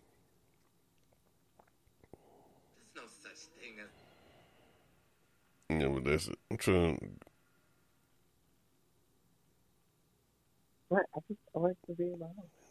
There's 2.95 3.07
no 3.07 3.11
such 3.31 3.39
thing 3.61 3.79
as 3.81 3.91
Yeah, 5.81 5.89
but 5.89 6.05
that's 6.05 6.29
it. 6.29 6.39
I'm 6.51 6.57
trying. 6.59 7.19
Right. 10.91 11.05
I 11.17 11.21
just 11.27 11.41
I 11.57 11.59
like 11.59 11.77
to 11.87 11.93
be 11.95 12.05
in 12.05 12.19
my 12.21 12.27
house. 12.27 12.62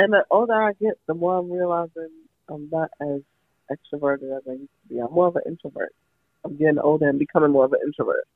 And 0.00 0.14
the 0.14 0.24
older 0.30 0.54
I 0.54 0.72
get, 0.80 0.94
the 1.06 1.12
more 1.12 1.36
I'm 1.36 1.52
realizing 1.52 2.08
I'm 2.48 2.70
not 2.72 2.88
as 3.02 3.20
extroverted 3.70 4.34
as 4.34 4.42
I 4.48 4.52
used 4.52 4.70
to 4.82 4.88
be. 4.88 4.98
I'm 4.98 5.12
more 5.12 5.26
of 5.26 5.36
an 5.36 5.42
introvert. 5.46 5.92
I'm 6.42 6.56
getting 6.56 6.78
older 6.78 7.06
and 7.06 7.18
becoming 7.18 7.50
more 7.50 7.66
of 7.66 7.72
an 7.74 7.80
introvert. 7.84 8.26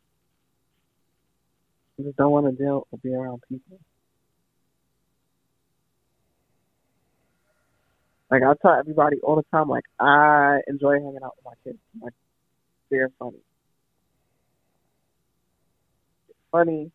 I 1.98 2.02
just 2.02 2.18
don't 2.18 2.32
want 2.32 2.44
to 2.44 2.52
deal 2.52 2.86
or 2.92 2.98
be 2.98 3.14
around 3.14 3.40
people. 3.48 3.78
Like 8.30 8.42
I 8.42 8.52
tell 8.60 8.78
everybody 8.78 9.16
all 9.22 9.36
the 9.36 9.44
time, 9.50 9.70
like 9.70 9.84
I 9.98 10.58
enjoy 10.66 11.00
hanging 11.00 11.20
out 11.24 11.32
with 11.36 11.46
my 11.46 11.54
kids. 11.64 11.78
Like 12.02 12.12
they're 12.90 13.08
funny. 13.18 13.38
It's 16.28 16.38
funny. 16.52 16.90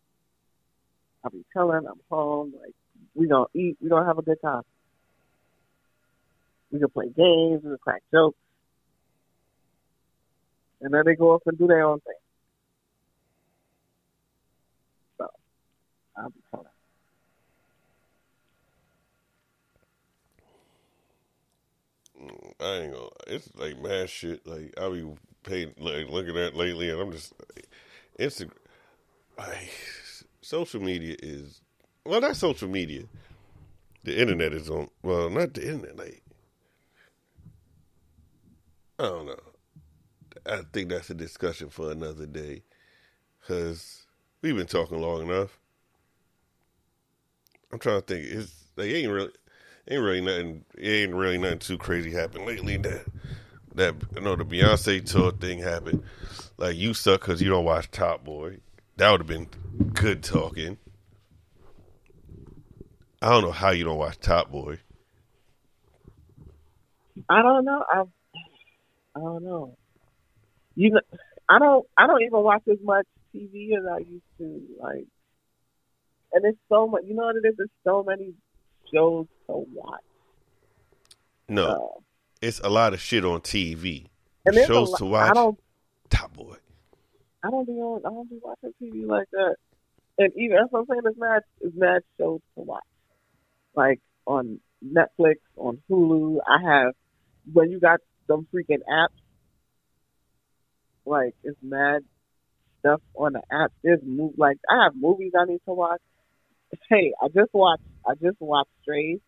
I'll 1.24 1.30
be 1.32 1.44
chilling. 1.52 1.88
I'm 1.88 2.00
home. 2.08 2.54
Like 2.60 2.74
we 3.20 3.28
gonna 3.28 3.44
eat. 3.54 3.76
We 3.80 3.90
gonna 3.90 4.06
have 4.06 4.18
a 4.18 4.22
good 4.22 4.40
time. 4.40 4.62
We 6.72 6.78
can 6.78 6.88
play 6.88 7.06
games. 7.14 7.60
We 7.62 7.68
can 7.70 7.78
crack 7.78 8.02
jokes, 8.10 8.38
and 10.80 10.92
then 10.92 11.02
they 11.04 11.14
go 11.14 11.32
off 11.32 11.42
and 11.44 11.58
do 11.58 11.66
their 11.66 11.84
own 11.84 12.00
thing. 12.00 12.14
So 15.18 15.26
I'll 16.16 16.30
be 16.30 16.40
chilling. 16.50 16.66
Mm, 22.22 22.52
I 22.58 22.84
ain't 22.84 22.94
gonna. 22.94 23.08
It's 23.26 23.50
like 23.54 23.82
mad 23.82 24.08
shit. 24.08 24.46
Like 24.46 24.72
I 24.80 24.88
be 24.88 25.06
paying, 25.42 25.74
like 25.76 26.08
looking 26.08 26.38
at 26.38 26.56
lately, 26.56 26.88
and 26.88 26.98
I'm 26.98 27.12
just 27.12 27.34
Instagram. 28.18 28.52
like 29.36 29.70
social 30.40 30.80
media 30.80 31.16
is 31.22 31.60
well, 32.04 32.20
not 32.20 32.36
social 32.36 32.68
media. 32.68 33.04
The 34.04 34.18
internet 34.18 34.52
is 34.52 34.70
on. 34.70 34.88
Well, 35.02 35.28
not 35.30 35.54
the 35.54 35.66
internet. 35.66 35.96
Like 35.96 36.22
I 38.98 39.04
don't 39.04 39.26
know. 39.26 39.40
I 40.46 40.60
think 40.72 40.90
that's 40.90 41.10
a 41.10 41.14
discussion 41.14 41.70
for 41.70 41.90
another 41.90 42.26
day 42.26 42.62
because 43.40 44.06
we've 44.42 44.56
been 44.56 44.66
talking 44.66 45.00
long 45.00 45.22
enough. 45.22 45.58
I'm 47.72 47.78
trying 47.78 48.02
to 48.02 48.06
think. 48.06 48.26
It's 48.26 48.52
like 48.76 48.90
ain't 48.90 49.12
really, 49.12 49.30
ain't 49.88 50.02
really 50.02 50.20
nothing. 50.20 50.64
It 50.76 50.88
ain't 50.88 51.14
really 51.14 51.38
nothing 51.38 51.60
too 51.60 51.78
crazy 51.78 52.10
happened 52.10 52.46
lately. 52.46 52.76
That 52.78 53.06
that 53.74 53.94
you 54.14 54.20
know 54.22 54.36
the 54.36 54.44
Beyonce 54.44 55.04
tour 55.04 55.32
thing 55.32 55.60
happened. 55.60 56.02
Like 56.58 56.76
you 56.76 56.94
suck 56.94 57.20
because 57.20 57.40
you 57.40 57.48
don't 57.48 57.64
watch 57.64 57.90
Top 57.90 58.24
Boy. 58.24 58.58
That 58.96 59.10
would 59.10 59.20
have 59.20 59.26
been 59.26 59.48
good 59.94 60.22
talking. 60.22 60.78
I 63.22 63.28
don't 63.30 63.42
know 63.42 63.52
how 63.52 63.70
you 63.70 63.84
don't 63.84 63.98
watch 63.98 64.18
Top 64.18 64.50
Boy. 64.50 64.78
I 67.28 67.42
don't 67.42 67.64
know. 67.64 67.84
I 67.88 68.00
I 69.16 69.20
don't 69.20 69.44
know. 69.44 69.76
You 70.74 70.90
know, 70.92 71.00
I 71.48 71.58
don't 71.58 71.86
I 71.96 72.06
don't 72.06 72.22
even 72.22 72.42
watch 72.42 72.62
as 72.70 72.78
much 72.82 73.06
TV 73.34 73.76
as 73.76 73.84
I 73.90 73.98
used 73.98 74.24
to. 74.38 74.62
Like, 74.80 75.06
and 76.32 76.44
it's 76.44 76.58
so 76.68 76.86
much. 76.88 77.02
You 77.06 77.14
know 77.14 77.24
what 77.24 77.36
it 77.36 77.46
is? 77.46 77.54
There's 77.56 77.68
so 77.84 78.02
many 78.02 78.32
shows 78.92 79.26
to 79.48 79.64
watch. 79.74 80.00
No, 81.48 81.66
Uh, 81.66 82.00
it's 82.40 82.60
a 82.60 82.68
lot 82.70 82.94
of 82.94 83.00
shit 83.00 83.24
on 83.24 83.40
TV. 83.40 84.06
and 84.46 84.54
Shows 84.66 84.90
lot- 84.90 84.98
to 84.98 85.04
watch. 85.06 85.30
I 85.30 85.34
don't 85.34 85.58
Top 86.08 86.32
Boy. 86.34 86.56
I 87.42 87.50
don't 87.50 87.66
be 87.66 87.72
on 87.72 88.00
I 88.06 88.08
don't 88.10 88.30
be 88.30 88.38
watching 88.42 88.72
TV 88.80 89.06
like 89.06 89.28
that. 89.32 89.56
And 90.18 90.32
even 90.36 90.56
that's 90.56 90.72
what 90.72 90.80
I'm 90.80 90.86
saying. 90.86 91.00
It's 91.04 91.18
mad 91.18 91.42
it's 91.60 91.76
mad 91.76 92.02
shows 92.18 92.40
to 92.56 92.62
watch. 92.62 92.82
Like 93.74 94.00
on 94.26 94.60
Netflix, 94.84 95.36
on 95.56 95.78
Hulu. 95.90 96.38
I 96.46 96.62
have 96.62 96.94
when 97.52 97.70
you 97.70 97.80
got 97.80 98.00
some 98.26 98.46
freaking 98.54 98.82
apps. 98.90 99.08
Like 101.06 101.34
it's 101.42 101.58
mad 101.62 102.02
stuff 102.80 103.00
on 103.14 103.32
the 103.34 103.42
app. 103.50 103.72
There's 103.82 104.00
move 104.04 104.34
like 104.36 104.58
I 104.70 104.84
have 104.84 104.92
movies 104.94 105.32
I 105.38 105.44
need 105.44 105.60
to 105.66 105.72
watch. 105.72 106.00
Hey, 106.88 107.12
I 107.22 107.28
just 107.28 107.52
watched 107.52 107.82
I 108.06 108.14
just 108.14 108.40
watched 108.40 108.70
Strays. 108.82 109.18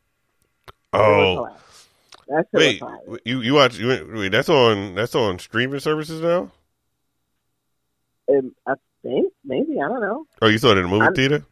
Oh, 0.92 1.34
hilarious. 1.34 1.88
That 2.28 2.46
shit 2.50 2.82
wait, 2.82 3.20
you 3.24 3.40
you 3.40 3.54
watch? 3.54 3.78
You, 3.78 4.08
wait, 4.14 4.28
that's 4.30 4.48
on 4.48 4.94
that's 4.94 5.14
on 5.14 5.38
streaming 5.38 5.80
services 5.80 6.20
now. 6.20 6.50
And 8.28 8.52
I 8.66 8.74
think 9.02 9.32
maybe 9.44 9.80
I 9.82 9.88
don't 9.88 10.00
know. 10.00 10.26
Oh, 10.40 10.46
you 10.48 10.58
saw 10.58 10.70
it 10.72 10.78
in 10.78 10.84
the 10.84 10.88
movie 10.88 11.04
I'm- 11.04 11.14
theater? 11.14 11.44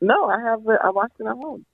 No, 0.00 0.26
I 0.26 0.40
have. 0.40 0.60
I 0.82 0.90
watched 0.90 1.14
it 1.20 1.26
at 1.26 1.36
home. 1.36 1.64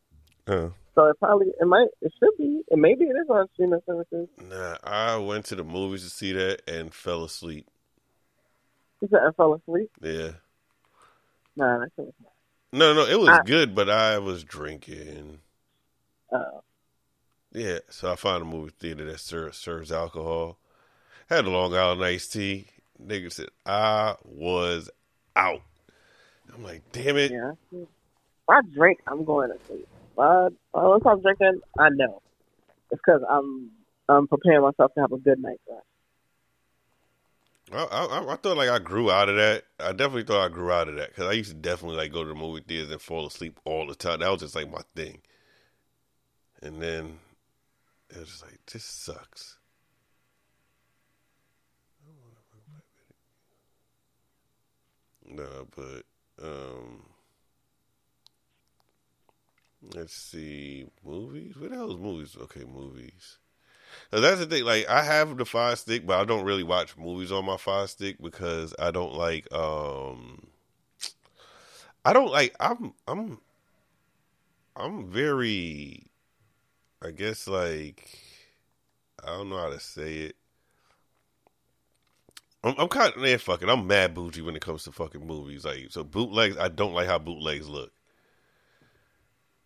Oh. 0.50 0.72
So 0.96 1.04
it 1.06 1.18
probably 1.20 1.46
it 1.60 1.64
might 1.66 1.86
it 2.02 2.12
should 2.18 2.36
be 2.36 2.62
and 2.70 2.82
maybe 2.82 3.04
it 3.04 3.14
is 3.16 3.28
on 3.30 3.46
streaming 3.54 3.80
services. 3.86 4.28
Nah, 4.48 4.76
I 4.82 5.16
went 5.16 5.44
to 5.46 5.54
the 5.54 5.62
movies 5.64 6.02
to 6.02 6.10
see 6.10 6.32
that 6.32 6.62
and 6.68 6.92
fell 6.92 7.22
asleep. 7.24 7.66
You 9.00 9.08
said 9.10 9.20
I 9.26 9.30
fell 9.32 9.54
asleep. 9.54 9.90
Yeah. 10.02 10.32
Nah, 11.56 11.78
that 11.78 11.90
shit 11.96 12.06
was 12.06 12.14
No, 12.72 12.92
no, 12.94 13.06
it 13.06 13.18
was 13.18 13.28
I- 13.30 13.42
good, 13.44 13.74
but 13.74 13.88
I 13.88 14.18
was 14.18 14.42
drinking. 14.44 15.38
uh, 16.32 16.60
Yeah, 17.52 17.78
so 17.88 18.12
I 18.12 18.16
found 18.16 18.42
a 18.42 18.46
movie 18.46 18.72
theater 18.78 19.04
that 19.06 19.20
serves, 19.20 19.56
serves 19.58 19.92
alcohol. 19.92 20.58
Had 21.28 21.44
a 21.46 21.50
Long 21.50 21.74
Island 21.74 22.04
iced 22.04 22.32
tea. 22.32 22.66
Nigga 23.00 23.32
said 23.32 23.48
I 23.64 24.16
was 24.24 24.90
out. 25.36 25.62
I'm 26.52 26.62
like, 26.64 26.82
damn 26.92 27.16
it. 27.16 27.30
yeah. 27.30 27.52
If 27.72 27.86
I 28.48 28.60
drink, 28.74 28.98
I'm 29.06 29.24
going 29.24 29.50
to 29.50 29.64
sleep. 29.66 29.86
Once 30.20 31.04
I'm 31.06 31.20
drinking, 31.20 31.60
I 31.78 31.88
know 31.90 32.22
it's 32.90 33.00
because 33.04 33.22
I'm 33.28 33.70
I'm 34.08 34.26
preparing 34.26 34.62
myself 34.62 34.92
to 34.94 35.00
have 35.00 35.12
a 35.12 35.18
good 35.18 35.40
night 35.40 35.60
rest. 35.68 35.84
I, 37.72 37.84
I, 37.84 38.32
I 38.32 38.36
thought 38.36 38.56
like 38.56 38.68
I 38.68 38.80
grew 38.80 39.10
out 39.10 39.28
of 39.28 39.36
that. 39.36 39.64
I 39.78 39.92
definitely 39.92 40.24
thought 40.24 40.44
I 40.44 40.48
grew 40.48 40.72
out 40.72 40.88
of 40.88 40.96
that 40.96 41.10
because 41.10 41.28
I 41.28 41.32
used 41.32 41.50
to 41.50 41.56
definitely 41.56 41.98
like 41.98 42.12
go 42.12 42.24
to 42.24 42.28
the 42.28 42.34
movie 42.34 42.64
theaters 42.66 42.90
and 42.90 43.00
fall 43.00 43.26
asleep 43.26 43.60
all 43.64 43.86
the 43.86 43.94
time. 43.94 44.20
That 44.20 44.30
was 44.30 44.40
just 44.40 44.56
like 44.56 44.70
my 44.70 44.82
thing. 44.96 45.20
And 46.62 46.82
then 46.82 47.18
it 48.10 48.18
was 48.18 48.28
just 48.28 48.42
like 48.42 48.58
this 48.70 48.84
sucks. 48.84 49.58
No, 55.24 55.68
but 55.76 56.02
um, 56.44 57.04
let's 59.94 60.14
see 60.14 60.86
movies. 61.04 61.56
What 61.56 61.72
is 61.72 61.96
movies? 61.96 62.36
Okay, 62.40 62.64
movies. 62.64 63.38
Now, 64.12 64.20
that's 64.20 64.40
the 64.40 64.46
thing. 64.46 64.64
Like, 64.64 64.88
I 64.88 65.02
have 65.02 65.36
the 65.36 65.44
Fire 65.44 65.76
Stick, 65.76 66.06
but 66.06 66.18
I 66.20 66.24
don't 66.24 66.44
really 66.44 66.62
watch 66.62 66.96
movies 66.96 67.32
on 67.32 67.44
my 67.44 67.56
Fire 67.56 67.86
Stick 67.86 68.16
because 68.20 68.74
I 68.78 68.90
don't 68.90 69.14
like. 69.14 69.52
um 69.52 70.46
I 72.04 72.12
don't 72.12 72.30
like. 72.30 72.54
I'm. 72.60 72.94
I'm. 73.06 73.38
I'm 74.76 75.10
very. 75.10 76.06
I 77.02 77.10
guess 77.10 77.46
like. 77.46 78.18
I 79.22 79.28
don't 79.36 79.50
know 79.50 79.58
how 79.58 79.70
to 79.70 79.80
say 79.80 80.14
it. 80.16 80.36
I'm, 82.64 82.74
I'm 82.78 82.88
kind 82.88 83.12
of 83.14 83.20
man. 83.20 83.38
Fuck 83.38 83.62
it. 83.62 83.68
I'm 83.68 83.86
mad 83.86 84.14
bougie 84.14 84.42
when 84.42 84.56
it 84.56 84.62
comes 84.62 84.84
to 84.84 84.92
fucking 84.92 85.26
movies. 85.26 85.64
Like, 85.64 85.88
so 85.90 86.04
bootlegs. 86.04 86.56
I 86.56 86.68
don't 86.68 86.94
like 86.94 87.06
how 87.06 87.18
bootlegs 87.18 87.68
look. 87.68 87.92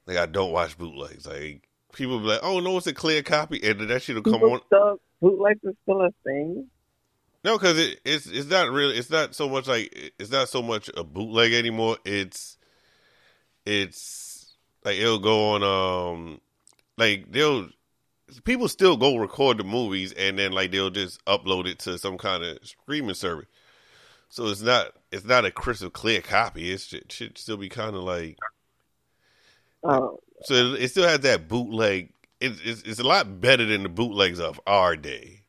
Like, 0.07 0.16
I 0.16 0.26
don't 0.26 0.52
watch 0.52 0.76
bootlegs. 0.76 1.26
Like, 1.26 1.68
people 1.92 2.18
be 2.20 2.26
like, 2.26 2.40
"Oh 2.42 2.61
no, 2.61 2.76
it's 2.76 2.86
a 2.86 2.94
clear 2.94 3.22
copy," 3.22 3.61
and 3.62 3.88
that 3.88 4.02
shit'll 4.02 4.22
come 4.22 4.34
People 4.34 4.52
on. 4.55 4.61
still 4.66 5.00
bootlegs 5.20 5.61
is 5.64 5.74
still 5.82 6.02
a 6.02 6.11
thing. 6.24 6.68
No, 7.44 7.59
because 7.59 7.78
it, 7.78 8.00
it's 8.05 8.26
it's 8.26 8.48
not 8.48 8.70
really. 8.70 8.96
It's 8.96 9.11
not 9.11 9.34
so 9.34 9.48
much 9.48 9.66
like 9.66 10.12
it's 10.18 10.30
not 10.30 10.48
so 10.48 10.62
much 10.62 10.90
a 10.96 11.05
bootleg 11.05 11.52
anymore. 11.52 11.98
It's 12.05 12.57
it's 13.66 14.57
like 14.84 14.96
it'll 14.96 15.18
go 15.18 15.52
on. 15.52 15.62
Um, 15.62 16.40
like 16.96 17.30
they'll 17.30 17.68
people 18.44 18.68
still 18.68 18.96
go 18.96 19.16
record 19.16 19.59
the 19.59 19.64
movies 19.64 20.12
and 20.12 20.38
then 20.38 20.52
like 20.52 20.70
they'll 20.70 20.90
just 20.90 21.24
upload 21.26 21.66
it 21.66 21.78
to 21.80 21.98
some 21.98 22.18
kind 22.18 22.42
of 22.44 22.59
streaming 22.62 23.14
service. 23.14 23.46
So 24.28 24.46
it's 24.48 24.62
not 24.62 24.92
it's 25.12 25.24
not 25.24 25.44
a 25.44 25.50
crystal 25.50 25.90
clear 25.90 26.20
copy. 26.20 26.72
It 26.72 26.80
should, 26.80 27.12
should 27.12 27.38
still 27.38 27.57
be 27.57 27.68
kind 27.68 27.94
of 27.94 28.02
like 28.02 28.38
Oh, 29.85 30.18
so. 30.43 30.55
It, 30.55 30.82
it 30.82 30.89
still 30.91 31.07
has 31.07 31.20
that 31.20 31.49
bootleg. 31.49 32.11
It's, 32.41 32.61
it's 32.64 32.82
it's 32.82 33.01
a 33.01 33.05
lot 33.05 33.41
better 33.41 33.64
than 33.64 33.82
the 33.82 33.89
bootlegs 33.89 34.41
of 34.41 34.61
our 34.66 34.97
day. 34.97 35.43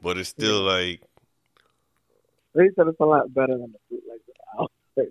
But 0.00 0.18
it's 0.18 0.28
still 0.28 0.62
like 0.62 1.00
they 2.54 2.68
said 2.76 2.88
it's 2.88 3.00
a 3.00 3.04
lot 3.04 3.32
better 3.32 3.56
than 3.56 3.72
the 3.72 3.78
bootlegs 3.90 4.22
of 4.28 4.60
our 4.60 4.68
day. 4.96 5.10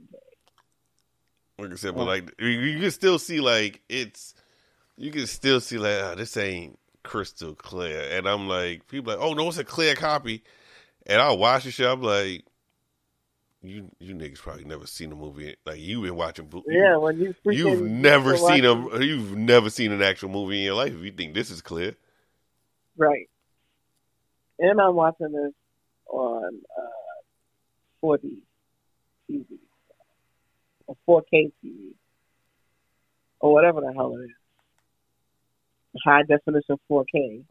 Like 1.57 1.71
I 1.71 1.75
said, 1.75 1.95
but 1.95 2.01
oh. 2.01 2.05
like 2.05 2.33
you, 2.39 2.47
you 2.47 2.79
can 2.79 2.91
still 2.91 3.17
see 3.17 3.39
like 3.39 3.81
it's 3.89 4.35
you 4.97 5.11
can 5.11 5.27
still 5.27 5.61
see 5.61 5.77
like 5.77 5.97
oh, 6.01 6.15
this 6.15 6.35
ain't 6.37 6.77
crystal 7.03 7.55
clear, 7.55 8.09
and 8.11 8.27
I'm 8.27 8.47
like 8.47 8.87
people 8.87 9.13
like 9.13 9.21
oh 9.21 9.33
no, 9.33 9.47
it's 9.47 9.57
a 9.57 9.63
clear 9.63 9.95
copy, 9.95 10.43
and 11.07 11.21
I'll 11.21 11.37
watch 11.37 11.63
the 11.63 11.71
show. 11.71 11.91
I'm 11.93 12.01
like 12.01 12.45
you 13.63 13.89
you 13.99 14.15
niggas 14.15 14.39
probably 14.39 14.63
never 14.65 14.87
seen 14.87 15.11
a 15.11 15.15
movie 15.15 15.55
like 15.65 15.79
you've 15.79 16.03
been 16.03 16.15
watching. 16.15 16.51
Yeah, 16.67 16.97
when 16.97 17.19
you 17.19 17.35
freaking 17.45 17.57
You've 17.57 17.81
never 17.81 18.35
seen 18.37 18.65
watch- 18.65 18.93
a 18.93 19.05
you've 19.05 19.35
never 19.37 19.69
seen 19.69 19.91
an 19.91 20.01
actual 20.01 20.29
movie 20.29 20.57
in 20.59 20.63
your 20.65 20.75
life 20.75 20.93
if 20.93 21.01
you 21.03 21.11
think 21.11 21.33
this 21.33 21.51
is 21.51 21.61
clear. 21.61 21.95
right. 22.97 23.27
And 24.59 24.79
I'm 24.79 24.93
watching 24.95 25.31
this 25.31 25.53
on 26.07 26.61
uh, 26.77 28.03
4D 28.03 28.37
TV 29.29 29.45
or 30.87 30.95
4K 31.23 31.51
TV 31.63 31.93
or 33.39 33.53
whatever 33.53 33.81
the 33.81 33.91
hell 33.93 34.15
it 34.17 34.25
is. 34.25 34.31
High 36.05 36.23
definition 36.23 36.77
4K. 36.89 37.43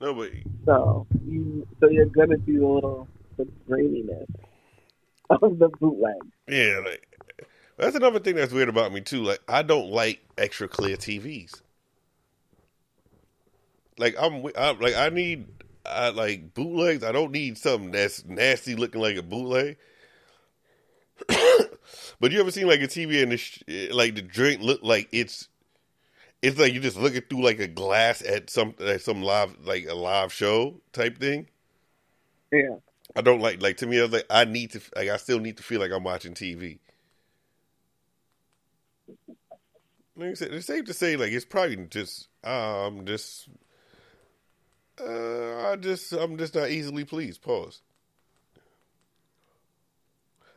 No, 0.00 0.12
but 0.14 0.30
So 0.64 1.06
you 1.24 1.66
so 1.80 1.88
you're 1.88 2.06
gonna 2.06 2.36
see 2.46 2.56
a 2.56 2.66
little 2.66 3.08
the 3.36 3.46
graininess 3.68 4.26
of 5.30 5.58
the 5.58 5.68
bootleg. 5.80 6.16
yeah, 6.48 6.80
like 6.84 7.08
that's 7.76 7.96
another 7.96 8.20
thing 8.20 8.36
that's 8.36 8.52
weird 8.52 8.68
about 8.68 8.92
me 8.92 9.00
too. 9.00 9.22
Like 9.22 9.40
I 9.48 9.62
don't 9.62 9.90
like 9.90 10.20
extra 10.38 10.68
clear 10.68 10.96
TVs. 10.96 11.60
Like 13.98 14.16
I'm, 14.18 14.44
I'm 14.56 14.78
like 14.80 14.94
I 14.94 15.08
need 15.08 15.46
I 15.84 16.10
like 16.10 16.54
bootlegs. 16.54 17.04
I 17.04 17.12
don't 17.12 17.32
need 17.32 17.58
something 17.58 17.90
that's 17.90 18.24
nasty 18.24 18.74
looking 18.74 19.00
like 19.00 19.16
a 19.16 19.22
bootleg. 19.22 19.76
but 22.20 22.32
you 22.32 22.40
ever 22.40 22.50
seen 22.50 22.66
like 22.66 22.80
a 22.80 22.88
TV 22.88 23.22
and 23.22 23.32
the 23.32 23.36
sh- 23.36 23.62
like 23.92 24.14
the 24.14 24.22
drink 24.22 24.60
look 24.62 24.80
like 24.82 25.08
it's 25.12 25.48
it's 26.42 26.58
like 26.58 26.72
you're 26.72 26.82
just 26.82 26.96
looking 26.96 27.22
through 27.22 27.42
like 27.42 27.58
a 27.58 27.68
glass 27.68 28.22
at 28.22 28.50
some 28.50 28.74
at 28.80 29.00
some 29.00 29.22
live 29.22 29.56
like 29.64 29.86
a 29.88 29.94
live 29.94 30.32
show 30.32 30.80
type 30.92 31.18
thing. 31.18 31.48
Yeah. 32.52 32.76
I 33.16 33.20
don't 33.20 33.40
like 33.40 33.62
like 33.62 33.76
to 33.78 33.86
me. 33.86 33.98
I 33.98 34.02
was 34.02 34.12
like 34.12 34.26
I 34.30 34.44
need 34.44 34.72
to 34.72 34.80
like 34.96 35.08
I 35.08 35.16
still 35.16 35.40
need 35.40 35.56
to 35.58 35.62
feel 35.62 35.80
like 35.80 35.92
I'm 35.92 36.04
watching 36.04 36.34
TV. 36.34 36.78
Like 40.16 40.30
I 40.30 40.34
said, 40.34 40.52
it's 40.54 40.66
safe 40.66 40.84
to 40.86 40.94
say 40.94 41.16
like 41.16 41.32
it's 41.32 41.44
probably 41.44 41.76
just 41.90 42.28
um 42.42 43.04
just 43.04 43.48
uh 45.00 45.70
I 45.70 45.76
just 45.76 46.12
I'm 46.12 46.38
just 46.38 46.54
not 46.54 46.70
easily 46.70 47.04
pleased. 47.04 47.42
Pause. 47.42 47.82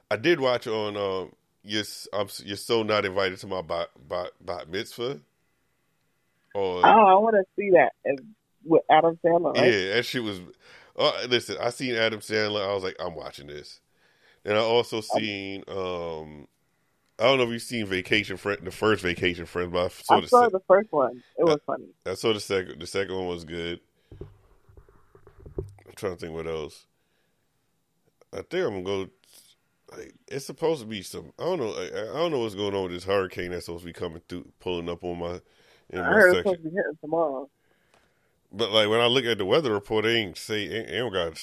I 0.10 0.16
did 0.16 0.40
watch 0.40 0.68
on 0.68 0.96
um 0.96 1.34
yes 1.64 2.08
I'm 2.14 2.28
you're 2.46 2.58
so 2.58 2.84
not 2.84 3.06
invited 3.06 3.40
to 3.40 3.48
my 3.48 3.62
bat 3.62 3.90
bat, 4.08 4.32
bat 4.42 4.70
mitzvah. 4.70 5.20
Or 6.54 6.86
Oh, 6.86 7.06
I 7.06 7.14
want 7.16 7.36
to 7.36 7.44
see 7.56 7.72
that 7.72 7.92
as, 8.06 8.18
with 8.64 8.84
Adam 8.90 9.20
Sandler. 9.24 9.56
Right? 9.56 9.72
yeah, 9.72 9.96
that 9.96 10.06
shit 10.06 10.24
was. 10.24 10.40
Uh, 10.98 11.12
listen, 11.30 11.58
I 11.62 11.70
seen 11.70 11.96
Adam 11.96 12.20
Sandler. 12.20 12.68
I 12.68 12.74
was 12.74 12.84
like, 12.84 12.96
I'm 13.00 13.16
watching 13.16 13.48
this. 13.48 13.80
And 14.46 14.58
I 14.58 14.62
also 14.62 15.02
seen. 15.02 15.64
um 15.68 16.48
I 17.20 17.24
don't 17.24 17.40
know 17.40 17.46
if 17.46 17.50
you've 17.50 17.62
seen 17.64 17.86
Vacation 17.88 18.38
Friend, 18.38 18.60
the 18.64 18.70
first 18.70 19.02
Vacation 19.02 19.48
Friend, 19.48 19.72
but 19.72 19.86
I 19.86 19.88
saw 19.88 20.18
I 20.18 20.22
the 20.22 20.28
saw 20.28 20.44
sec- 20.44 20.52
the 20.52 20.60
first 20.68 20.92
one. 20.92 21.24
It 21.38 21.46
was 21.46 21.60
funny. 21.66 21.88
I 22.06 22.14
saw 22.14 22.32
the 22.32 22.40
second. 22.40 22.80
The 22.80 22.86
second 22.88 23.16
one 23.16 23.28
was 23.28 23.44
good. 23.44 23.80
I'm 24.22 25.94
trying 25.96 26.14
to 26.14 26.20
think 26.20 26.34
what 26.34 26.48
else. 26.48 26.86
I 28.34 28.38
think 28.38 28.66
I'm 28.66 28.84
gonna 28.84 29.06
go. 29.06 29.10
Like, 29.98 30.14
it's 30.28 30.46
supposed 30.46 30.82
to 30.82 30.88
be 30.88 31.02
some. 31.02 31.32
I 31.40 31.44
don't 31.46 31.60
know. 31.60 31.72
I, 31.72 31.86
I 31.86 32.20
don't 32.20 32.32
know 32.32 32.40
what's 32.40 32.56
going 32.56 32.76
on 32.76 32.84
with 32.84 32.92
this 32.92 33.06
hurricane 33.06 33.52
that's 33.52 33.66
supposed 33.66 33.84
to 33.84 33.88
be 33.88 33.94
coming 33.94 34.22
through, 34.30 34.48
pulling 34.60 34.90
up 34.90 35.04
on 35.04 35.18
my 35.18 35.42
in 35.90 36.00
I 36.00 36.04
my 36.04 36.10
heard 36.10 36.30
it's 36.30 36.38
supposed 36.40 36.64
to 36.64 36.70
be 36.70 36.76
hitting 36.76 36.98
tomorrow. 37.02 37.50
But 38.52 38.72
like 38.72 38.88
when 38.90 39.02
I 39.02 39.08
look 39.08 39.26
at 39.26 39.38
the 39.38 39.46
weather 39.46 39.74
report, 39.74 40.06
they 40.06 40.16
ain't 40.16 40.38
see 40.38 40.68
they 40.68 40.98
don't 40.98 41.12
got 41.14 41.34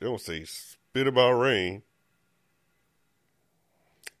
they 0.00 0.06
don't 0.06 0.20
say 0.20 0.44
spit 0.44 1.06
about 1.06 1.32
rain. 1.32 1.82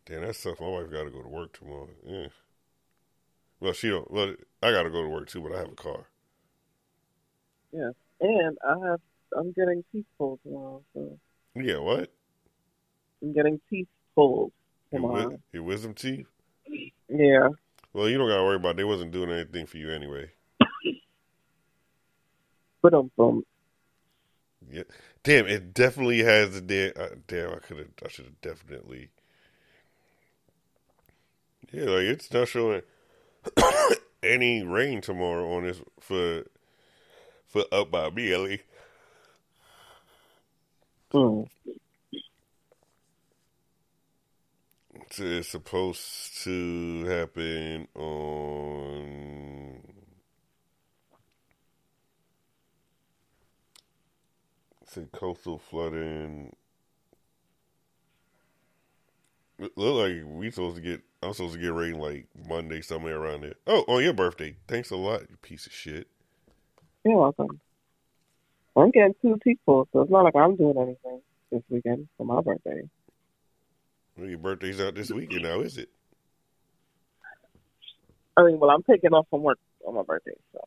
Damn, 0.06 0.20
that 0.22 0.36
sucks. 0.36 0.60
My 0.60 0.68
wife 0.68 0.90
got 0.90 1.04
to 1.04 1.10
go 1.10 1.22
to 1.22 1.28
work 1.28 1.58
tomorrow. 1.58 1.88
Yeah. 2.06 2.26
Well, 3.60 3.72
she 3.72 3.88
don't. 3.88 4.10
Well, 4.10 4.34
I 4.62 4.70
got 4.70 4.82
to 4.82 4.90
go 4.90 5.02
to 5.02 5.08
work 5.08 5.28
too, 5.28 5.40
but 5.40 5.52
I 5.54 5.58
have 5.58 5.72
a 5.72 5.74
car. 5.74 6.06
Yeah, 7.72 7.90
and 8.20 8.58
I 8.68 8.88
have 8.90 9.00
I'm 9.36 9.52
getting 9.52 9.82
teeth 9.90 10.04
pulled 10.18 10.40
tomorrow, 10.42 10.82
so 10.92 11.18
Yeah, 11.56 11.78
what? 11.78 12.12
I'm 13.22 13.32
getting 13.32 13.60
teeth 13.70 13.88
pulled 14.14 14.52
Your, 14.92 15.00
tomorrow. 15.00 15.22
wi- 15.24 15.38
your 15.52 15.62
wisdom 15.64 15.94
teeth? 15.94 16.26
Yeah, 17.08 17.48
Well, 17.92 18.08
you 18.08 18.18
don't 18.18 18.28
got 18.28 18.36
to 18.36 18.44
worry 18.44 18.56
about. 18.56 18.70
It. 18.70 18.76
They 18.78 18.84
wasn't 18.84 19.12
doing 19.12 19.30
anything 19.30 19.66
for 19.66 19.78
you 19.78 19.90
anyway. 19.90 20.30
But 22.84 22.92
um, 22.92 23.10
boom. 23.16 23.42
Yeah. 24.70 24.82
Damn, 25.22 25.46
it 25.46 25.72
definitely 25.72 26.22
has 26.22 26.52
the 26.52 26.60
damn. 26.60 26.92
Uh, 26.94 27.14
damn, 27.26 27.50
I 27.52 27.56
could 27.56 27.78
have. 27.78 27.88
I 28.04 28.08
should 28.08 28.26
have 28.26 28.40
definitely. 28.42 29.08
Yeah, 31.72 31.84
like 31.84 32.02
it's 32.02 32.30
not 32.30 32.46
showing 32.46 32.82
any 34.22 34.62
rain 34.62 35.00
tomorrow 35.00 35.50
on 35.56 35.64
this 35.64 35.80
for 35.98 36.44
for 37.46 37.64
up 37.72 37.90
by 37.90 38.10
least. 38.10 38.64
Mm. 41.14 41.48
So 45.10 45.24
It's 45.24 45.48
supposed 45.48 46.42
to 46.42 47.04
happen 47.06 47.88
on. 47.94 49.43
Say 54.94 55.06
coastal 55.12 55.58
flooding. 55.58 56.54
It 59.58 59.72
look 59.76 60.06
like 60.06 60.22
we 60.24 60.52
supposed 60.52 60.76
to 60.76 60.82
get. 60.82 61.02
I'm 61.20 61.32
supposed 61.32 61.54
to 61.54 61.60
get 61.60 61.74
rain 61.74 61.98
like 61.98 62.28
Monday 62.48 62.80
somewhere 62.80 63.16
around 63.16 63.40
there. 63.40 63.54
Oh, 63.66 63.84
on 63.88 64.04
your 64.04 64.12
birthday. 64.12 64.54
Thanks 64.68 64.92
a 64.92 64.96
lot, 64.96 65.22
you 65.22 65.36
piece 65.42 65.66
of 65.66 65.72
shit. 65.72 66.06
You're 67.04 67.16
welcome. 67.16 67.60
I'm 68.76 68.92
getting 68.92 69.16
two 69.20 69.36
pulled, 69.66 69.88
so 69.92 70.02
it's 70.02 70.12
not 70.12 70.22
like 70.22 70.36
I'm 70.36 70.54
doing 70.54 70.78
anything 70.78 71.20
this 71.50 71.62
weekend 71.68 72.06
for 72.16 72.24
my 72.24 72.40
birthday. 72.40 72.88
Well, 74.16 74.28
your 74.28 74.38
birthday's 74.38 74.80
out 74.80 74.94
this 74.94 75.10
weekend 75.10 75.42
now, 75.42 75.58
is 75.60 75.76
it? 75.76 75.88
I 78.36 78.44
mean, 78.44 78.60
well, 78.60 78.70
I'm 78.70 78.84
taking 78.84 79.12
off 79.12 79.26
from 79.28 79.42
work 79.42 79.58
on 79.84 79.96
my 79.96 80.02
birthday, 80.02 80.36
so 80.52 80.60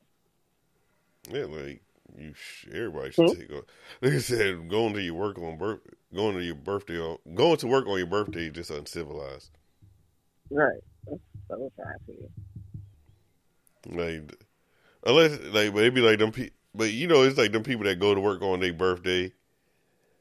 Yeah, 1.32 1.46
like 1.46 1.82
you, 2.18 2.34
everybody 2.74 3.12
should 3.12 3.28
Hmm? 3.28 3.28
take 3.28 3.52
off. 3.52 3.66
Like 4.02 4.14
I 4.14 4.18
said, 4.20 4.70
going 4.70 4.94
to 4.94 5.02
your 5.02 5.16
work 5.16 5.38
on 5.40 5.58
birth, 5.58 5.80
going 6.14 6.36
to 6.38 6.44
your 6.44 6.56
birthday 6.56 7.00
on, 7.00 7.18
going 7.36 7.58
to 7.58 7.68
work 7.68 7.88
on 7.88 7.98
your 7.98 8.08
birthday 8.08 8.48
is 8.48 8.54
just 8.54 8.72
uncivilized. 8.72 9.52
right. 10.52 10.80
That's, 11.08 11.22
that 11.50 11.60
was 11.60 11.72
happy. 11.78 12.20
Like, 13.88 14.34
unless 15.06 15.40
like, 15.54 15.74
but 15.74 15.82
it'd 15.82 15.94
be 15.96 16.02
like 16.02 16.20
them. 16.20 16.32
Pe- 16.32 16.52
but 16.76 16.92
you 16.92 17.08
know, 17.08 17.24
it's 17.24 17.38
like 17.38 17.52
them 17.52 17.64
people 17.64 17.86
that 17.86 18.00
go 18.00 18.16
to 18.16 18.22
work 18.22 18.42
on 18.42 18.60
their 18.60 18.74
birthday, 18.74 19.34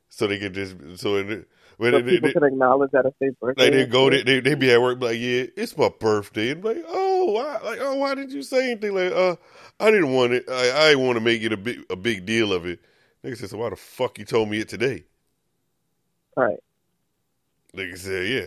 so 0.08 0.26
they 0.26 0.38
could 0.38 0.54
just 0.54 0.76
so 0.98 1.16
it, 1.16 1.48
when 1.78 1.92
So 1.92 2.00
they, 2.02 2.02
people 2.02 2.18
they, 2.20 2.34
can 2.34 2.44
acknowledge 2.44 2.90
that 2.92 3.06
it's 3.06 3.16
their 3.20 3.32
birthday. 3.40 3.56
like 3.56 3.72
they 3.72 3.86
go, 3.86 4.10
they, 4.10 4.22
they 4.22 4.40
they 4.40 4.54
be 4.54 4.70
at 4.72 4.80
work, 4.80 5.00
like, 5.02 5.18
yeah, 5.18 5.44
it's 5.56 5.76
my 5.76 5.88
birthday, 5.88 6.50
and 6.50 6.64
like, 6.64 6.84
oh, 6.88 7.32
why, 7.32 7.58
like, 7.64 7.78
oh, 7.80 7.94
why 7.96 8.14
did 8.14 8.32
you 8.32 8.42
say 8.42 8.72
anything? 8.72 8.94
Like, 8.94 9.12
uh, 9.12 9.36
I 9.78 9.90
didn't 9.90 10.12
want 10.12 10.32
it. 10.32 10.44
I, 10.48 10.72
I 10.72 10.88
didn't 10.90 11.04
want 11.06 11.16
to 11.16 11.20
make 11.20 11.42
it 11.42 11.52
a 11.52 11.56
big 11.56 11.84
a 11.90 11.96
big 11.96 12.24
deal 12.24 12.52
of 12.52 12.66
it. 12.66 12.80
Nigga 13.24 13.36
said, 13.36 13.50
so 13.50 13.58
why 13.58 13.70
the 13.70 13.76
fuck 13.76 14.18
you 14.18 14.24
told 14.24 14.48
me 14.48 14.58
it 14.60 14.68
today? 14.68 15.04
Right. 16.36 16.58
Nigga 17.74 17.98
said, 17.98 18.28
yeah. 18.28 18.46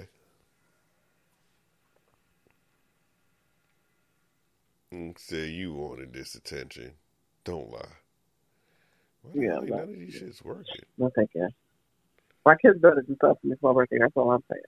And 4.92 5.16
said 5.20 5.50
you 5.50 5.74
wanted 5.74 6.14
this 6.14 6.34
attention. 6.34 6.94
Don't 7.44 7.72
lie. 7.72 7.82
Why 9.22 9.32
Yeah, 9.36 9.52
hell 9.52 9.62
ain't 9.62 9.72
right. 9.72 9.80
none 9.82 9.94
of 9.94 10.00
these 10.00 10.14
shit's 10.14 10.44
working. 10.44 10.82
No, 10.98 11.12
thank 11.16 11.30
you. 11.36 11.48
My 12.46 12.56
kids 12.56 12.80
better 12.80 13.04
do 13.06 13.16
stuff 13.16 13.38
for 13.42 13.48
me 13.48 13.56
for 13.62 13.74
my 13.74 13.82
birthday. 13.82 13.98
That's 14.00 14.14
all 14.16 14.32
I'm 14.32 14.44
saying. 14.52 14.64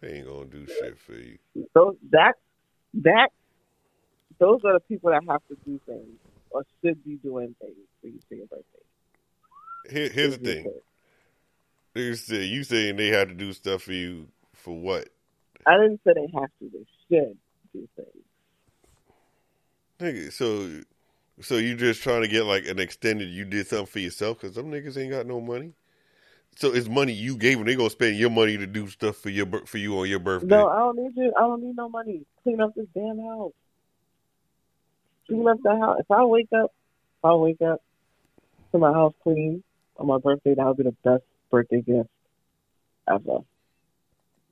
They 0.00 0.18
ain't 0.18 0.26
gonna 0.26 0.46
do 0.46 0.66
shit 0.66 0.98
for 0.98 1.12
you. 1.12 1.38
So 1.74 1.96
that 2.10 2.34
that 3.02 3.30
those 4.38 4.60
are 4.64 4.74
the 4.74 4.80
people 4.80 5.10
that 5.10 5.22
have 5.28 5.40
to 5.48 5.56
do 5.64 5.80
things 5.86 6.18
or 6.50 6.64
should 6.82 7.02
be 7.04 7.16
doing 7.16 7.54
things 7.60 7.76
for 8.00 8.08
you 8.08 8.20
for 8.28 8.34
your 8.34 8.46
birthday. 8.46 8.64
Here, 9.90 10.08
here's 10.08 10.38
the 10.38 10.44
Should 10.44 10.44
be 10.44 10.62
thing. 10.62 10.80
You 11.94 12.14
said, 12.14 12.42
you 12.44 12.64
saying 12.64 12.96
they 12.96 13.08
had 13.08 13.28
to 13.28 13.34
do 13.34 13.52
stuff 13.52 13.82
for 13.82 13.92
you 13.92 14.28
for 14.54 14.78
what? 14.78 15.08
I 15.66 15.76
didn't 15.78 16.00
say 16.04 16.12
they 16.14 16.28
have 16.38 16.50
to. 16.60 16.70
They 16.70 16.86
should 17.08 17.38
do 17.72 17.88
things. 17.96 18.08
Nigga, 19.98 20.32
so 20.32 20.82
so 21.40 21.56
you 21.56 21.74
just 21.74 22.02
trying 22.02 22.22
to 22.22 22.28
get 22.28 22.44
like 22.44 22.66
an 22.66 22.78
extended? 22.78 23.28
You 23.28 23.44
did 23.44 23.66
something 23.66 23.86
for 23.86 23.98
yourself 23.98 24.40
because 24.40 24.54
some 24.54 24.66
niggas 24.66 24.98
ain't 24.98 25.10
got 25.10 25.26
no 25.26 25.40
money. 25.40 25.72
So 26.56 26.72
it's 26.72 26.88
money 26.88 27.12
you 27.12 27.36
gave 27.36 27.58
them. 27.58 27.66
They 27.66 27.76
gonna 27.76 27.90
spend 27.90 28.16
your 28.16 28.30
money 28.30 28.56
to 28.58 28.66
do 28.66 28.88
stuff 28.88 29.16
for 29.16 29.30
your 29.30 29.46
for 29.66 29.78
you 29.78 29.98
on 29.98 30.08
your 30.08 30.18
birthday. 30.18 30.48
No, 30.48 30.68
I 30.68 30.78
don't 30.78 30.96
need 30.98 31.12
you. 31.16 31.32
I 31.36 31.40
don't 31.40 31.62
need 31.62 31.76
no 31.76 31.88
money. 31.88 32.26
Clean 32.42 32.60
up 32.60 32.74
this 32.74 32.86
damn 32.94 33.18
house. 33.18 33.52
Clean 35.26 35.46
up 35.48 35.58
the 35.62 35.76
house. 35.76 35.98
If 36.00 36.10
I 36.10 36.24
wake 36.24 36.48
up, 36.54 36.72
if 37.18 37.24
I 37.24 37.34
wake 37.34 37.60
up 37.62 37.80
to 38.72 38.78
my 38.78 38.92
house 38.92 39.14
clean 39.22 39.62
on 39.96 40.06
my 40.06 40.18
birthday, 40.18 40.54
that 40.54 40.66
would 40.66 40.76
be 40.76 40.84
the 40.84 40.96
best 41.04 41.24
birthday 41.50 41.80
gift 41.82 42.08
ever. 43.08 43.38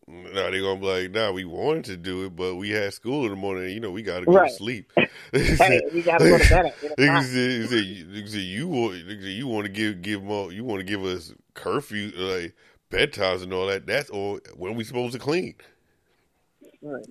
Now 0.07 0.51
they're 0.51 0.61
gonna 0.61 0.81
be 0.81 0.87
like, 0.87 1.11
nah, 1.13 1.33
we 1.33 1.45
wanted 1.45 1.85
to 1.87 1.97
do 1.97 2.27
it, 2.27 2.37
but 2.37 2.57
we 2.57 2.71
had 2.71 2.93
school 2.93 3.25
in 3.25 3.31
the 3.31 3.37
morning. 3.37 3.71
You 3.71 3.81
know, 3.81 3.91
we 3.91 4.03
gotta 4.03 4.27
go 4.27 4.33
Right. 4.33 4.51
to 4.51 4.55
sleep. 4.55 4.93
Hey, 5.33 5.81
we 5.93 6.03
gotta 6.03 6.29
go 6.29 6.39
to 6.39 6.49
bed 6.49 6.67
at 6.67 6.79
Nigga 6.99 7.23
said, 7.23 7.85
you- 7.85 8.27
said, 8.27 8.41
you 8.41 8.69
want, 8.69 8.97
you 8.97 9.47
want 9.49 9.67
to 9.67 9.73
give 9.73 10.03
give 10.03 10.23
more, 10.23 10.53
you 10.53 10.63
want 10.65 10.81
to 10.81 10.85
give 10.85 11.03
us 11.05 11.33
curfew 11.55 12.13
like 12.17 12.55
bedtimes 12.91 13.43
and 13.43 13.53
all 13.53 13.67
that. 13.67 13.87
That's 13.87 14.11
all. 14.11 14.41
When 14.57 14.75
we 14.75 14.85
supposed 14.85 15.15
to 15.15 15.19
clean? 15.19 15.55
Right. 16.83 17.05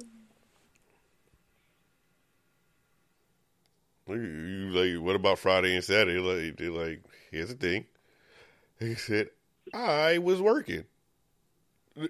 You 4.07 4.69
like, 4.71 5.03
what 5.03 5.15
about 5.15 5.39
Friday 5.39 5.75
and 5.75 5.83
Saturday? 5.83 6.19
Like, 6.19 6.57
they 6.57 6.67
like, 6.67 7.03
here's 7.31 7.49
the 7.49 7.55
thing. 7.55 7.85
He 8.79 8.95
said, 8.95 9.29
I 9.73 10.17
was 10.17 10.41
working. 10.41 10.83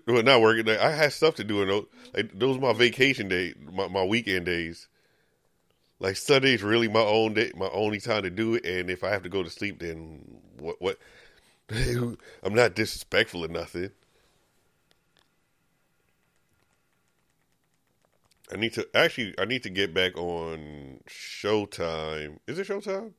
Well, 0.07 0.23
not 0.23 0.41
working. 0.41 0.65
Like, 0.65 0.79
I 0.79 0.91
had 0.91 1.13
stuff 1.13 1.35
to 1.35 1.43
do 1.43 1.61
in 1.61 1.67
those. 1.67 1.85
Like, 2.13 2.31
those 2.33 2.57
my 2.57 2.73
vacation 2.73 3.27
day, 3.27 3.53
my, 3.71 3.87
my 3.87 4.03
weekend 4.03 4.45
days. 4.45 4.87
Like 5.99 6.17
Sunday's 6.17 6.61
really 6.61 6.89
my 6.89 6.99
own 6.99 7.33
day, 7.33 7.51
my 7.55 7.69
only 7.71 7.99
time 7.99 8.23
to 8.23 8.29
do 8.29 8.55
it. 8.55 8.65
And 8.65 8.89
if 8.89 9.05
I 9.05 9.09
have 9.09 9.23
to 9.23 9.29
go 9.29 9.41
to 9.41 9.49
sleep, 9.49 9.79
then 9.79 10.41
what? 10.59 10.81
What? 10.81 10.97
I'm 11.69 12.53
not 12.53 12.75
disrespectful 12.75 13.45
or 13.45 13.47
nothing. 13.47 13.91
I 18.51 18.57
need 18.57 18.73
to 18.73 18.87
actually. 18.95 19.33
I 19.39 19.45
need 19.45 19.63
to 19.63 19.69
get 19.69 19.93
back 19.93 20.17
on 20.17 20.99
Showtime. 21.07 22.39
Is 22.47 22.59
it 22.59 22.67
Showtime? 22.67 23.13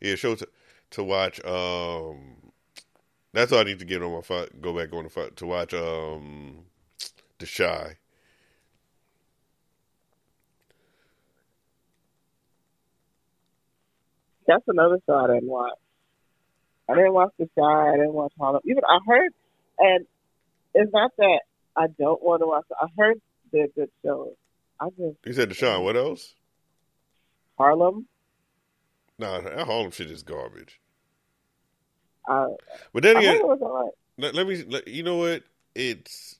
Yeah, 0.00 0.14
Showtime 0.14 0.46
to 0.92 1.04
watch 1.04 1.44
um 1.44 2.36
That's 3.32 3.52
all 3.52 3.60
I 3.60 3.64
need 3.64 3.78
to 3.80 3.84
get 3.84 4.02
on 4.02 4.12
my 4.12 4.22
phone. 4.22 4.48
Go 4.60 4.76
back 4.76 4.92
on 4.92 5.04
the 5.04 5.10
phone 5.10 5.32
to 5.36 5.46
watch 5.46 5.74
um, 5.74 6.64
The 7.38 7.46
Chi. 7.46 7.96
That's 14.46 14.64
another 14.68 14.98
show 15.06 15.14
I 15.14 15.28
didn't 15.34 15.48
watch. 15.48 15.78
I 16.88 16.94
didn't 16.94 17.14
watch 17.14 17.32
The 17.38 17.48
Chi. 17.58 17.62
I 17.62 17.92
didn't 17.96 18.14
watch 18.14 18.32
Harlem. 18.38 18.62
Even 18.64 18.82
I 18.88 18.98
heard, 19.06 19.32
and 19.78 20.06
it's 20.74 20.92
not 20.92 21.12
that 21.18 21.40
I 21.76 21.86
don't 21.98 22.22
want 22.22 22.42
to 22.42 22.46
watch. 22.46 22.66
I 22.80 22.86
heard 22.98 23.20
they're 23.52 23.68
good 23.68 23.90
shows. 24.04 24.34
I 24.80 24.88
just 24.90 25.16
You 25.24 25.32
said 25.32 25.56
Chi. 25.56 25.76
What 25.78 25.96
else? 25.96 26.34
Harlem. 27.58 28.06
Nah, 29.18 29.40
that 29.40 29.66
Harlem 29.66 29.90
shit 29.90 30.10
is 30.10 30.22
garbage. 30.22 30.80
I, 32.28 32.48
But 32.92 33.02
then 33.02 33.16
again, 33.16 33.36
heard 33.36 33.40
it 33.40 33.46
was 33.46 33.60
alright. 33.62 33.92
let, 34.18 34.34
let 34.34 34.46
me. 34.46 34.62
Let, 34.68 34.88
you 34.88 35.02
know 35.02 35.16
what? 35.16 35.42
It's 35.74 36.38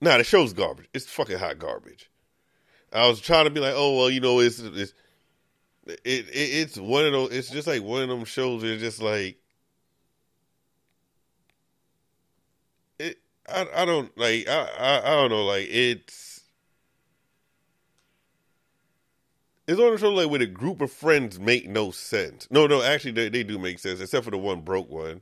nah. 0.00 0.18
The 0.18 0.24
show's 0.24 0.52
garbage. 0.52 0.88
It's 0.94 1.06
fucking 1.06 1.38
hot 1.38 1.58
garbage. 1.58 2.10
I 2.92 3.06
was 3.06 3.20
trying 3.20 3.44
to 3.44 3.50
be 3.50 3.60
like, 3.60 3.74
oh 3.76 3.96
well, 3.96 4.10
you 4.10 4.20
know, 4.20 4.40
it's 4.40 4.58
it's 4.58 4.94
it, 5.86 6.00
it 6.04 6.28
it's 6.32 6.76
one 6.76 7.04
of 7.06 7.12
those. 7.12 7.32
It's 7.32 7.50
just 7.50 7.68
like 7.68 7.82
one 7.82 8.02
of 8.02 8.08
them 8.08 8.24
shows. 8.24 8.64
It's 8.64 8.82
just 8.82 9.00
like 9.02 9.38
it. 12.98 13.18
I 13.48 13.66
I 13.74 13.84
don't 13.84 14.16
like. 14.18 14.48
I 14.48 14.68
I, 14.78 14.98
I 14.98 15.10
don't 15.16 15.30
know. 15.30 15.44
Like 15.44 15.68
it's. 15.70 16.27
It's 19.68 19.78
on 19.78 19.92
a 19.92 19.98
show 19.98 20.08
like 20.08 20.30
with 20.30 20.40
a 20.40 20.46
group 20.46 20.80
of 20.80 20.90
friends 20.90 21.38
make 21.38 21.68
no 21.68 21.90
sense. 21.90 22.48
No, 22.50 22.66
no, 22.66 22.82
actually 22.82 23.12
they, 23.12 23.28
they 23.28 23.44
do 23.44 23.58
make 23.58 23.78
sense, 23.78 24.00
except 24.00 24.24
for 24.24 24.30
the 24.30 24.38
one 24.38 24.62
broke 24.62 24.88
one. 24.88 25.20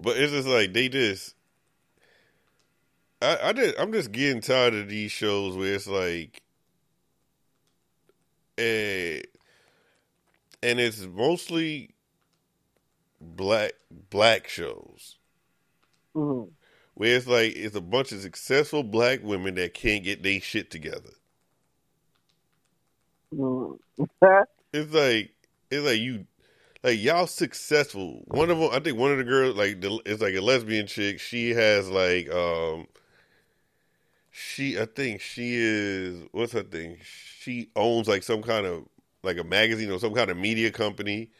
But 0.00 0.16
it's 0.16 0.32
just 0.32 0.48
like 0.48 0.72
they 0.72 0.88
just 0.88 1.36
I, 3.22 3.38
I 3.44 3.52
did 3.52 3.76
I'm 3.78 3.92
just 3.92 4.10
getting 4.10 4.40
tired 4.40 4.74
of 4.74 4.88
these 4.88 5.12
shows 5.12 5.56
where 5.56 5.74
it's 5.74 5.86
like 5.86 6.42
eh, 8.58 9.22
and 10.60 10.80
it's 10.80 11.02
mostly 11.02 11.90
black 13.20 13.74
black 14.10 14.48
shows. 14.48 15.18
Mhm. 16.16 16.50
Where 16.94 17.16
it's 17.16 17.28
like 17.28 17.54
it's 17.54 17.76
a 17.76 17.80
bunch 17.80 18.10
of 18.10 18.22
successful 18.22 18.82
black 18.82 19.22
women 19.22 19.54
that 19.54 19.74
can't 19.74 20.02
get 20.02 20.24
their 20.24 20.40
shit 20.40 20.72
together. 20.72 21.10
It's 24.72 24.92
like 24.92 25.32
it's 25.70 25.84
like 25.84 25.98
you 26.00 26.26
like 26.82 27.00
y'all 27.00 27.26
successful. 27.26 28.22
One 28.26 28.50
of 28.50 28.58
them, 28.58 28.70
I 28.72 28.80
think 28.80 28.98
one 28.98 29.12
of 29.12 29.18
the 29.18 29.24
girls 29.24 29.56
like 29.56 29.80
the, 29.80 30.00
it's 30.06 30.22
like 30.22 30.34
a 30.34 30.40
lesbian 30.40 30.86
chick. 30.86 31.20
She 31.20 31.50
has 31.50 31.88
like 31.88 32.30
um 32.30 32.86
she 34.30 34.78
I 34.78 34.86
think 34.86 35.20
she 35.20 35.54
is 35.54 36.24
what's 36.32 36.52
her 36.52 36.62
thing? 36.62 36.98
She 37.02 37.70
owns 37.76 38.08
like 38.08 38.22
some 38.22 38.42
kind 38.42 38.66
of 38.66 38.86
like 39.22 39.38
a 39.38 39.44
magazine 39.44 39.90
or 39.90 39.98
some 39.98 40.14
kind 40.14 40.30
of 40.30 40.36
media 40.36 40.70
company. 40.70 41.30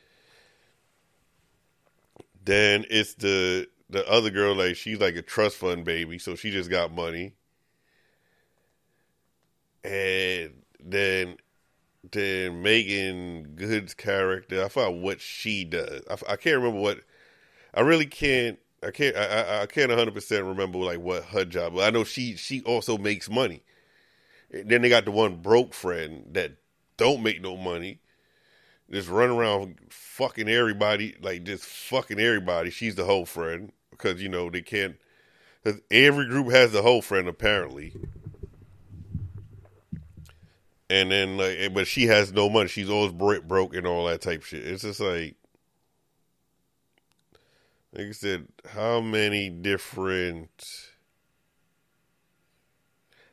Then 2.44 2.84
it's 2.90 3.14
the 3.14 3.68
the 3.90 4.08
other 4.08 4.30
girl 4.30 4.54
like 4.54 4.76
she's 4.76 5.00
like 5.00 5.16
a 5.16 5.22
trust 5.22 5.56
fund 5.56 5.84
baby, 5.84 6.18
so 6.18 6.34
she 6.36 6.50
just 6.50 6.70
got 6.70 6.92
money. 6.92 7.34
And 9.82 10.62
then 10.80 11.36
then 12.12 12.62
Meagan 12.62 13.54
Good's 13.54 13.94
character, 13.94 14.64
I 14.64 14.68
forgot 14.68 14.94
what 14.94 15.20
she 15.20 15.64
does. 15.64 16.02
I, 16.10 16.32
I 16.32 16.36
can't 16.36 16.56
remember 16.56 16.80
what. 16.80 17.00
I 17.72 17.80
really 17.80 18.06
can't. 18.06 18.58
I 18.82 18.90
can't. 18.90 19.16
I, 19.16 19.24
I, 19.24 19.62
I 19.62 19.66
can't 19.66 19.88
one 19.88 19.98
hundred 19.98 20.14
percent 20.14 20.44
remember 20.44 20.78
like 20.78 21.00
what 21.00 21.24
her 21.26 21.44
job. 21.44 21.74
But 21.74 21.84
I 21.84 21.90
know 21.90 22.04
she 22.04 22.36
she 22.36 22.62
also 22.62 22.98
makes 22.98 23.28
money. 23.28 23.62
And 24.52 24.68
then 24.68 24.82
they 24.82 24.88
got 24.88 25.04
the 25.04 25.10
one 25.10 25.36
broke 25.36 25.74
friend 25.74 26.26
that 26.32 26.52
don't 26.96 27.22
make 27.22 27.42
no 27.42 27.56
money, 27.56 27.98
just 28.90 29.08
run 29.08 29.30
around 29.30 29.78
fucking 29.88 30.48
everybody, 30.48 31.16
like 31.20 31.44
just 31.44 31.64
fucking 31.64 32.20
everybody. 32.20 32.70
She's 32.70 32.94
the 32.94 33.04
whole 33.04 33.26
friend 33.26 33.72
because 33.90 34.22
you 34.22 34.28
know 34.28 34.50
they 34.50 34.62
can't. 34.62 34.96
Cause 35.64 35.80
every 35.90 36.26
group 36.26 36.50
has 36.50 36.72
the 36.72 36.82
whole 36.82 37.00
friend 37.00 37.26
apparently 37.26 37.94
and 40.90 41.10
then 41.10 41.36
like, 41.36 41.72
but 41.74 41.86
she 41.86 42.06
has 42.06 42.32
no 42.32 42.48
money. 42.48 42.68
She's 42.68 42.90
always 42.90 43.12
broke, 43.12 43.44
broke 43.44 43.74
and 43.74 43.86
all 43.86 44.06
that 44.06 44.20
type 44.20 44.40
of 44.40 44.46
shit. 44.46 44.66
It's 44.66 44.82
just 44.82 45.00
like, 45.00 45.36
like 47.92 48.08
I 48.08 48.12
said, 48.12 48.46
how 48.68 49.00
many 49.00 49.48
different, 49.48 50.90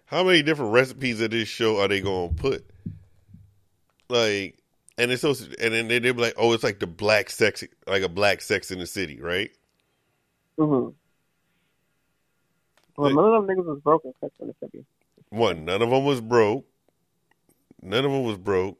how 0.05 0.23
many 0.23 0.43
different 0.43 0.73
recipes 0.73 1.19
of 1.21 1.31
this 1.31 1.47
show 1.47 1.79
are 1.79 1.87
they 1.87 2.01
gonna 2.01 2.33
put? 2.33 2.65
Like, 4.09 4.57
and 4.97 5.11
it's 5.11 5.21
so, 5.21 5.33
and 5.59 5.73
then 5.73 5.87
they 5.87 5.99
they 5.99 6.11
be 6.11 6.21
like, 6.21 6.35
oh, 6.37 6.53
it's 6.53 6.63
like 6.63 6.79
the 6.79 6.87
black 6.87 7.29
sex, 7.29 7.63
like 7.87 8.03
a 8.03 8.09
black 8.09 8.41
Sex 8.41 8.71
in 8.71 8.79
the 8.79 8.85
City, 8.85 9.19
right? 9.21 9.51
Mhm. 10.59 10.93
Well, 12.97 13.13
none 13.13 13.33
of 13.33 13.47
them 13.47 13.55
niggas 13.55 13.65
was 13.65 13.79
broken 13.79 14.11
except 14.11 14.37
for 14.37 14.45
the 14.45 14.55
city. 14.59 14.85
One, 15.29 15.65
none 15.65 15.81
of 15.81 15.89
them 15.89 16.05
was 16.05 16.21
broke. 16.21 16.65
None 17.81 18.05
of 18.05 18.11
them 18.11 18.23
was 18.23 18.37
broke. 18.37 18.77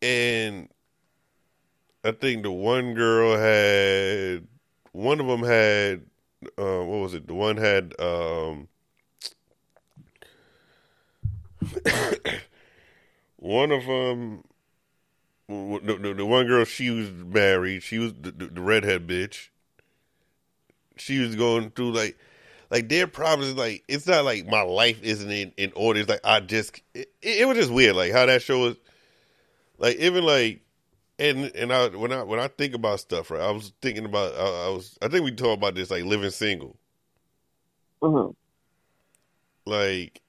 And 0.00 0.68
I 2.04 2.12
think 2.12 2.44
the 2.44 2.52
one 2.52 2.94
girl 2.94 3.36
had, 3.36 4.46
one 4.92 5.20
of 5.20 5.26
them 5.26 5.42
had, 5.42 6.02
uh, 6.56 6.84
what 6.84 7.00
was 7.00 7.14
it? 7.14 7.26
The 7.26 7.34
one 7.34 7.56
had, 7.56 7.94
um, 8.00 8.68
one 13.36 13.72
of 13.72 13.84
them, 13.84 14.44
the, 15.48 15.98
the, 16.00 16.14
the 16.14 16.26
one 16.26 16.46
girl, 16.46 16.64
she 16.64 16.90
was 16.90 17.10
married. 17.10 17.82
She 17.82 17.98
was 17.98 18.14
the, 18.14 18.30
the, 18.30 18.46
the 18.46 18.60
redhead 18.60 19.08
bitch. 19.08 19.48
She 20.96 21.18
was 21.18 21.34
going 21.34 21.70
through 21.70 21.92
like, 21.92 22.16
like 22.70 22.88
their 22.88 23.06
problems 23.06 23.50
is 23.50 23.56
like 23.56 23.84
it's 23.88 24.06
not 24.06 24.24
like 24.24 24.46
my 24.46 24.62
life 24.62 25.02
isn't 25.02 25.30
in, 25.30 25.52
in 25.56 25.72
order. 25.74 26.00
It's 26.00 26.08
like 26.08 26.20
I 26.24 26.40
just 26.40 26.82
it, 26.94 27.10
it 27.22 27.48
was 27.48 27.56
just 27.56 27.72
weird, 27.72 27.96
like 27.96 28.12
how 28.12 28.26
that 28.26 28.42
show 28.42 28.60
was 28.60 28.76
like 29.78 29.96
even 29.96 30.24
like 30.24 30.60
and 31.18 31.46
and 31.54 31.72
I 31.72 31.88
when 31.88 32.12
I 32.12 32.22
when 32.22 32.40
I 32.40 32.48
think 32.48 32.74
about 32.74 33.00
stuff, 33.00 33.30
right? 33.30 33.40
I 33.42 33.50
was 33.50 33.72
thinking 33.82 34.04
about 34.04 34.34
I, 34.34 34.66
I 34.66 34.68
was 34.70 34.98
I 35.02 35.08
think 35.08 35.24
we 35.24 35.32
talked 35.32 35.58
about 35.58 35.74
this 35.74 35.90
like 35.90 36.04
living 36.04 36.30
single, 36.30 36.76
Mhm. 38.02 38.34
like. 39.66 40.20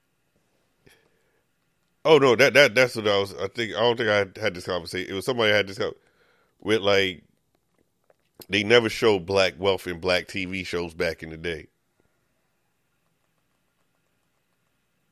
Oh 2.04 2.16
no, 2.18 2.34
that 2.36 2.54
that 2.54 2.74
that's 2.74 2.96
what 2.96 3.06
I 3.06 3.18
was. 3.18 3.34
I 3.34 3.48
think 3.48 3.74
I 3.74 3.80
don't 3.80 3.96
think 3.96 4.08
I 4.08 4.40
had, 4.40 4.54
this 4.54 4.64
conversation. 4.64 5.10
It 5.10 5.14
was 5.14 5.26
somebody 5.26 5.52
I 5.52 5.56
had 5.56 5.68
this 5.68 5.78
with 6.60 6.80
like 6.80 7.22
they 8.48 8.62
never 8.62 8.88
showed 8.88 9.26
black 9.26 9.54
wealth 9.58 9.86
in 9.86 10.00
black 10.00 10.26
TV 10.28 10.64
shows 10.66 10.94
back 10.94 11.22
in 11.22 11.30
the 11.30 11.36
day. 11.36 11.68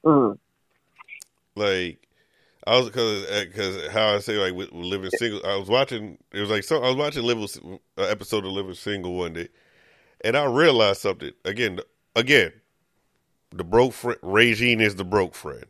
Mhm. 0.09 0.39
like 1.57 2.09
I 2.67 2.77
was 2.77 2.87
because 2.87 3.27
because 3.47 3.89
how 3.89 4.15
I 4.15 4.19
say 4.21 4.37
like 4.37 4.55
with, 4.55 4.73
with 4.73 4.87
living 4.87 5.11
single. 5.11 5.41
I 5.47 5.57
was 5.57 5.69
watching. 5.69 6.19
It 6.33 6.41
was 6.41 6.51
like 6.51 6.65
some. 6.65 6.83
I 6.83 6.89
was 6.89 6.97
watching 6.97 7.23
living 7.25 7.49
uh, 7.97 8.03
episode 8.03 8.45
of 8.45 8.53
Living 8.53 8.75
Single 8.75 9.15
one 9.15 9.33
day, 9.33 9.49
and 10.23 10.37
I 10.37 10.45
realized 10.45 11.01
something 11.01 11.33
again. 11.45 11.81
Again, 12.17 12.53
the 13.51 13.65
broke 13.65 13.93
friend 13.93 14.19
Regine 14.23 14.81
is 14.81 14.97
the 14.97 15.05
broke 15.05 15.35
friend. 15.35 15.65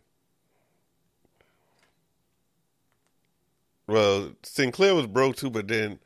Well, 3.86 4.32
Synclaire 4.42 4.96
was 4.96 5.06
broke 5.06 5.36
too, 5.36 5.50
but 5.50 5.68
then, 5.68 5.98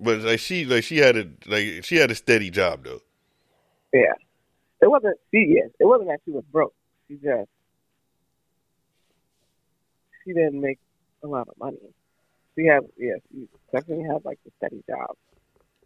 but 0.00 0.20
like 0.20 0.40
she 0.40 0.64
like 0.64 0.84
she 0.84 0.98
had 0.98 1.16
a 1.16 1.28
like 1.46 1.84
she 1.84 1.96
had 1.96 2.10
a 2.10 2.14
steady 2.14 2.50
job 2.50 2.84
though. 2.84 3.00
Yeah. 3.92 4.12
It 4.80 4.90
wasn't 4.90 5.18
she 5.30 5.54
yes. 5.56 5.70
It 5.80 5.84
wasn't 5.86 6.08
that 6.10 6.20
she 6.24 6.30
was 6.30 6.44
broke. 6.52 6.74
She 7.08 7.14
just 7.16 7.48
she 10.24 10.32
didn't 10.32 10.60
make 10.60 10.78
a 11.22 11.26
lot 11.26 11.48
of 11.48 11.54
money. 11.58 11.78
She 12.56 12.66
had 12.66 12.82
yeah, 12.96 13.14
she 13.30 13.46
definitely 13.72 14.04
had 14.04 14.24
like 14.24 14.38
a 14.46 14.50
steady 14.58 14.82
job. 14.88 15.16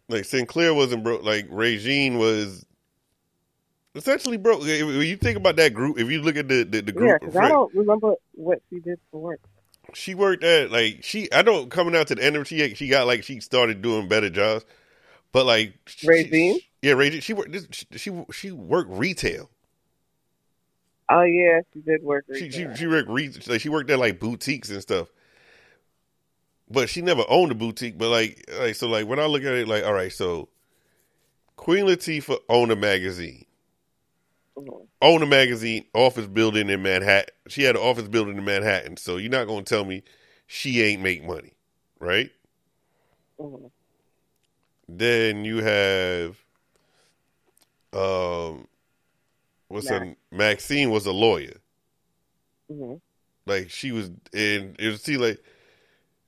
Like 0.07 0.23
Synclaire 0.23 0.75
wasn't 0.75 1.03
broke. 1.03 1.23
Like 1.23 1.47
Regine 1.49 2.17
was 2.17 2.65
essentially 3.95 4.37
broke. 4.37 4.61
When 4.61 5.01
you 5.01 5.17
think 5.17 5.37
about 5.37 5.55
that 5.57 5.73
group, 5.73 5.99
if 5.99 6.09
you 6.09 6.21
look 6.21 6.35
at 6.35 6.47
the 6.47 6.63
the, 6.63 6.81
the 6.81 6.91
Yeah, 6.93 6.93
group, 6.93 7.19
because 7.19 7.35
of 7.35 7.41
I 7.41 7.47
don't 7.49 7.73
remember 7.73 8.15
what 8.33 8.59
she 8.69 8.79
did 8.79 8.99
for 9.11 9.21
work. 9.21 9.41
she 9.93 10.15
worked 10.15 10.43
at 10.43 10.71
like 10.71 11.03
she. 11.03 11.31
I 11.31 11.41
don't 11.41 11.69
coming 11.69 11.95
out 11.95 12.07
to 12.07 12.15
the 12.15 12.23
end 12.23 12.35
of 12.35 12.47
she 12.47 12.73
she 12.75 12.87
got 12.87 13.07
like 13.07 13.23
she 13.23 13.39
started 13.39 13.81
doing 13.81 14.07
better 14.07 14.29
jobs, 14.29 14.65
but 15.31 15.45
like 15.45 15.73
Regine? 16.03 16.59
she- 16.59 16.65
yeah, 16.81 16.93
Regine. 16.93 17.21
She 17.21 17.33
worked. 17.33 17.55
She 17.71 17.85
she, 17.97 18.23
she 18.31 18.51
worked 18.51 18.89
retail. 18.91 19.49
Oh 21.11 21.21
yeah, 21.23 21.61
she 21.73 21.79
did 21.81 22.03
work. 22.03 22.25
She 22.33 22.51
she 22.51 22.67
she 22.75 22.87
worked 22.87 23.47
like 23.47 23.61
she 23.61 23.69
worked 23.69 23.89
at 23.89 23.99
like 23.99 24.19
boutiques 24.19 24.69
and 24.69 24.81
stuff. 24.81 25.07
but 26.69 26.89
she 26.89 27.01
never 27.01 27.23
owned 27.27 27.51
a 27.51 27.55
boutique. 27.55 27.97
But 27.97 28.09
like, 28.09 28.49
like 28.59 28.75
so, 28.75 28.87
like 28.87 29.07
when 29.07 29.19
I 29.19 29.25
look 29.25 29.43
at 29.43 29.53
it, 29.53 29.67
like, 29.67 29.83
all 29.83 29.93
right, 29.93 30.11
so 30.11 30.49
Queen 31.57 31.85
Latifah 31.85 32.39
owned 32.49 32.71
a 32.71 32.75
magazine, 32.75 33.45
Mhm. 34.57 34.87
owned 35.01 35.23
a 35.23 35.25
magazine 35.25 35.85
office 35.93 36.27
building 36.27 36.69
in 36.69 36.81
Manhattan. 36.81 37.33
She 37.47 37.63
had 37.63 37.75
an 37.75 37.81
office 37.81 38.07
building 38.07 38.37
in 38.37 38.45
Manhattan. 38.45 38.97
So 38.97 39.17
you're 39.17 39.31
not 39.31 39.47
gonna 39.47 39.63
tell 39.63 39.85
me 39.85 40.03
she 40.47 40.81
ain't 40.81 41.01
make 41.01 41.23
money, 41.23 41.53
right? 41.99 42.31
Mhm. 43.39 43.69
Then 44.89 45.45
you 45.45 45.61
have, 45.63 46.43
um, 47.93 48.67
what's 49.69 49.87
her 49.87 50.15
Maxine 50.31 50.91
was 50.91 51.05
a 51.05 51.11
lawyer. 51.11 51.57
Mhm. 52.69 52.99
Like 53.45 53.69
she 53.69 53.91
was, 53.91 54.09
and 54.33 54.75
it 54.77 54.89
was 54.89 55.01
see 55.01 55.17
like 55.17 55.41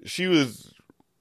she 0.06 0.28
was 0.28 0.74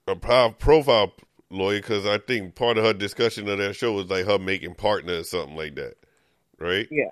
a 0.06 0.16
profile 0.16 1.12
lawyer 1.50 1.80
because 1.80 2.06
I 2.06 2.18
think 2.18 2.54
part 2.54 2.78
of 2.78 2.84
her 2.84 2.92
discussion 2.92 3.48
of 3.48 3.58
that 3.58 3.74
show 3.74 3.92
was 3.92 4.06
like 4.06 4.26
her 4.26 4.38
making 4.38 4.74
partner 4.76 5.18
or 5.18 5.24
something 5.24 5.56
like 5.56 5.74
that, 5.74 5.96
right? 6.58 6.86
Yeah. 6.90 7.10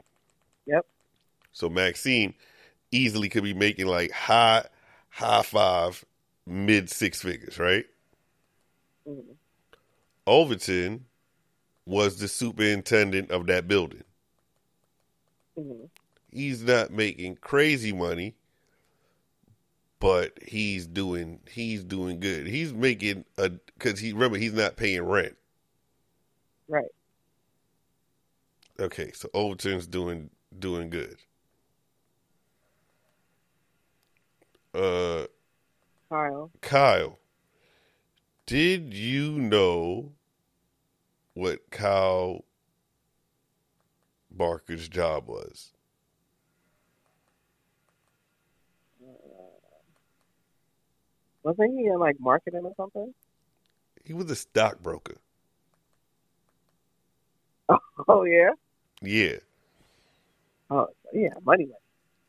Yep. 0.66 0.86
So 1.52 1.68
Maxine 1.68 2.34
easily 2.90 3.28
could 3.28 3.42
be 3.44 3.54
making 3.54 3.86
like 3.86 4.10
high, 4.12 4.64
high 5.10 5.42
five, 5.42 6.04
mid 6.46 6.88
six 6.88 7.20
figures, 7.20 7.58
right? 7.58 7.84
Mhm. 9.06 9.36
Overton 10.26 11.06
was 11.84 12.18
the 12.18 12.28
superintendent 12.28 13.30
of 13.30 13.46
that 13.46 13.66
building. 13.66 14.04
Mhm. 15.58 15.90
He's 16.30 16.62
not 16.62 16.92
making 16.92 17.36
crazy 17.36 17.92
money, 17.92 18.34
but 19.98 20.38
he's 20.42 20.86
doing 20.86 21.40
he's 21.50 21.82
doing 21.82 22.20
good. 22.20 22.46
He's 22.46 22.72
making 22.72 23.24
a 23.36 23.50
because 23.50 23.98
he 23.98 24.12
remember 24.12 24.38
he's 24.38 24.52
not 24.52 24.76
paying 24.76 25.02
rent. 25.02 25.36
Right. 26.68 26.90
Okay, 28.78 29.10
so 29.12 29.28
Overton's 29.34 29.86
doing 29.88 30.30
doing 30.56 30.90
good. 30.90 31.16
Uh, 34.72 35.26
Kyle. 36.08 36.50
Kyle, 36.60 37.18
did 38.46 38.94
you 38.94 39.32
know 39.32 40.12
what 41.34 41.68
Kyle 41.70 42.44
Barker's 44.30 44.88
job 44.88 45.28
was? 45.28 45.72
Wasn't 51.42 51.78
he 51.78 51.86
in 51.86 51.98
like 51.98 52.16
marketing 52.20 52.64
or 52.64 52.72
something? 52.76 53.14
He 54.04 54.12
was 54.14 54.30
a 54.30 54.36
stockbroker. 54.36 55.16
Oh 58.08 58.24
yeah. 58.24 58.50
Yeah, 59.02 59.36
Oh 60.70 60.88
yeah, 61.12 61.30
money. 61.44 61.66
money. 61.66 61.74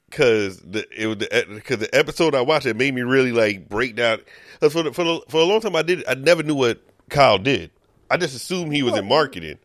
because 0.09 0.59
the 0.59 0.85
it 0.95 1.07
was 1.07 1.17
the 1.17 1.45
because 1.55 1.77
the 1.79 1.93
episode 1.95 2.35
I 2.35 2.41
watched 2.41 2.65
it 2.65 2.75
made 2.75 2.93
me 2.93 3.01
really 3.01 3.31
like 3.31 3.69
break 3.69 3.95
down. 3.95 4.19
'cause 4.59 4.73
For 4.73 4.83
the, 4.83 4.93
for 4.93 5.03
the, 5.03 5.21
for 5.29 5.37
a 5.41 5.43
long 5.45 5.61
time 5.61 5.75
I 5.75 5.83
did 5.83 6.03
I 6.07 6.15
never 6.15 6.43
knew 6.43 6.55
what 6.55 6.81
Kyle 7.09 7.37
did. 7.37 7.71
I 8.09 8.17
just 8.17 8.35
assumed 8.35 8.73
he 8.73 8.83
was 8.83 8.95
in 8.97 9.05
oh. 9.05 9.07
marketing, 9.07 9.59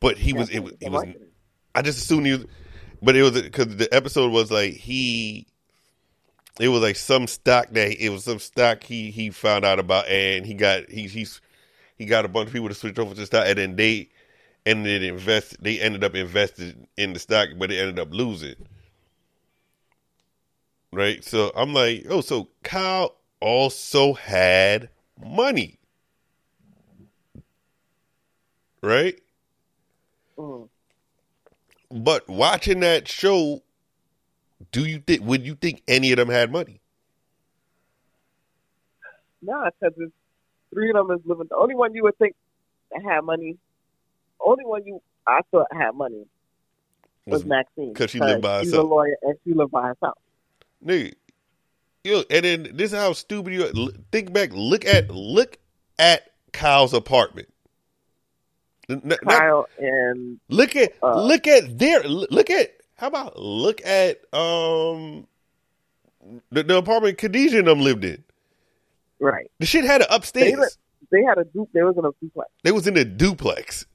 but 0.00 0.18
he 0.18 0.32
was 0.32 0.50
it 0.50 0.60
was 0.60 0.74
he 0.80 0.88
was. 0.88 1.04
I 1.76 1.82
just 1.82 1.98
assumed 1.98 2.26
he 2.26 2.32
was, 2.32 2.46
but 3.02 3.16
it 3.16 3.22
was 3.22 3.40
because 3.42 3.76
the 3.76 3.92
episode 3.94 4.32
was 4.32 4.50
like 4.50 4.74
he, 4.74 5.46
it 6.60 6.68
was 6.68 6.80
like 6.82 6.96
some 6.96 7.26
stock 7.26 7.68
that 7.72 8.02
it 8.02 8.08
was 8.10 8.24
some 8.24 8.38
stock 8.38 8.82
he 8.82 9.10
he 9.10 9.30
found 9.30 9.64
out 9.64 9.78
about, 9.78 10.08
and 10.08 10.46
he 10.46 10.54
got 10.54 10.88
he 10.90 11.06
he's 11.06 11.40
he 11.96 12.06
got 12.06 12.24
a 12.24 12.28
bunch 12.28 12.48
of 12.48 12.52
people 12.52 12.68
to 12.68 12.74
switch 12.74 12.98
over 12.98 13.14
to 13.14 13.26
stock, 13.26 13.46
and 13.46 13.58
then 13.58 13.76
they 13.76 14.10
ended 14.66 15.02
invest 15.02 15.62
they 15.62 15.80
ended 15.80 16.04
up 16.04 16.14
invested 16.14 16.86
in 16.96 17.12
the 17.14 17.20
stock, 17.20 17.50
but 17.58 17.70
they 17.70 17.80
ended 17.80 17.98
up 17.98 18.12
losing. 18.12 18.56
Right, 20.92 21.22
so 21.22 21.52
I'm 21.54 21.72
like, 21.74 22.06
oh, 22.08 22.20
so 22.22 22.48
Kyle 22.64 23.16
also 23.40 24.14
had 24.14 24.88
money, 25.22 25.78
right? 28.82 29.20
Mhm. 30.36 30.68
But 31.90 32.28
watching 32.28 32.80
that 32.80 33.08
show, 33.08 33.62
do 34.72 34.84
you 34.84 34.98
think 34.98 35.22
would 35.22 35.46
you 35.46 35.54
think 35.54 35.82
any 35.86 36.12
of 36.12 36.16
them 36.16 36.28
had 36.28 36.50
money? 36.50 36.80
No, 39.42 39.68
because 39.80 40.10
three 40.72 40.90
of 40.90 40.96
them 40.96 41.10
is 41.16 41.20
living. 41.24 41.46
The 41.48 41.56
only 41.56 41.74
one 41.74 41.94
you 41.94 42.02
would 42.04 42.18
think 42.18 42.34
had 43.04 43.20
money, 43.22 43.56
only 44.40 44.64
one 44.64 44.84
you 44.86 45.00
I 45.26 45.40
thought 45.50 45.66
had 45.72 45.92
money 45.94 46.26
was, 47.26 47.42
Was 47.42 47.44
Maxine 47.44 47.94
'cause 47.94 48.10
she 48.10 48.20
lived 48.20 48.42
by 48.42 48.58
herself. 48.58 48.64
she's 48.64 48.72
a 48.72 48.82
lawyer 48.82 49.16
and 49.22 49.36
she 49.44 49.52
lived 49.52 49.72
by 49.72 49.88
herself. 49.88 50.18
Nigga, 50.84 51.14
yo, 52.04 52.22
and 52.30 52.44
then 52.44 52.62
this 52.76 52.92
is 52.92 52.98
how 52.98 53.12
stupid 53.12 53.52
you 53.52 53.64
are. 53.66 53.90
Think 54.12 54.32
back. 54.32 54.50
Look 54.52 54.84
at 54.84 55.10
look 55.10 55.58
at 55.98 56.32
Kyle's 56.52 56.94
apartment. 56.94 57.48
N- 58.88 59.02
n- 59.04 59.18
Kyle 59.28 59.66
and 59.78 60.38
look 60.48 60.76
at 60.76 60.92
uh, 61.02 61.20
look 61.20 61.46
at 61.46 61.78
their 61.78 62.02
look 62.04 62.50
at 62.50 62.76
how 62.96 63.08
about 63.08 63.38
look 63.38 63.84
at 63.84 64.18
um 64.32 65.26
the, 66.50 66.62
the 66.62 66.76
apartment 66.76 67.18
Khadijah 67.18 67.58
and 67.58 67.66
them 67.68 67.80
lived 67.80 68.04
in. 68.04 68.22
right, 69.20 69.50
The 69.58 69.66
shit 69.66 69.84
had 69.84 70.02
an 70.02 70.08
upstairs. 70.10 70.78
They 71.10 71.18
they 71.18 71.24
had 71.24 71.38
a 71.38 71.44
du- 71.44 71.68
They 71.72 71.82
was 71.82 71.96
in 71.96 72.04
a 72.04 72.10
duplex. 72.20 72.50
They 72.62 72.72
was 72.72 72.86
in 72.86 72.96
a 72.96 73.04
duplex. 73.04 73.86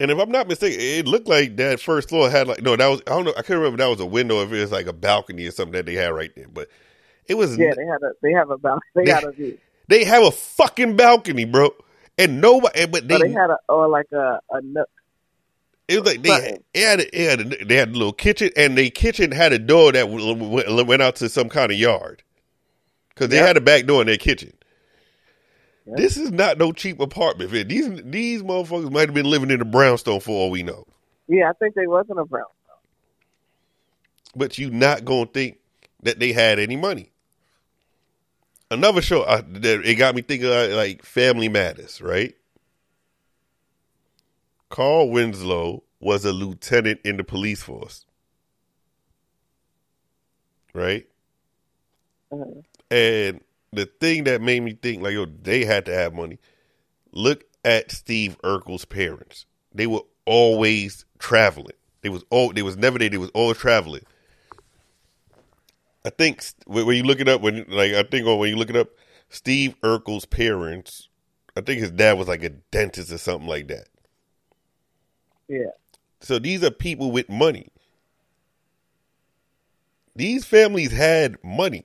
And 0.00 0.10
if 0.10 0.18
I'm 0.18 0.30
not 0.30 0.48
mistaken, 0.48 0.80
it 0.80 1.06
looked 1.06 1.28
like 1.28 1.56
that 1.56 1.80
first 1.80 2.08
floor 2.08 2.28
had 2.28 2.48
like 2.48 2.62
no, 2.62 2.74
that 2.76 2.86
was 2.88 3.00
I 3.06 3.10
don't 3.10 3.24
know, 3.24 3.32
I 3.32 3.42
can't 3.42 3.58
remember 3.60 3.74
if 3.74 3.78
that 3.78 3.88
was 3.88 4.00
a 4.00 4.06
window 4.06 4.42
if 4.42 4.52
it 4.52 4.60
was 4.60 4.72
like 4.72 4.86
a 4.86 4.92
balcony 4.92 5.46
or 5.46 5.50
something 5.50 5.72
that 5.72 5.86
they 5.86 5.94
had 5.94 6.08
right 6.08 6.34
there. 6.34 6.48
But 6.48 6.68
it 7.26 7.34
was 7.34 7.56
Yeah, 7.56 7.72
they 7.76 7.84
had 7.84 8.02
a 8.02 8.12
they 8.22 8.32
have 8.32 8.50
a 8.50 8.58
balcony. 8.58 8.90
They 8.94 9.04
They- 9.04 9.12
a 9.24 9.32
they 9.86 10.04
have 10.04 10.22
a 10.24 10.30
fucking 10.30 10.96
balcony, 10.96 11.44
bro. 11.44 11.70
And 12.18 12.40
nobody 12.40 12.80
and- 12.80 12.92
but 12.92 13.08
they, 13.08 13.14
So 13.16 13.22
they 13.24 13.32
had 13.32 13.50
a 13.50 13.56
or 13.68 13.88
like 13.88 14.10
a 14.12 14.40
a 14.50 14.60
nook. 14.62 14.88
it 15.88 16.00
was 16.02 16.12
like 16.14 16.22
they 16.22 16.30
had, 16.30 16.62
it 16.72 16.86
had, 16.86 17.00
a, 17.00 17.22
it 17.22 17.30
had 17.30 17.40
a, 17.40 17.64
they 17.64 17.76
had 17.76 17.88
a 17.90 17.92
little 17.92 18.12
kitchen 18.12 18.50
and 18.56 18.76
the 18.78 18.90
kitchen 18.90 19.32
had 19.32 19.52
a 19.52 19.58
door 19.58 19.92
that 19.92 20.04
w- 20.06 20.34
w- 20.34 20.84
went 20.84 21.02
out 21.02 21.16
to 21.16 21.28
some 21.28 21.48
kind 21.48 21.72
of 21.72 21.78
yard. 21.78 22.22
Cuz 23.16 23.28
they 23.28 23.36
Yeah. 23.36 23.46
had 23.46 23.56
a 23.56 23.60
back 23.60 23.86
door 23.86 24.00
in 24.00 24.06
their 24.06 24.16
kitchen. 24.16 24.52
Yeah. 25.86 25.94
This 25.96 26.16
is 26.16 26.30
not 26.32 26.56
no 26.56 26.72
cheap 26.72 27.00
apartment. 27.00 27.52
man. 27.52 27.68
These 27.68 28.02
these 28.04 28.42
motherfuckers 28.42 28.90
might 28.92 29.08
have 29.08 29.14
been 29.14 29.28
living 29.28 29.50
in 29.50 29.60
a 29.60 29.64
brownstone 29.66 30.20
for 30.20 30.30
all 30.32 30.50
we 30.50 30.62
know. 30.62 30.86
Yeah, 31.28 31.50
I 31.50 31.52
think 31.54 31.74
they 31.74 31.86
wasn't 31.86 32.18
a 32.20 32.24
brownstone. 32.24 32.50
but 34.36 34.56
you 34.58 34.70
not 34.70 35.04
gonna 35.04 35.26
think 35.26 35.58
that 36.02 36.18
they 36.18 36.32
had 36.32 36.58
any 36.58 36.76
money. 36.76 37.10
Another 38.74 39.02
show 39.02 39.22
uh, 39.22 39.42
that 39.46 39.86
it 39.86 39.94
got 39.96 40.14
me 40.16 40.22
thinking 40.22 40.48
like 40.50 41.04
Family 41.04 41.48
Matters, 41.48 42.02
right? 42.02 42.34
Carl 44.70 45.10
Winslow 45.10 45.84
was 46.00 46.24
a 46.24 46.32
lieutenant 46.32 47.00
in 47.04 47.16
the 47.16 47.24
police 47.24 47.62
force, 47.62 48.04
right? 50.74 51.06
Uh, 52.32 52.44
And 52.90 53.40
the 53.72 53.86
thing 53.86 54.24
that 54.24 54.42
made 54.42 54.62
me 54.62 54.74
think 54.80 55.02
like, 55.02 55.14
yo, 55.14 55.26
they 55.26 55.64
had 55.64 55.86
to 55.86 55.94
have 55.94 56.14
money. 56.14 56.38
Look 57.12 57.44
at 57.64 57.92
Steve 57.92 58.36
Urkel's 58.44 58.84
parents. 58.84 59.46
They 59.74 59.86
were 59.86 60.02
always 60.26 61.04
traveling. 61.18 61.76
They 62.02 62.08
was 62.10 62.24
all. 62.30 62.52
They 62.52 62.62
was 62.62 62.76
never 62.76 62.98
there. 62.98 63.08
They 63.10 63.18
was 63.18 63.30
always 63.34 63.58
traveling. 63.58 64.02
I 66.04 66.10
think 66.10 66.44
when 66.66 66.96
you 66.96 67.02
look 67.02 67.20
it 67.20 67.28
up, 67.28 67.40
when 67.40 67.64
like 67.68 67.92
I 67.92 68.02
think 68.02 68.26
when 68.26 68.48
you 68.48 68.56
look 68.56 68.70
it 68.70 68.76
up, 68.76 68.88
Steve 69.28 69.74
Urkel's 69.82 70.24
parents. 70.26 71.08
I 71.56 71.60
think 71.60 71.80
his 71.80 71.92
dad 71.92 72.18
was 72.18 72.26
like 72.28 72.42
a 72.42 72.48
dentist 72.50 73.12
or 73.12 73.18
something 73.18 73.48
like 73.48 73.68
that. 73.68 73.86
yeah, 75.48 75.70
So 76.20 76.40
these 76.40 76.64
are 76.64 76.70
people 76.72 77.12
with 77.12 77.28
money. 77.28 77.68
These 80.16 80.44
families 80.44 80.92
had 80.92 81.36
money. 81.44 81.84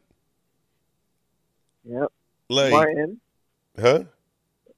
yep. 1.83 2.11
Like, 2.49 2.71
Martin. 2.71 3.19
huh? 3.79 4.03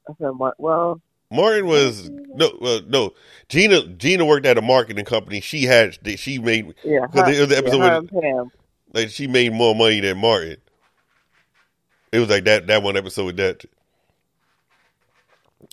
I 0.09 0.13
said, 0.19 0.31
well, 0.57 1.01
Martin 1.31 1.67
was 1.67 2.09
no, 2.09 2.51
well, 2.59 2.81
no. 2.85 3.13
Gina, 3.47 3.87
Gina 3.87 4.25
worked 4.25 4.45
at 4.45 4.57
a 4.57 4.61
marketing 4.61 5.05
company. 5.05 5.39
She 5.39 5.63
had, 5.63 5.97
she 6.19 6.37
made, 6.37 6.73
yeah. 6.83 7.07
Her- 7.13 7.29
it 7.31 7.39
was 7.39 7.47
the 7.49 7.57
episode 7.57 7.77
yeah, 7.77 7.99
with- 7.99 8.11
Pam. 8.11 8.51
Like, 8.93 9.09
she 9.09 9.27
made 9.27 9.53
more 9.53 9.75
money 9.75 9.99
than 9.99 10.17
Martin. 10.17 10.57
It 12.11 12.19
was 12.19 12.29
like 12.29 12.43
that, 12.45 12.67
that 12.67 12.83
one 12.83 12.97
episode 12.97 13.25
with 13.25 13.37
that. 13.37 13.65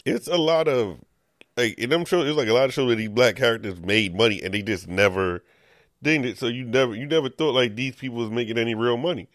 It's 0.05 0.29
a 0.29 0.37
lot 0.37 0.69
of, 0.69 0.99
like, 1.57 1.79
in 1.79 1.91
them 1.91 2.05
shows, 2.05 2.25
it 2.25 2.29
was 2.29 2.37
like 2.37 2.49
a 2.49 2.53
lot 2.53 2.66
of 2.66 2.75
shows 2.75 2.87
where 2.87 2.97
these 2.97 3.09
black 3.09 3.37
characters 3.37 3.81
made 3.81 4.16
money 4.16 4.41
and 4.43 4.55
they 4.55 4.62
just 4.62 4.87
never 4.87 5.43
dinged 6.03 6.27
it. 6.27 6.39
So 6.39 6.47
you 6.47 6.64
never, 6.64 6.95
you 6.95 7.07
never 7.07 7.29
thought 7.29 7.55
like 7.55 7.75
these 7.75 7.97
people 7.97 8.19
was 8.19 8.31
making 8.31 8.59
any 8.59 8.75
real 8.75 8.97
money. 8.97 9.29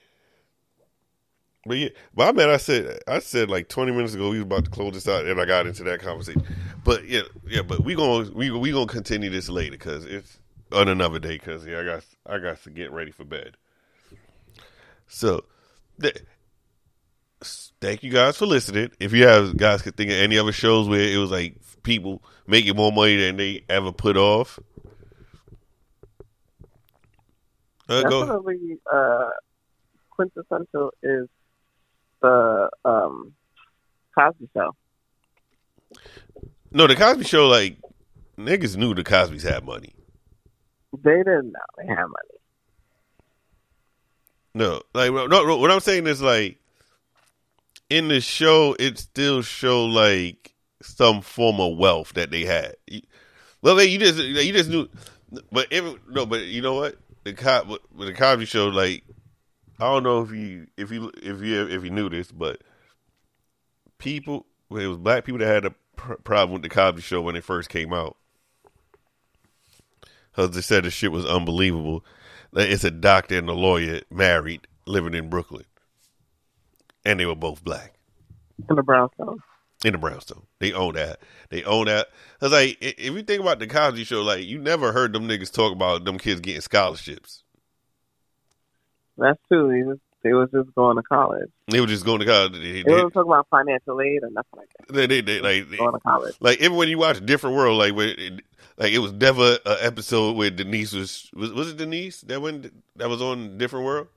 But 1.66 1.78
yeah, 1.78 1.90
but 2.14 2.28
I 2.28 2.32
mean, 2.34 2.50
I 2.50 2.58
said, 2.58 3.00
I 3.08 3.20
said 3.20 3.50
like 3.50 3.70
20 3.70 3.94
minutes 3.94 4.14
ago 4.14 4.30
we 4.30 4.38
was 4.38 4.44
about 4.44 4.66
to 4.66 4.72
close 4.72 4.94
this 4.94 5.08
out, 5.08 5.26
and 5.26 5.40
I 5.40 5.46
got 5.46 5.66
into 5.66 5.84
that 5.84 6.02
conversation. 6.02 6.44
But 6.84 7.08
yeah, 7.08 7.22
yeah, 7.48 7.62
but 7.62 7.82
we 7.82 7.96
gonna 7.96 8.30
we 8.32 8.52
we 8.52 8.72
gonna 8.72 8.86
continue 8.86 9.30
this 9.30 9.48
later 9.48 9.72
because 9.72 10.06
it's 10.06 10.40
on 10.74 10.90
another 10.90 11.20
day. 11.20 11.36
Because 11.38 11.66
yeah, 11.66 11.80
I 11.80 11.84
got 11.86 12.04
I 12.28 12.40
got 12.40 12.62
to 12.64 12.70
get 12.70 12.92
ready 12.92 13.12
for 13.12 13.24
bed. 13.24 13.56
So, 15.14 15.44
th- 16.02 16.24
thank 17.80 18.02
you 18.02 18.12
guys 18.12 18.36
for 18.36 18.48
listening. 18.48 18.90
If 19.00 19.14
you 19.14 19.28
have 19.28 19.56
guys 19.56 19.84
could 19.84 19.96
think 19.96 20.10
of 20.10 20.18
any 20.18 20.40
other 20.40 20.52
shows 20.52 20.90
where 20.90 21.08
it 21.08 21.18
was 21.18 21.30
like 21.30 21.56
people 21.84 22.24
making 22.48 22.76
more 22.76 22.92
money 22.92 23.18
than 23.18 23.38
they 23.38 23.64
ever 23.70 23.92
put 23.92 24.18
off, 24.18 24.60
uh, 27.88 28.02
go. 28.02 28.26
Definitely, 28.26 28.80
uh, 28.92 29.30
quintessential 30.10 30.92
is 31.04 31.28
the 32.24 32.72
um, 32.84 33.34
Cosby 34.18 34.50
Show. 34.56 34.76
No, 36.72 36.88
the 36.88 36.96
Cosby 36.96 37.24
Show, 37.26 37.48
like 37.48 37.78
niggas 38.36 38.78
knew 38.78 38.96
the 38.96 39.04
Cosby's 39.04 39.44
had 39.44 39.64
money. 39.64 39.94
They 41.04 41.18
didn't 41.18 41.52
know 41.52 41.60
they 41.78 41.86
had 41.86 41.98
money. 41.98 42.33
No, 44.56 44.82
like 44.94 45.12
no, 45.12 45.26
no, 45.28 45.58
what 45.58 45.72
I'm 45.72 45.80
saying 45.80 46.08
is 46.08 46.22
like 46.22 46.60
in 47.90 48.08
the 48.08 48.22
show, 48.22 48.76
it 48.80 48.98
still 48.98 49.42
show 49.42 49.86
like 49.86 50.54
some 50.82 51.22
form 51.22 51.60
of 51.60 51.78
wealth 51.78 52.14
that 52.14 52.32
they 52.32 52.44
had. 52.44 52.76
Well, 53.62 53.76
like, 53.76 53.90
you 53.90 53.98
just 53.98 54.18
you 54.18 54.54
just 54.54 54.70
knew, 54.70 54.90
but 55.52 55.72
every, 55.72 55.96
no, 56.10 56.26
but 56.26 56.46
you 56.46 56.62
know 56.62 56.74
what? 56.76 56.98
The 57.24 57.34
Co- 57.34 57.80
with 57.96 58.08
the 58.08 58.14
Cosby 58.14 58.46
Show, 58.46 58.68
like 58.68 59.04
I 59.80 59.86
don't 59.86 60.04
know 60.04 60.22
if 60.22 60.32
you 60.32 60.68
if 60.78 60.92
you 60.92 61.12
if 61.22 61.42
you 61.42 61.68
if 61.68 61.84
you 61.84 61.90
knew 61.90 62.10
this, 62.10 62.32
but 62.32 62.62
people 63.98 64.46
it 64.70 64.88
was 64.88 64.98
black 64.98 65.24
people 65.24 65.40
that 65.40 65.48
had 65.48 65.66
a 65.66 65.74
pr- 65.96 66.16
problem 66.16 66.54
with 66.54 66.64
the 66.64 66.70
Cosby 66.70 67.02
Show 67.02 67.22
when 67.22 67.36
it 67.36 67.44
first 67.44 67.70
came 67.70 67.94
out. 67.94 68.18
Because 70.32 70.52
they 70.52 70.62
said 70.62 70.84
the 70.84 70.90
shit 70.90 71.12
was 71.12 71.26
unbelievable. 71.26 72.04
It's 72.56 72.84
a 72.84 72.92
doctor 72.92 73.38
and 73.38 73.50
a 73.50 73.54
lawyer 73.54 74.02
married, 74.12 74.68
living 74.86 75.14
in 75.14 75.30
Brooklyn, 75.30 75.66
and 77.06 77.20
they 77.20 77.26
were 77.26 77.36
both 77.36 77.64
black 77.64 77.94
In 78.70 78.76
the 78.76 78.84
brownstone. 78.84 79.40
in 79.84 79.94
the 79.94 79.98
brownstone. 79.98 80.44
They 80.60 80.72
own 80.74 80.94
that. 80.96 81.20
They 81.50 81.64
own 81.64 81.86
that. 81.86 82.08
Was 82.42 82.52
like, 82.52 82.78
if 82.82 83.00
you 83.00 83.24
think 83.24 83.42
about 83.42 83.60
the 83.60 83.68
Cosby 83.68 84.04
Show, 84.04 84.22
like 84.22 84.46
you 84.46 84.60
never 84.60 84.92
heard 84.92 85.14
them 85.14 85.28
niggas 85.28 85.52
talk 85.52 85.72
about 85.72 86.06
them 86.06 86.18
kids 86.20 86.40
getting 86.42 86.62
scholarships. 86.62 87.44
That's 89.18 89.40
true. 89.48 89.70
They 90.24 90.32
was, 90.34 90.50
just 90.54 90.74
going 90.74 90.96
to 90.96 91.04
college. 91.04 91.50
They 91.68 91.82
were 91.82 91.86
just 91.88 92.06
going 92.06 92.20
to 92.22 92.26
college. 92.26 92.54
They, 92.54 92.82
They 92.84 92.92
wasn't 92.92 93.14
talking 93.14 93.32
about 93.32 93.48
financial 93.52 94.00
aid 94.02 94.24
or 94.24 94.30
nothing 94.32 94.58
like 94.58 94.70
that. 94.80 94.94
they, 94.94 95.06
they, 95.08 95.22
they- 95.22 95.42
like, 95.42 95.70
they- 95.70 95.78
Going 95.78 95.94
to 95.94 96.00
college. 96.00 96.36
like 96.40 96.60
even 96.62 96.78
when 96.78 96.88
you 96.88 96.98
watch 96.98 97.24
Different 97.26 97.56
World, 97.58 97.78
like 97.78 97.94
it, 97.98 98.42
like 98.78 98.92
it 98.94 99.00
was 99.00 99.14
never 99.14 99.58
an 99.66 99.78
episode 99.82 100.36
where 100.36 100.50
Denise 100.50 100.94
was 100.94 101.30
was 101.34 101.52
was 101.54 101.70
it 101.70 101.78
Denise 101.78 102.22
that 102.22 102.42
went 102.42 102.74
that 102.98 103.10
was 103.10 103.22
on 103.22 103.58
Different 103.58 103.86
World. 103.86 104.08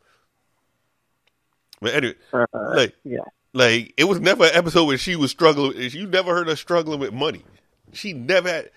But 1.80 1.94
anyway, 1.94 2.14
Uh, 2.32 2.46
like 2.74 2.94
yeah. 3.04 3.20
like 3.52 3.92
it 3.96 4.04
was 4.04 4.20
never 4.20 4.44
an 4.44 4.54
episode 4.54 4.84
where 4.86 4.98
she 4.98 5.16
was 5.16 5.30
struggling. 5.30 5.76
You 5.78 6.06
never 6.06 6.34
heard 6.34 6.48
her 6.48 6.56
struggling 6.56 7.00
with 7.00 7.12
money. 7.12 7.42
She 7.92 8.12
never 8.12 8.48
had 8.48 8.70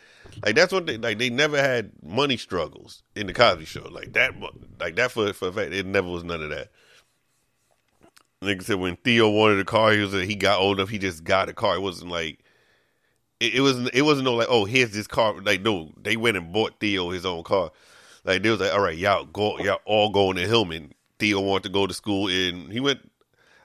like 0.46 0.56
that's 0.56 0.74
what 0.74 0.86
they 0.86 0.98
like. 0.98 1.18
They 1.18 1.30
never 1.30 1.58
had 1.58 1.92
money 2.04 2.38
struggles 2.38 3.04
in 3.16 3.28
the 3.28 3.34
Cosby 3.34 3.66
Show 3.66 3.88
like 3.90 4.14
that. 4.14 4.34
Like 4.80 4.96
that 4.98 5.12
for 5.12 5.32
for 5.34 5.48
a 5.48 5.54
fact, 5.54 5.74
it 5.74 5.86
never 5.86 6.10
was 6.10 6.24
none 6.24 6.44
of 6.44 6.50
that. 6.50 6.70
Like 8.42 8.62
I 8.62 8.64
said, 8.64 8.80
when 8.80 8.96
Theo 8.98 9.30
wanted 9.30 9.60
a 9.60 9.66
car, 9.66 9.92
he 9.92 10.00
was 10.00 10.14
he 10.14 10.36
got 10.36 10.60
old 10.60 10.78
enough. 10.80 10.90
He 10.90 10.98
just 10.98 11.24
got 11.24 11.50
a 11.50 11.54
car. 11.54 11.76
It 11.76 11.82
wasn't 11.82 12.12
like 12.12 12.40
it, 13.40 13.56
it 13.56 13.62
wasn't. 13.62 13.90
It 13.94 14.02
wasn't 14.02 14.26
no 14.26 14.36
like 14.36 14.48
oh 14.50 14.66
here's 14.66 14.92
this 14.92 15.08
car. 15.08 15.40
Like 15.42 15.62
no, 15.62 15.92
they 16.02 16.18
went 16.18 16.38
and 16.38 16.52
bought 16.52 16.80
Theo 16.80 17.10
his 17.10 17.26
own 17.26 17.44
car. 17.44 17.72
Like 18.24 18.44
they 18.44 18.50
was 18.50 18.60
like 18.60 18.74
all 18.74 18.82
right, 18.82 18.98
y'all 18.98 19.26
go, 19.26 19.58
y'all 19.60 19.80
all 19.86 20.10
going 20.10 20.38
to 20.38 20.48
Hillman. 20.48 20.94
Theo 21.20 21.42
wanted 21.42 21.64
to 21.64 21.70
go 21.70 21.88
to 21.88 21.94
school 21.94 22.28
and 22.28 22.72
He 22.72 22.80
went. 22.80 23.00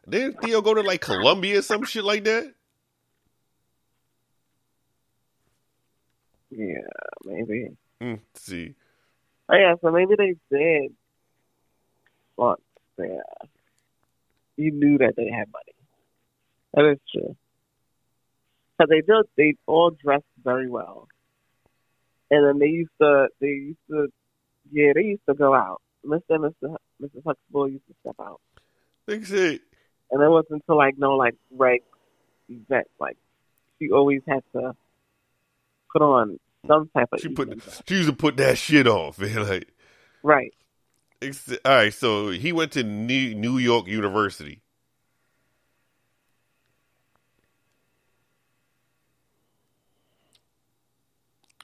Didn't 0.08 0.40
Theo 0.42 0.60
go 0.60 0.74
to 0.74 0.82
like 0.82 1.00
Columbia 1.00 1.58
or 1.60 1.62
some 1.62 1.84
shit 1.84 2.04
like 2.04 2.24
that? 2.24 2.52
Yeah, 6.50 6.86
maybe. 7.24 7.70
Mm, 8.00 8.20
see, 8.34 8.74
Oh, 9.48 9.56
yeah, 9.56 9.74
so 9.80 9.90
maybe 9.90 10.14
they 10.16 10.34
did 10.50 10.92
once 12.36 12.60
yeah 12.98 13.20
You 14.56 14.70
knew 14.70 14.98
that 14.98 15.14
they 15.16 15.30
had 15.30 15.48
money. 15.52 15.74
That 16.74 16.92
is 16.92 16.98
true. 17.12 17.36
Because 18.76 18.90
they 18.90 19.00
do, 19.00 19.22
they 19.36 19.54
all 19.66 19.90
dressed 19.90 20.24
very 20.42 20.68
well. 20.68 21.08
And 22.30 22.46
then 22.46 22.58
they 22.58 22.66
used 22.66 22.90
to, 23.00 23.28
they 23.40 23.46
used 23.46 23.78
to, 23.90 24.08
yeah, 24.72 24.92
they 24.94 25.02
used 25.02 25.22
to 25.28 25.34
go 25.34 25.54
out. 25.54 25.80
Mr. 26.04 26.20
and 26.30 26.44
Mr. 26.44 26.76
Mrs. 27.02 27.22
Huxtable 27.26 27.68
used 27.68 27.86
to 27.86 27.94
step 28.00 28.16
out. 28.20 28.40
like 29.06 29.30
I 29.32 29.60
And 30.10 30.22
it 30.22 30.28
wasn't 30.28 30.62
until 30.62 30.76
like 30.76 30.98
no 30.98 31.16
like 31.16 31.34
reg 31.50 31.82
event. 32.48 32.86
Like 33.00 33.16
she 33.78 33.90
always 33.90 34.22
had 34.28 34.42
to 34.52 34.74
put 35.92 36.02
on 36.02 36.38
some 36.66 36.90
type 36.94 37.08
of 37.12 37.20
she 37.20 37.28
put 37.28 37.48
event. 37.48 37.82
she 37.86 37.94
used 37.94 38.08
to 38.08 38.16
put 38.16 38.36
that 38.38 38.58
shit 38.58 38.86
off. 38.86 39.18
Man, 39.18 39.48
like, 39.48 39.68
right. 40.22 40.52
all 41.22 41.48
right. 41.64 41.94
So 41.94 42.30
he 42.30 42.52
went 42.52 42.72
to 42.72 42.82
New, 42.82 43.34
New 43.34 43.58
York 43.58 43.86
University. 43.86 44.62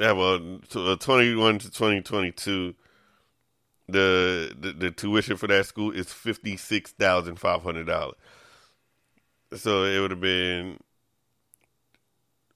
Yeah, 0.01 0.12
well, 0.12 0.38
t- 0.70 0.92
uh, 0.92 0.96
twenty 0.96 1.34
one 1.34 1.59
to 1.59 1.70
twenty 1.70 2.01
twenty 2.01 2.32
two. 2.32 2.74
The, 3.86 4.55
the 4.78 4.90
tuition 4.90 5.36
for 5.36 5.46
that 5.48 5.66
school 5.66 5.90
is 5.90 6.11
fifty 6.11 6.57
six 6.57 6.92
thousand 6.92 7.36
five 7.38 7.61
hundred 7.62 7.86
dollars. 7.86 8.14
So 9.57 9.84
it 9.84 10.01
would 10.01 10.11
have 10.11 10.20
been 10.20 10.78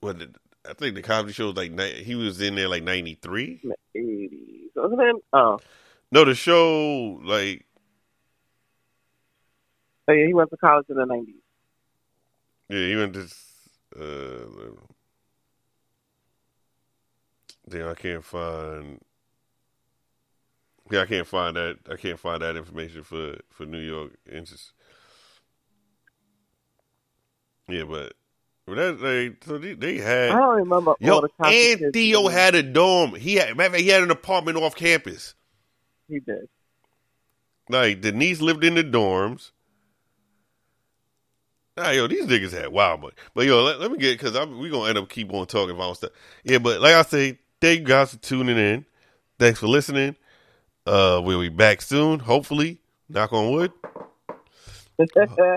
what 0.01 0.22
I 0.66 0.72
think 0.72 0.95
the 0.95 1.03
Cosby 1.03 1.32
Show 1.34 1.49
was 1.49 1.57
like 1.57 1.70
ni- 1.70 2.03
he 2.03 2.14
was 2.14 2.40
in 2.40 2.55
there 2.55 2.68
like 2.68 2.82
ninety 2.82 3.18
three. 3.20 3.61
Eighties. 3.95 4.71
Wasn't 4.75 5.03
it? 5.03 5.16
Oh. 5.34 5.58
No, 6.11 6.25
the 6.25 6.34
show 6.34 7.21
like 7.25 7.66
Oh 10.08 10.14
yeah, 10.14 10.26
he 10.26 10.33
went 10.33 10.49
to 10.49 10.57
college 10.57 10.87
in 10.88 10.96
the 10.96 11.04
nineties. 11.04 11.34
yeah, 12.71 12.87
he 12.87 12.96
went 12.96 13.12
to 13.12 13.29
uh 14.00 14.93
damn 17.68 17.88
I 17.88 17.95
can't 17.95 18.24
find 18.24 19.00
yeah, 20.91 21.00
I 21.00 21.07
can't 21.07 21.26
find 21.26 21.57
that 21.57 21.78
I 21.91 21.96
can't 21.96 22.18
find 22.18 22.42
that 22.42 22.57
information 22.57 23.03
for 23.03 23.38
for 23.50 23.64
New 23.64 23.78
York. 23.78 24.12
Just 24.30 24.72
yeah, 27.68 27.84
but 27.84 28.12
that 28.66 29.00
like 29.00 29.45
so 29.45 29.58
they, 29.58 29.74
they 29.74 29.99
had 29.99 30.30
I 30.30 30.38
don't 30.38 30.57
remember 30.57 30.95
yo 31.00 31.26
and 31.45 31.92
Theo 31.92 32.28
had 32.28 32.54
a 32.54 32.62
dorm. 32.62 33.14
He 33.14 33.34
had 33.36 33.57
matter 33.57 33.68
of 33.68 33.72
fact, 33.72 33.82
he 33.82 33.88
had 33.88 34.03
an 34.03 34.11
apartment 34.11 34.58
off 34.58 34.74
campus. 34.74 35.34
he 36.08 36.20
did. 36.20 36.49
Like 37.68 38.00
Denise 38.03 38.41
lived 38.41 38.64
in 38.64 38.74
the 38.74 38.84
dorms. 38.84 39.53
Nah, 41.76 41.91
yo, 41.91 42.07
these 42.07 42.26
niggas 42.26 42.53
had 42.53 42.68
wild 42.68 43.00
money. 43.00 43.14
But 43.34 43.46
yo, 43.46 43.62
let, 43.62 43.80
let 43.80 43.91
me 43.91 43.99
get 43.99 44.18
because 44.18 44.32
we 44.49 44.70
gonna 44.70 44.88
end 44.88 44.99
up 44.99 45.08
keep 45.08 45.32
on 45.32 45.46
talking 45.46 45.74
about 45.74 45.96
stuff. 45.96 46.11
Yeah, 46.45 46.58
but 46.58 46.80
like 46.80 46.95
I 46.95 47.03
say, 47.03 47.38
thank 47.64 47.80
you 47.80 47.86
guys 47.86 48.11
for 48.11 48.18
tuning 48.18 48.58
in. 48.58 48.84
Thanks 49.38 49.58
for 49.58 49.68
listening. 49.68 50.16
Uh, 50.86 51.22
we'll 51.24 51.41
be 51.41 51.49
back 51.49 51.80
soon. 51.80 52.18
Hopefully, 52.20 52.78
knock 53.08 53.32
on 53.32 53.53
wood. 53.53 53.72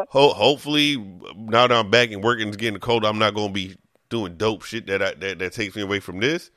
Ho- 0.09 0.33
hopefully, 0.33 0.95
now 1.35 1.67
that 1.67 1.73
I'm 1.73 1.91
back 1.91 2.11
and 2.11 2.23
working, 2.23 2.47
it's 2.47 2.55
getting 2.55 2.79
cold. 2.79 3.05
I'm 3.05 3.19
not 3.19 3.33
gonna 3.33 3.51
be 3.51 3.75
doing 4.09 4.37
dope 4.37 4.63
shit 4.63 4.87
that 4.87 5.01
I, 5.03 5.13
that 5.15 5.39
that 5.39 5.51
takes 5.51 5.75
me 5.75 5.81
away 5.81 5.99
from 5.99 6.19
this. 6.19 6.49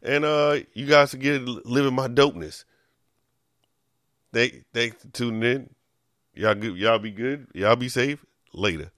And 0.00 0.24
uh, 0.24 0.60
you 0.74 0.86
guys 0.86 1.10
can 1.10 1.20
get 1.20 1.42
living 1.42 1.94
my 1.94 2.06
dopeness. 2.06 2.64
Thank, 4.32 4.64
thanks 4.72 5.02
for 5.02 5.08
tuning 5.08 5.42
in. 5.42 5.70
Y'all 6.34 6.54
good. 6.54 6.76
Y'all 6.76 7.00
be 7.00 7.10
good. 7.10 7.48
Y'all 7.52 7.74
be 7.74 7.88
safe. 7.88 8.24
Later. 8.54 8.92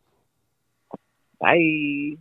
Bye. 1.40 2.18